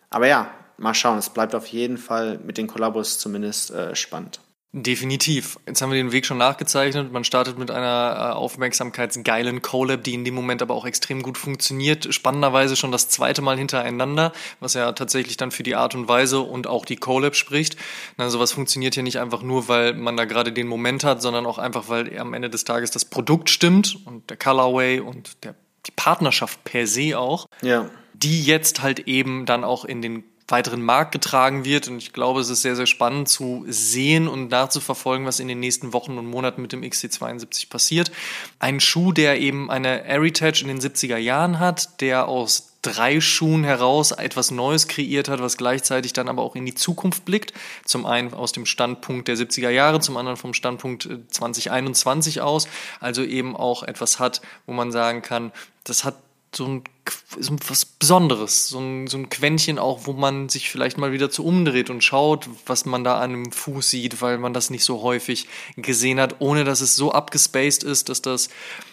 Aber 0.10 0.28
ja, 0.28 0.52
mal 0.82 0.94
schauen. 0.94 1.18
Es 1.18 1.30
bleibt 1.30 1.56
auf 1.56 1.68
jeden 1.68 1.98
Fall 1.98 2.40
mit 2.40 2.58
den 2.58 2.68
Kollabos 2.68 3.20
zumindest 3.20 3.72
äh, 3.72 3.96
spannend. 3.96 4.40
Definitiv. 4.74 5.60
Jetzt 5.68 5.82
haben 5.82 5.92
wir 5.92 5.98
den 5.98 6.14
Weg 6.14 6.26
schon 6.26 6.38
nachgezeichnet. 6.38 7.12
Man 7.12 7.26
startet 7.26 7.60
mit 7.60 7.70
einer 7.70 8.16
äh, 8.18 8.34
aufmerksamkeitsgeilen 8.34 9.62
Collab, 9.62 10.06
die 10.06 10.14
in 10.14 10.24
dem 10.24 10.34
Moment 10.34 10.62
aber 10.62 10.76
auch 10.76 10.86
extrem 10.86 11.24
gut 11.24 11.38
funktioniert. 11.38 12.14
Spannenderweise 12.14 12.78
schon 12.78 12.94
das 12.94 13.10
zweite 13.10 13.42
Mal 13.42 13.58
hintereinander, 13.58 14.32
was 14.62 14.74
ja 14.74 14.90
tatsächlich 14.94 15.36
dann 15.36 15.52
für 15.52 15.64
die 15.64 15.76
Art 15.76 15.94
und 15.94 16.08
Weise 16.08 16.40
und 16.40 16.68
auch 16.68 16.86
die 16.86 16.96
Collab 16.96 17.36
spricht. 17.36 17.76
Also 18.16 18.40
was 18.40 18.54
funktioniert 18.54 18.94
hier 18.94 19.04
nicht 19.04 19.20
einfach 19.20 19.42
nur, 19.42 19.68
weil 19.68 19.94
man 19.94 20.16
da 20.16 20.24
gerade 20.24 20.54
den 20.54 20.68
Moment 20.68 21.04
hat, 21.04 21.22
sondern 21.22 21.46
auch 21.46 21.58
einfach, 21.58 21.90
weil 21.90 22.18
am 22.18 22.34
Ende 22.34 22.50
des 22.50 22.64
Tages 22.64 22.92
das 22.92 23.04
Produkt 23.04 23.50
stimmt 23.50 23.98
und 24.06 24.30
der 24.30 24.38
Colorway 24.38 25.02
und 25.02 25.44
der, 25.44 25.56
die 25.86 25.92
Partnerschaft 25.98 26.64
per 26.64 26.88
se 26.88 27.20
auch. 27.20 27.46
Ja. 27.62 27.90
Die 28.14 28.42
jetzt 28.46 28.82
halt 28.82 29.00
eben 29.00 29.46
dann 29.46 29.66
auch 29.66 29.84
in 29.84 30.02
den 30.02 30.24
weiteren 30.52 30.82
Markt 30.82 31.12
getragen 31.12 31.66
wird. 31.66 31.88
Und 31.88 31.98
ich 31.98 32.14
glaube, 32.14 32.42
es 32.42 32.50
ist 32.50 32.62
sehr, 32.62 32.76
sehr 32.76 32.88
spannend 32.88 33.30
zu 33.30 33.66
sehen 33.68 34.28
und 34.28 34.50
nachzuverfolgen, 34.50 35.26
was 35.26 35.40
in 35.40 35.48
den 35.48 35.60
nächsten 35.60 35.94
Wochen 35.94 36.18
und 36.18 36.26
Monaten 36.26 36.62
mit 36.62 36.72
dem 36.72 36.82
XC72 36.82 37.70
passiert. 37.70 38.12
Ein 38.60 38.80
Schuh, 38.80 39.12
der 39.12 39.40
eben 39.40 39.72
eine 39.72 40.04
Heritage 40.04 40.62
in 40.62 40.68
den 40.68 40.80
70er 40.80 41.18
Jahren 41.18 41.60
hat, 41.60 42.02
der 42.02 42.28
aus 42.28 42.72
drei 42.82 43.22
Schuhen 43.22 43.64
heraus 43.64 44.12
etwas 44.12 44.52
Neues 44.52 44.88
kreiert 44.88 45.30
hat, 45.30 45.40
was 45.40 45.58
gleichzeitig 45.58 46.14
dann 46.14 46.30
aber 46.30 46.42
auch 46.42 46.56
in 46.56 46.66
die 46.66 46.74
Zukunft 46.74 47.26
blickt. 47.26 47.54
Zum 47.86 48.06
einen 48.06 48.34
aus 48.34 48.52
dem 48.52 48.66
Standpunkt 48.66 49.28
der 49.28 49.38
70er 49.38 49.70
Jahre, 49.70 50.00
zum 50.00 50.18
anderen 50.18 50.38
vom 50.38 50.54
Standpunkt 50.54 51.08
2021 51.30 52.38
äh, 52.38 52.40
aus. 52.42 52.68
Also 53.00 53.24
eben 53.24 53.56
auch 53.56 53.84
etwas 53.84 54.20
hat, 54.20 54.42
wo 54.66 54.74
man 54.74 54.92
sagen 54.92 55.22
kann, 55.22 55.52
das 55.84 56.04
hat 56.04 56.16
so 56.54 56.66
ein, 56.66 56.84
so 57.40 57.56
was 57.70 57.86
Besonderes, 57.86 58.68
so 58.68 58.80
ein, 58.80 59.08
so 59.08 59.18
ein 59.18 59.30
Quäntchen 59.30 59.80
auch, 59.80 60.02
wo 60.04 60.12
man 60.12 60.50
sich 60.50 60.70
vielleicht 60.70 60.98
mal 60.98 61.14
wieder 61.14 61.30
zu 61.30 61.46
umdreht 61.46 61.90
und 61.90 62.04
schaut, 62.04 62.50
was 62.66 62.86
man 62.86 63.06
da 63.06 63.20
an 63.20 63.32
dem 63.32 63.52
Fuß 63.54 63.90
sieht, 63.90 64.22
weil 64.22 64.38
man 64.38 64.54
das 64.54 64.70
nicht 64.70 64.84
so 64.84 65.02
häufig 65.02 65.48
gesehen 65.78 66.20
hat, 66.20 66.36
ohne 66.40 66.66
dass 66.66 66.82
es 66.82 66.98
so 66.98 67.14
abgespaced 67.14 67.84
ist, 67.84 68.10
dass 68.10 68.22
das, 68.22 68.50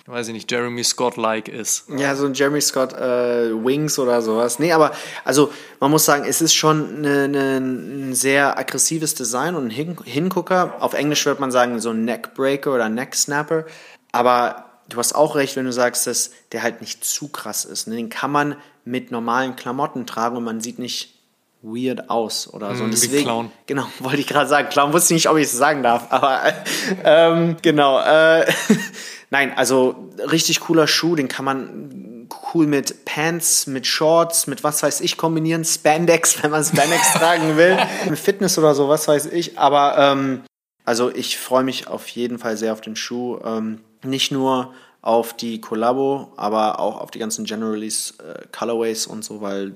weiß 0.06 0.28
ich 0.28 0.34
nicht, 0.34 0.50
Jeremy 0.50 0.84
Scott-like 0.84 1.48
ist. 1.48 1.86
Ja, 1.88 2.14
so 2.14 2.26
ein 2.26 2.34
Jeremy 2.34 2.60
Scott 2.60 2.92
äh, 2.92 3.50
Wings 3.52 3.98
oder 3.98 4.22
sowas. 4.22 4.60
Nee, 4.60 4.72
aber 4.72 4.92
also 5.24 5.52
man 5.80 5.90
muss 5.90 6.04
sagen, 6.04 6.26
es 6.28 6.40
ist 6.40 6.54
schon 6.54 6.98
eine, 6.98 7.24
eine, 7.24 7.56
ein 7.58 8.14
sehr 8.14 8.56
aggressives 8.56 9.16
Design 9.16 9.56
und 9.56 9.66
ein 9.66 9.70
Hin 9.70 9.96
Hingucker. 10.04 10.76
Auf 10.78 10.94
Englisch 10.94 11.26
würde 11.26 11.40
man 11.40 11.50
sagen, 11.50 11.80
so 11.80 11.90
ein 11.90 12.04
Neckbreaker 12.04 12.72
oder 12.72 12.88
Necksnapper. 12.88 13.64
Aber 14.12 14.67
du 14.88 14.98
hast 14.98 15.14
auch 15.14 15.36
recht, 15.36 15.56
wenn 15.56 15.64
du 15.64 15.72
sagst, 15.72 16.06
dass 16.06 16.30
der 16.52 16.62
halt 16.62 16.80
nicht 16.80 17.04
zu 17.04 17.28
krass 17.28 17.64
ist. 17.64 17.88
Ne? 17.88 17.96
Den 17.96 18.08
kann 18.08 18.30
man 18.30 18.56
mit 18.84 19.10
normalen 19.10 19.56
Klamotten 19.56 20.06
tragen 20.06 20.36
und 20.36 20.44
man 20.44 20.60
sieht 20.60 20.78
nicht 20.78 21.14
weird 21.62 22.08
aus 22.08 22.52
oder 22.52 22.74
so. 22.74 22.84
Mm, 22.84 22.90
deswegen, 22.90 23.24
Clown. 23.24 23.52
genau, 23.66 23.86
wollte 23.98 24.18
ich 24.18 24.26
gerade 24.26 24.48
sagen. 24.48 24.68
Clown 24.68 24.92
wusste 24.92 25.14
nicht, 25.14 25.28
ob 25.28 25.36
ich 25.36 25.44
es 25.44 25.52
sagen 25.52 25.82
darf, 25.82 26.06
aber 26.10 26.40
ähm, 27.04 27.56
genau. 27.62 28.00
Äh, 28.00 28.46
Nein, 29.30 29.52
also 29.56 30.08
richtig 30.18 30.60
cooler 30.60 30.86
Schuh, 30.86 31.14
den 31.14 31.28
kann 31.28 31.44
man 31.44 32.28
cool 32.54 32.66
mit 32.66 33.04
Pants, 33.04 33.66
mit 33.66 33.86
Shorts, 33.86 34.46
mit 34.46 34.64
was 34.64 34.82
weiß 34.82 35.02
ich 35.02 35.18
kombinieren, 35.18 35.66
Spandex, 35.66 36.42
wenn 36.42 36.50
man 36.50 36.64
Spandex 36.64 37.12
tragen 37.12 37.58
will, 37.58 37.76
mit 38.08 38.18
Fitness 38.18 38.56
oder 38.56 38.74
so, 38.74 38.88
was 38.88 39.06
weiß 39.06 39.26
ich. 39.26 39.58
Aber 39.58 39.98
ähm, 39.98 40.44
also 40.86 41.14
ich 41.14 41.36
freue 41.36 41.62
mich 41.62 41.88
auf 41.88 42.08
jeden 42.08 42.38
Fall 42.38 42.56
sehr 42.56 42.72
auf 42.72 42.80
den 42.80 42.96
Schuh. 42.96 43.38
Ähm, 43.44 43.80
nicht 44.04 44.30
nur 44.30 44.72
auf 45.00 45.34
die 45.34 45.60
Collabo, 45.60 46.32
aber 46.36 46.80
auch 46.80 47.00
auf 47.00 47.10
die 47.10 47.18
ganzen 47.18 47.44
General 47.44 47.72
Release 47.72 48.14
äh, 48.18 48.46
Colorways 48.56 49.06
und 49.06 49.24
so, 49.24 49.40
weil, 49.40 49.74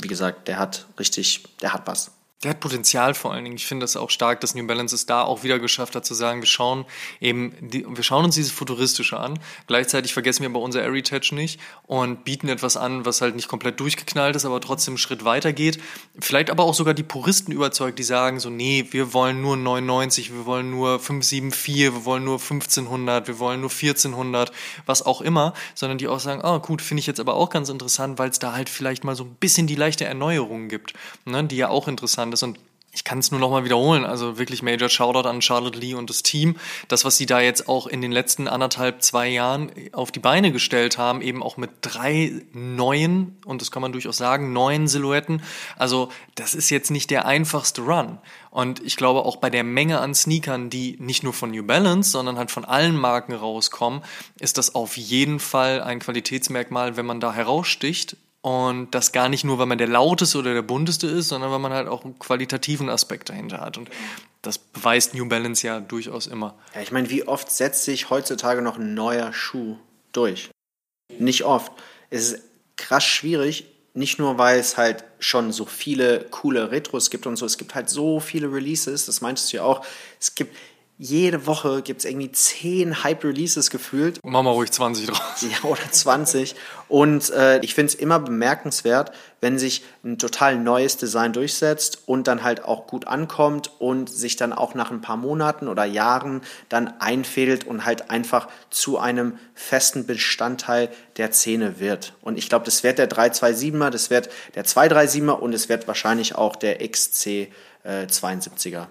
wie 0.00 0.08
gesagt, 0.08 0.48
der 0.48 0.58
hat 0.58 0.86
richtig, 0.98 1.44
der 1.60 1.72
hat 1.72 1.86
was. 1.86 2.10
Der 2.44 2.50
hat 2.50 2.60
Potenzial 2.60 3.14
vor 3.14 3.32
allen 3.32 3.42
Dingen. 3.42 3.56
Ich 3.56 3.66
finde 3.66 3.82
das 3.82 3.96
auch 3.96 4.10
stark, 4.10 4.40
dass 4.40 4.54
New 4.54 4.64
Balance 4.64 4.94
es 4.94 5.06
da 5.06 5.24
auch 5.24 5.42
wieder 5.42 5.58
geschafft 5.58 5.96
hat 5.96 6.06
zu 6.06 6.14
sagen, 6.14 6.40
wir 6.40 6.46
schauen 6.46 6.84
eben, 7.20 7.52
die, 7.60 7.84
wir 7.84 8.04
schauen 8.04 8.24
uns 8.24 8.36
dieses 8.36 8.52
Futuristische 8.52 9.18
an. 9.18 9.40
Gleichzeitig 9.66 10.12
vergessen 10.12 10.42
wir 10.42 10.50
aber 10.50 10.60
unser 10.60 10.82
Heritage 10.82 11.34
nicht 11.34 11.58
und 11.88 12.22
bieten 12.22 12.48
etwas 12.48 12.76
an, 12.76 13.04
was 13.04 13.22
halt 13.22 13.34
nicht 13.34 13.48
komplett 13.48 13.80
durchgeknallt 13.80 14.36
ist, 14.36 14.44
aber 14.44 14.60
trotzdem 14.60 14.92
einen 14.92 14.98
Schritt 14.98 15.24
weiter 15.24 15.52
geht. 15.52 15.80
Vielleicht 16.20 16.50
aber 16.50 16.62
auch 16.62 16.74
sogar 16.74 16.94
die 16.94 17.02
Puristen 17.02 17.50
überzeugt, 17.50 17.98
die 17.98 18.04
sagen 18.04 18.38
so, 18.38 18.50
nee, 18.50 18.86
wir 18.92 19.12
wollen 19.12 19.42
nur 19.42 19.56
99, 19.56 20.32
wir 20.32 20.46
wollen 20.46 20.70
nur 20.70 21.00
574, 21.00 21.92
wir 21.92 22.04
wollen 22.04 22.22
nur 22.22 22.38
1500, 22.38 23.26
wir 23.26 23.40
wollen 23.40 23.60
nur 23.60 23.70
1400, 23.70 24.52
was 24.86 25.04
auch 25.04 25.22
immer, 25.22 25.54
sondern 25.74 25.98
die 25.98 26.06
auch 26.06 26.20
sagen, 26.20 26.42
ah, 26.44 26.54
oh, 26.54 26.60
gut, 26.60 26.82
finde 26.82 27.00
ich 27.00 27.08
jetzt 27.08 27.18
aber 27.18 27.34
auch 27.34 27.50
ganz 27.50 27.68
interessant, 27.68 28.20
weil 28.20 28.30
es 28.30 28.38
da 28.38 28.52
halt 28.52 28.68
vielleicht 28.68 29.02
mal 29.02 29.16
so 29.16 29.24
ein 29.24 29.34
bisschen 29.40 29.66
die 29.66 29.74
leichte 29.74 30.04
Erneuerung 30.04 30.68
gibt, 30.68 30.92
ne, 31.24 31.42
die 31.42 31.56
ja 31.56 31.68
auch 31.68 31.88
interessant 31.88 32.27
ist. 32.32 32.42
Und 32.42 32.58
ich 32.98 33.04
kann 33.04 33.18
es 33.18 33.30
nur 33.30 33.38
noch 33.38 33.50
mal 33.50 33.64
wiederholen. 33.64 34.04
Also 34.04 34.38
wirklich 34.38 34.62
Major 34.62 34.88
Shoutout 34.88 35.28
an 35.28 35.42
Charlotte 35.42 35.78
Lee 35.78 35.94
und 35.94 36.08
das 36.10 36.22
Team. 36.22 36.56
Das, 36.88 37.04
was 37.04 37.16
sie 37.16 37.26
da 37.26 37.40
jetzt 37.40 37.68
auch 37.68 37.86
in 37.86 38.00
den 38.00 38.10
letzten 38.10 38.48
anderthalb, 38.48 39.02
zwei 39.02 39.28
Jahren 39.28 39.70
auf 39.92 40.10
die 40.10 40.20
Beine 40.20 40.52
gestellt 40.52 40.96
haben, 40.96 41.20
eben 41.20 41.42
auch 41.42 41.56
mit 41.56 41.70
drei 41.82 42.32
neuen, 42.52 43.36
und 43.44 43.60
das 43.60 43.70
kann 43.70 43.82
man 43.82 43.92
durchaus 43.92 44.16
sagen, 44.16 44.52
neuen 44.52 44.88
Silhouetten. 44.88 45.42
Also 45.76 46.10
das 46.34 46.54
ist 46.54 46.70
jetzt 46.70 46.90
nicht 46.90 47.10
der 47.10 47.26
einfachste 47.26 47.82
Run. 47.82 48.18
Und 48.50 48.82
ich 48.84 48.96
glaube 48.96 49.24
auch 49.24 49.36
bei 49.36 49.50
der 49.50 49.64
Menge 49.64 50.00
an 50.00 50.14
Sneakern, 50.14 50.70
die 50.70 50.96
nicht 50.98 51.22
nur 51.22 51.34
von 51.34 51.50
New 51.50 51.62
Balance, 51.62 52.10
sondern 52.10 52.38
halt 52.38 52.50
von 52.50 52.64
allen 52.64 52.96
Marken 52.96 53.34
rauskommen, 53.34 54.02
ist 54.40 54.56
das 54.56 54.74
auf 54.74 54.96
jeden 54.96 55.38
Fall 55.38 55.82
ein 55.82 56.00
Qualitätsmerkmal, 56.00 56.96
wenn 56.96 57.06
man 57.06 57.20
da 57.20 57.32
heraussticht 57.32 58.16
und 58.40 58.94
das 58.94 59.12
gar 59.12 59.28
nicht 59.28 59.44
nur, 59.44 59.58
weil 59.58 59.66
man 59.66 59.78
der 59.78 59.88
lauteste 59.88 60.38
oder 60.38 60.54
der 60.54 60.62
bunteste 60.62 61.06
ist, 61.06 61.28
sondern 61.28 61.50
weil 61.50 61.58
man 61.58 61.72
halt 61.72 61.88
auch 61.88 62.04
einen 62.04 62.18
qualitativen 62.18 62.88
Aspekt 62.88 63.28
dahinter 63.28 63.60
hat. 63.60 63.78
Und 63.78 63.90
das 64.42 64.58
beweist 64.58 65.14
New 65.14 65.28
Balance 65.28 65.66
ja 65.66 65.80
durchaus 65.80 66.26
immer. 66.26 66.54
Ja, 66.74 66.80
ich 66.80 66.92
meine, 66.92 67.10
wie 67.10 67.26
oft 67.26 67.50
setzt 67.50 67.84
sich 67.84 68.10
heutzutage 68.10 68.62
noch 68.62 68.78
ein 68.78 68.94
neuer 68.94 69.32
Schuh 69.32 69.76
durch? 70.12 70.50
Nicht 71.18 71.44
oft. 71.44 71.72
Es 72.10 72.32
ist 72.32 72.42
krass 72.76 73.04
schwierig, 73.04 73.66
nicht 73.94 74.20
nur, 74.20 74.38
weil 74.38 74.60
es 74.60 74.76
halt 74.76 75.04
schon 75.18 75.50
so 75.52 75.64
viele 75.64 76.24
coole 76.30 76.70
Retros 76.70 77.10
gibt 77.10 77.26
und 77.26 77.36
so, 77.36 77.44
es 77.44 77.58
gibt 77.58 77.74
halt 77.74 77.90
so 77.90 78.20
viele 78.20 78.52
Releases, 78.52 79.06
das 79.06 79.20
meintest 79.20 79.52
du 79.52 79.56
ja 79.56 79.64
auch. 79.64 79.84
Es 80.20 80.36
gibt 80.36 80.56
jede 81.00 81.46
Woche 81.46 81.82
gibt 81.82 82.00
es 82.00 82.04
irgendwie 82.04 82.32
zehn 82.32 83.04
Hype-Releases 83.04 83.70
gefühlt. 83.70 84.18
Machen 84.24 84.46
wir 84.46 84.50
ruhig 84.50 84.72
20 84.72 85.06
draus. 85.06 85.18
Ja, 85.40 85.68
oder 85.68 85.88
20. 85.88 86.56
Und 86.88 87.30
äh, 87.30 87.60
ich 87.60 87.74
finde 87.74 87.92
es 87.92 87.94
immer 87.94 88.18
bemerkenswert, 88.18 89.12
wenn 89.40 89.60
sich 89.60 89.84
ein 90.02 90.18
total 90.18 90.58
neues 90.58 90.96
Design 90.96 91.32
durchsetzt 91.32 92.02
und 92.06 92.26
dann 92.26 92.42
halt 92.42 92.64
auch 92.64 92.88
gut 92.88 93.06
ankommt 93.06 93.70
und 93.78 94.10
sich 94.10 94.34
dann 94.34 94.52
auch 94.52 94.74
nach 94.74 94.90
ein 94.90 95.00
paar 95.00 95.16
Monaten 95.16 95.68
oder 95.68 95.84
Jahren 95.84 96.40
dann 96.68 96.88
einfädelt 97.00 97.64
und 97.64 97.84
halt 97.84 98.10
einfach 98.10 98.48
zu 98.70 98.98
einem 98.98 99.38
festen 99.54 100.04
Bestandteil 100.04 100.88
der 101.16 101.30
Szene 101.30 101.78
wird. 101.78 102.14
Und 102.22 102.36
ich 102.36 102.48
glaube, 102.48 102.64
das 102.64 102.82
wird 102.82 102.98
der 102.98 103.08
327er, 103.08 103.90
das 103.90 104.10
wird 104.10 104.30
der 104.56 104.64
237er 104.64 105.30
und 105.30 105.54
es 105.54 105.68
wird 105.68 105.86
wahrscheinlich 105.86 106.34
auch 106.34 106.56
der 106.56 106.78
XC 106.86 107.26
äh, 107.84 108.06
72er, 108.06 108.86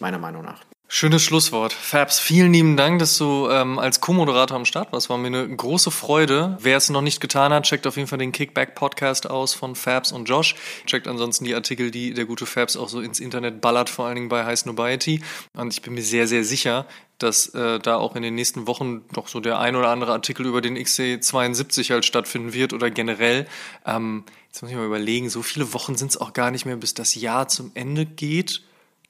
meiner 0.00 0.18
Meinung 0.18 0.44
nach. 0.44 0.60
Schönes 0.94 1.22
Schlusswort. 1.22 1.72
Fabs, 1.72 2.20
vielen 2.20 2.52
lieben 2.52 2.76
Dank, 2.76 2.98
dass 2.98 3.16
du 3.16 3.48
ähm, 3.48 3.78
als 3.78 4.02
Co-Moderator 4.02 4.54
am 4.54 4.66
Start 4.66 4.92
warst. 4.92 5.08
War 5.08 5.16
mir 5.16 5.28
eine 5.28 5.48
große 5.48 5.90
Freude. 5.90 6.58
Wer 6.60 6.76
es 6.76 6.90
noch 6.90 7.00
nicht 7.00 7.18
getan 7.18 7.50
hat, 7.50 7.64
checkt 7.64 7.86
auf 7.86 7.96
jeden 7.96 8.08
Fall 8.08 8.18
den 8.18 8.30
Kickback-Podcast 8.30 9.30
aus 9.30 9.54
von 9.54 9.74
Fabs 9.74 10.12
und 10.12 10.28
Josh. 10.28 10.54
Checkt 10.84 11.08
ansonsten 11.08 11.46
die 11.46 11.54
Artikel, 11.54 11.90
die 11.90 12.12
der 12.12 12.26
gute 12.26 12.44
Fabs 12.44 12.76
auch 12.76 12.90
so 12.90 13.00
ins 13.00 13.20
Internet 13.20 13.62
ballert, 13.62 13.88
vor 13.88 14.04
allen 14.04 14.16
Dingen 14.16 14.28
bei 14.28 14.44
High 14.44 14.58
Snobiety. 14.58 15.22
Und 15.54 15.72
ich 15.72 15.80
bin 15.80 15.94
mir 15.94 16.02
sehr, 16.02 16.28
sehr 16.28 16.44
sicher, 16.44 16.84
dass 17.16 17.46
äh, 17.54 17.78
da 17.78 17.96
auch 17.96 18.14
in 18.14 18.20
den 18.20 18.34
nächsten 18.34 18.66
Wochen 18.66 19.00
noch 19.16 19.28
so 19.28 19.40
der 19.40 19.60
ein 19.60 19.76
oder 19.76 19.88
andere 19.88 20.12
Artikel 20.12 20.44
über 20.44 20.60
den 20.60 20.76
XC72 20.76 21.90
halt 21.90 22.04
stattfinden 22.04 22.52
wird 22.52 22.74
oder 22.74 22.90
generell. 22.90 23.46
Ähm, 23.86 24.24
jetzt 24.48 24.60
muss 24.60 24.70
ich 24.70 24.76
mal 24.76 24.84
überlegen, 24.84 25.30
so 25.30 25.40
viele 25.40 25.72
Wochen 25.72 25.96
sind 25.96 26.10
es 26.10 26.18
auch 26.18 26.34
gar 26.34 26.50
nicht 26.50 26.66
mehr, 26.66 26.76
bis 26.76 26.92
das 26.92 27.14
Jahr 27.14 27.48
zum 27.48 27.70
Ende 27.72 28.04
geht 28.04 28.60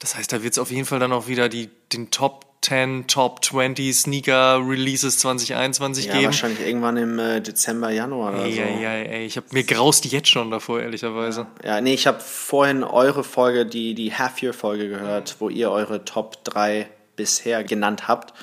das 0.02 0.16
heißt, 0.16 0.32
da 0.32 0.42
wird 0.42 0.52
es 0.52 0.58
auf 0.58 0.72
jeden 0.72 0.84
Fall 0.84 0.98
dann 0.98 1.12
auch 1.12 1.28
wieder 1.28 1.48
die, 1.48 1.70
den 1.92 2.10
Top 2.10 2.46
10, 2.62 3.06
Top 3.06 3.44
20 3.44 3.94
Sneaker 3.94 4.60
Releases 4.66 5.18
2021 5.18 6.06
ja, 6.06 6.12
geben. 6.12 6.24
wahrscheinlich 6.26 6.60
irgendwann 6.60 6.96
im 6.96 7.18
äh, 7.20 7.40
Dezember, 7.40 7.90
Januar 7.90 8.34
oder 8.34 8.44
ey, 8.44 8.52
so. 8.52 8.60
Ja, 8.60 8.68
ja, 8.68 8.90
ey, 8.94 9.26
ich 9.26 9.36
habe 9.36 9.46
mir 9.52 9.62
graust 9.62 10.04
jetzt 10.06 10.28
schon 10.28 10.50
davor, 10.50 10.80
ehrlicherweise. 10.80 11.46
Ja, 11.64 11.80
nee, 11.80 11.94
ich 11.94 12.08
habe 12.08 12.18
vorhin 12.18 12.82
eure 12.82 13.22
Folge, 13.22 13.64
die, 13.64 13.94
die 13.94 14.12
Half-Year-Folge 14.12 14.88
gehört, 14.88 15.36
wo 15.38 15.48
ihr 15.48 15.70
eure 15.70 16.04
Top 16.04 16.42
3 16.44 16.88
bisher 17.14 17.62
genannt 17.62 18.08
habt. 18.08 18.34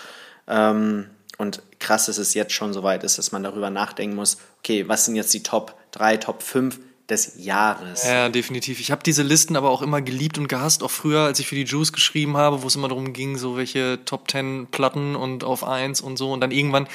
Ähm, 0.47 1.09
und 1.37 1.61
krass, 1.79 2.05
dass 2.05 2.17
es 2.17 2.33
jetzt 2.33 2.53
schon 2.53 2.71
so 2.71 2.83
weit 2.83 3.03
ist, 3.03 3.17
dass 3.17 3.33
man 3.33 3.43
darüber 3.43 3.69
nachdenken 3.69 4.15
muss, 4.15 4.37
okay, 4.59 4.87
was 4.87 5.05
sind 5.05 5.17
jetzt 5.17 5.33
die 5.33 5.43
Top 5.43 5.75
3, 5.91 6.17
Top 6.17 6.41
5 6.41 6.79
des 7.09 7.33
Jahres. 7.37 8.05
Ja, 8.05 8.29
definitiv. 8.29 8.79
Ich 8.79 8.91
habe 8.91 9.01
diese 9.03 9.23
Listen 9.23 9.55
aber 9.55 9.69
auch 9.69 9.81
immer 9.81 10.01
geliebt 10.01 10.37
und 10.37 10.47
gehasst, 10.47 10.83
auch 10.83 10.91
früher, 10.91 11.21
als 11.21 11.39
ich 11.39 11.47
für 11.47 11.55
die 11.55 11.63
Juice 11.63 11.91
geschrieben 11.91 12.37
habe, 12.37 12.61
wo 12.61 12.67
es 12.67 12.75
immer 12.75 12.87
darum 12.87 13.13
ging, 13.13 13.37
so 13.37 13.57
welche 13.57 13.99
Top 14.05 14.29
10 14.29 14.67
Platten 14.71 15.15
und 15.15 15.43
auf 15.43 15.63
1 15.63 16.01
und 16.01 16.17
so. 16.17 16.31
Und 16.31 16.41
dann 16.41 16.51
irgendwann 16.51 16.87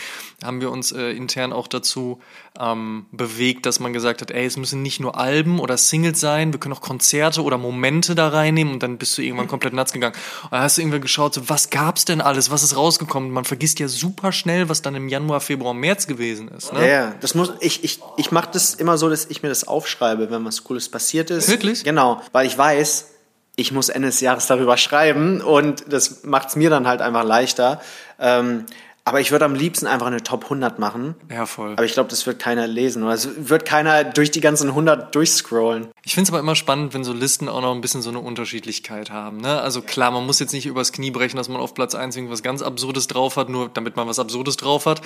haben 0.43 0.61
wir 0.61 0.71
uns 0.71 0.93
äh, 0.93 1.11
intern 1.11 1.53
auch 1.53 1.67
dazu 1.67 2.21
ähm, 2.59 3.07
bewegt, 3.11 3.67
dass 3.67 3.81
man 3.81 3.93
gesagt 3.93 4.21
hat, 4.21 4.31
ey, 4.31 4.47
es 4.47 4.57
müssen 4.57 4.83
nicht 4.83 5.01
nur 5.01 5.19
Alben 5.19 5.59
oder 5.59 5.77
Singles 5.77 6.21
sein, 6.21 6.53
wir 6.53 6.61
können 6.61 6.75
auch 6.75 6.81
Konzerte 6.81 7.43
oder 7.43 7.59
Momente 7.59 8.15
da 8.15 8.29
reinnehmen 8.29 8.75
und 8.75 8.83
dann 8.83 8.97
bist 8.97 9.19
du 9.19 9.23
irgendwann 9.23 9.49
komplett 9.49 9.73
nuts 9.73 9.93
gegangen. 9.93 10.15
Und 10.45 10.53
dann 10.53 10.63
hast 10.63 10.77
du 10.77 10.83
irgendwann 10.83 11.01
geschaut, 11.01 11.35
so, 11.35 11.49
was 11.49 11.71
gab's 11.71 12.05
denn 12.05 12.21
alles, 12.21 12.51
was 12.51 12.63
ist 12.63 12.77
rausgekommen? 12.77 13.31
Man 13.31 13.45
vergisst 13.45 13.81
ja 13.81 13.89
super 13.89 14.31
schnell, 14.31 14.69
was 14.69 14.83
dann 14.83 14.95
im 14.95 15.09
Januar, 15.09 15.41
Februar, 15.41 15.75
März 15.75 16.07
gewesen 16.07 16.49
ist. 16.49 16.73
Ne? 16.73 16.81
Ja, 16.81 16.87
ja, 16.87 17.15
das 17.21 17.35
muss, 17.35 17.53
ich, 17.59 17.83
ich, 17.83 18.01
ich 18.17 18.31
mache 18.31 18.51
das 18.53 18.75
immer 18.75 18.99
so, 18.99 19.09
dass 19.11 19.25
ich 19.25 19.43
mir 19.43 19.49
das 19.49 19.67
aufschreibe, 19.67 20.04
wenn 20.19 20.45
was 20.45 20.65
Cooles 20.65 20.89
passiert 20.89 21.31
ist. 21.31 21.49
Wirklich? 21.49 21.85
Genau, 21.85 22.21
weil 22.33 22.47
ich 22.47 22.57
weiß, 22.57 23.11
ich 23.57 23.73
muss 23.73 23.89
Ende 23.89 24.09
des 24.09 24.21
Jahres 24.21 24.47
darüber 24.47 24.77
schreiben 24.77 25.41
und 25.41 25.93
das 25.93 26.25
macht 26.25 26.49
es 26.49 26.57
mir 26.57 26.71
dann 26.71 26.87
halt 26.87 27.01
einfach 27.01 27.25
leichter. 27.25 27.81
Ähm, 28.19 28.67
aber 29.07 29.21
ich 29.21 29.31
würde 29.31 29.45
am 29.45 29.55
liebsten 29.55 29.87
einfach 29.87 30.07
eine 30.07 30.23
Top 30.23 30.45
100 30.45 30.79
machen. 30.79 31.15
Ja, 31.31 31.45
voll. 31.45 31.73
Aber 31.73 31.85
ich 31.85 31.93
glaube, 31.93 32.09
das 32.09 32.27
wird 32.27 32.39
keiner 32.39 32.67
lesen 32.67 33.03
oder 33.03 33.13
es 33.13 33.29
wird 33.49 33.67
keiner 33.67 34.03
durch 34.03 34.31
die 34.31 34.41
ganzen 34.41 34.71
100 34.71 35.15
durchscrollen. 35.15 35.89
Ich 36.05 36.15
finde 36.15 36.29
es 36.29 36.31
aber 36.31 36.41
immer 36.41 36.57
spannend, 36.57 36.95
wenn 36.95 37.05
so 37.05 37.13
Listen 37.13 37.51
auch 37.51 37.61
noch 37.61 37.75
ein 37.75 37.83
bisschen 37.83 38.01
so 38.01 38.09
eine 38.09 38.21
Unterschiedlichkeit 38.21 39.11
haben. 39.11 39.43
Ne? 39.43 39.61
Also 39.61 39.83
klar, 39.83 40.11
man 40.11 40.25
muss 40.25 40.39
jetzt 40.39 40.55
nicht 40.55 40.65
übers 40.65 40.91
Knie 40.93 41.11
brechen, 41.11 41.37
dass 41.37 41.51
man 41.51 41.61
auf 41.61 41.75
Platz 41.75 41.95
1 41.95 42.17
irgendwas 42.17 42.43
ganz 42.43 42.63
Absurdes 42.63 43.07
drauf 43.07 43.37
hat, 43.37 43.51
nur 43.51 43.69
damit 43.69 43.95
man 43.97 44.09
was 44.09 44.19
Absurdes 44.19 44.57
drauf 44.57 44.87
hat. 44.87 45.03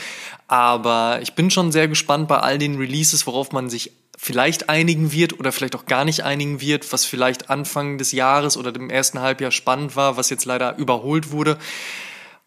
Aber 0.46 1.18
ich 1.20 1.34
bin 1.34 1.50
schon 1.50 1.72
sehr 1.72 1.88
gespannt 1.88 2.28
bei 2.28 2.38
all 2.38 2.58
den 2.58 2.76
Releases, 2.76 3.26
worauf 3.26 3.50
man 3.50 3.68
sich 3.68 3.90
vielleicht 4.16 4.68
einigen 4.68 5.10
wird 5.12 5.38
oder 5.40 5.50
vielleicht 5.50 5.74
auch 5.74 5.86
gar 5.86 6.04
nicht 6.04 6.22
einigen 6.24 6.60
wird, 6.60 6.92
was 6.92 7.04
vielleicht 7.04 7.50
Anfang 7.50 7.98
des 7.98 8.12
Jahres 8.12 8.56
oder 8.56 8.70
dem 8.70 8.90
ersten 8.90 9.20
Halbjahr 9.20 9.50
spannend 9.50 9.96
war, 9.96 10.16
was 10.16 10.30
jetzt 10.30 10.44
leider 10.44 10.76
überholt 10.76 11.32
wurde. 11.32 11.58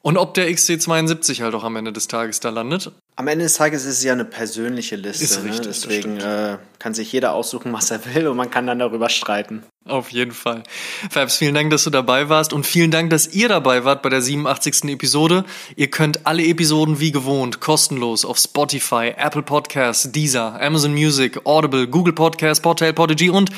Und 0.04 0.18
ob 0.18 0.34
der 0.34 0.49
XC72 0.49 1.41
halt 1.41 1.54
auch 1.54 1.64
am 1.64 1.76
Ende 1.76 1.93
des 1.93 2.08
Tages 2.08 2.39
da 2.39 2.49
landet. 2.49 2.91
Am 3.18 3.28
Ende 3.28 3.45
des 3.45 3.54
Tages 3.54 3.86
ist 3.86 3.97
es 3.99 4.04
ja 4.04 4.14
eine 4.14 4.26
persönliche 4.26 4.95
Liste. 4.95 5.24
Ist 5.24 5.43
richtig, 5.43 5.60
ne? 5.60 5.68
Deswegen 5.68 6.18
äh, 6.18 6.58
kann 6.80 6.95
sich 6.95 7.12
jeder 7.12 7.34
aussuchen, 7.34 7.72
was 7.72 7.91
er 7.91 8.04
will 8.14 8.28
und 8.28 8.38
man 8.38 8.49
kann 8.49 8.66
dann 8.66 8.80
darüber 8.80 9.10
streiten. 9.10 9.64
Auf 9.86 10.10
jeden 10.10 10.32
Fall. 10.32 10.64
Fabs, 11.10 11.38
vielen 11.38 11.56
Dank, 11.56 11.72
dass 11.72 11.84
du 11.84 11.89
dabei 11.89 12.30
warst 12.30 12.54
und 12.54 12.66
vielen 12.66 12.91
Dank, 12.91 13.10
dass 13.10 13.28
ihr 13.34 13.47
dabei 13.47 13.84
wart 13.84 14.02
bei 14.02 14.10
der 14.10 14.22
87. 14.22 14.86
Episode. 14.86 15.43
Ihr 15.76 15.89
könnt 15.89 16.26
alle 16.26 16.43
Episoden 16.45 16.99
wie 16.99 17.12
gewohnt 17.12 17.60
kostenlos 17.60 18.24
auf 18.24 18.38
Spotify, 18.38 19.14
Apple 19.18 19.41
Podcasts, 19.41 20.12
Deezer, 20.12 20.60
Amazon 20.62 20.93
Music, 20.93 21.45
Audible, 21.45 21.88
Google 21.88 22.14
Podcasts, 22.14 22.62
Portal, 22.62 22.93
Podigy 22.93 23.30
und 23.32 23.52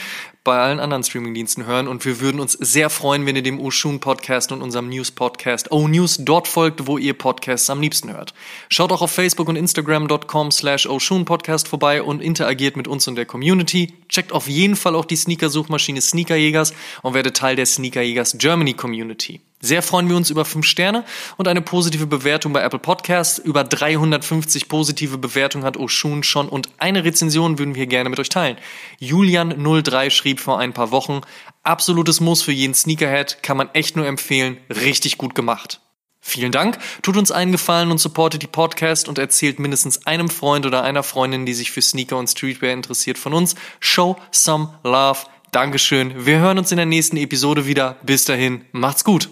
bei 0.44 0.60
allen 0.60 0.80
anderen 0.80 1.04
Streamingdiensten 1.04 1.66
hören 1.66 1.88
und 1.88 2.04
wir 2.04 2.20
würden 2.20 2.42
uns 2.42 2.54
sehr 2.54 2.90
freuen, 2.90 3.26
wenn 3.26 3.36
ihr 3.36 3.44
dem 3.44 3.60
Oshun 3.60 4.00
Podcast 4.00 4.52
und 4.52 4.62
unserem 4.62 4.90
News 4.90 5.12
Podcast 5.12 5.72
O 5.72 5.88
News 5.88 6.18
dort 6.20 6.48
folgt, 6.48 6.86
wo 6.86 6.98
ihr 6.98 7.14
Podcasts 7.14 7.70
am 7.70 7.80
liebsten 7.80 8.12
hört. 8.12 8.34
Schaut 8.70 8.92
auch 8.92 9.02
auf 9.02 9.12
Facebook 9.12 9.48
und 9.48 9.56
Instagram.com 9.56 10.52
slash 10.52 10.86
Oshun 10.86 11.24
Podcast 11.24 11.68
vorbei 11.68 12.04
und 12.04 12.22
interagiert 12.22 12.76
mit 12.76 12.88
uns 12.88 13.08
und 13.08 13.16
der 13.16 13.26
Community. 13.26 13.94
Checkt 14.14 14.32
auf 14.32 14.48
jeden 14.48 14.76
Fall 14.76 14.96
auch 14.96 15.06
die 15.06 15.16
Sneaker-Suchmaschine 15.16 16.00
Sneakerjägers 16.00 16.76
und 17.02 17.16
werdet 17.16 17.36
Teil 17.36 17.56
der 17.56 17.66
Sneakerjägers 17.66 18.38
Germany 18.38 18.76
Community. 18.76 19.42
Sehr 19.60 19.82
freuen 19.82 20.08
wir 20.08 20.16
uns 20.16 20.30
über 20.30 20.46
5 20.46 20.64
Sterne 20.64 21.04
und 21.38 21.48
eine 21.48 21.62
positive 21.62 22.06
Bewertung 22.06 22.54
bei 22.54 22.62
Apple 22.62 22.78
Podcasts. 22.78 23.40
Über 23.40 23.64
350 23.64 24.70
positive 24.70 25.18
Bewertungen 25.18 25.66
hat 25.66 25.78
Oshun 25.78 26.22
schon 26.22 26.48
und 26.48 26.70
eine 26.78 27.06
Rezension 27.06 27.58
würden 27.58 27.74
wir 27.74 27.88
gerne 27.88 28.12
mit 28.12 28.20
euch 28.20 28.30
teilen. 28.30 28.58
Julian03 29.02 30.12
schrieb 30.12 30.40
vor 30.40 30.60
ein 30.60 30.74
paar 30.74 30.92
Wochen, 30.92 31.22
absolutes 31.64 32.22
Muss 32.22 32.44
für 32.44 32.52
jeden 32.52 32.76
Sneakerhead, 32.76 33.42
kann 33.42 33.58
man 33.58 33.70
echt 33.74 33.96
nur 33.96 34.06
empfehlen, 34.06 34.58
richtig 34.70 35.18
gut 35.18 35.34
gemacht. 35.34 35.82
Vielen 36.26 36.54
Dank, 36.54 36.80
tut 37.02 37.18
uns 37.18 37.32
einen 37.32 37.52
Gefallen 37.52 37.92
und 37.92 37.98
supportet 37.98 38.42
die 38.42 38.48
Podcast 38.48 39.10
und 39.10 39.18
erzählt 39.18 39.60
mindestens 39.60 40.08
einem 40.08 40.30
Freund 40.30 40.66
oder 40.66 40.82
einer 40.82 41.04
Freundin, 41.04 41.46
die 41.46 41.54
sich 41.54 41.70
für 41.70 41.82
Sneaker 41.82 42.18
und 42.18 42.30
Streetwear 42.30 42.72
interessiert 42.72 43.18
von 43.18 43.34
uns. 43.34 43.56
Show 43.82 44.16
some 44.32 44.70
love. 44.86 45.20
Dankeschön. 45.52 46.26
Wir 46.26 46.40
hören 46.40 46.58
uns 46.58 46.72
in 46.72 46.78
der 46.78 46.86
nächsten 46.86 47.18
Episode 47.18 47.68
wieder. 47.68 47.98
Bis 48.04 48.24
dahin, 48.24 48.64
macht's 48.72 49.04
gut. 49.04 49.30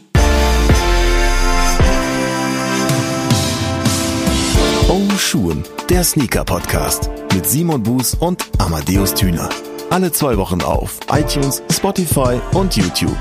Oh 4.90 5.10
Schuhen, 5.18 5.64
der 5.90 6.04
Sneaker-Podcast 6.04 7.10
mit 7.34 7.48
Simon 7.48 7.82
Buß 7.82 8.16
und 8.16 8.46
Amadeus 8.58 9.14
Thüner. 9.14 9.50
Alle 9.90 10.12
zwei 10.12 10.38
Wochen 10.38 10.62
auf 10.62 11.00
iTunes, 11.10 11.64
Spotify 11.72 12.42
und 12.54 12.76
YouTube. 12.76 13.18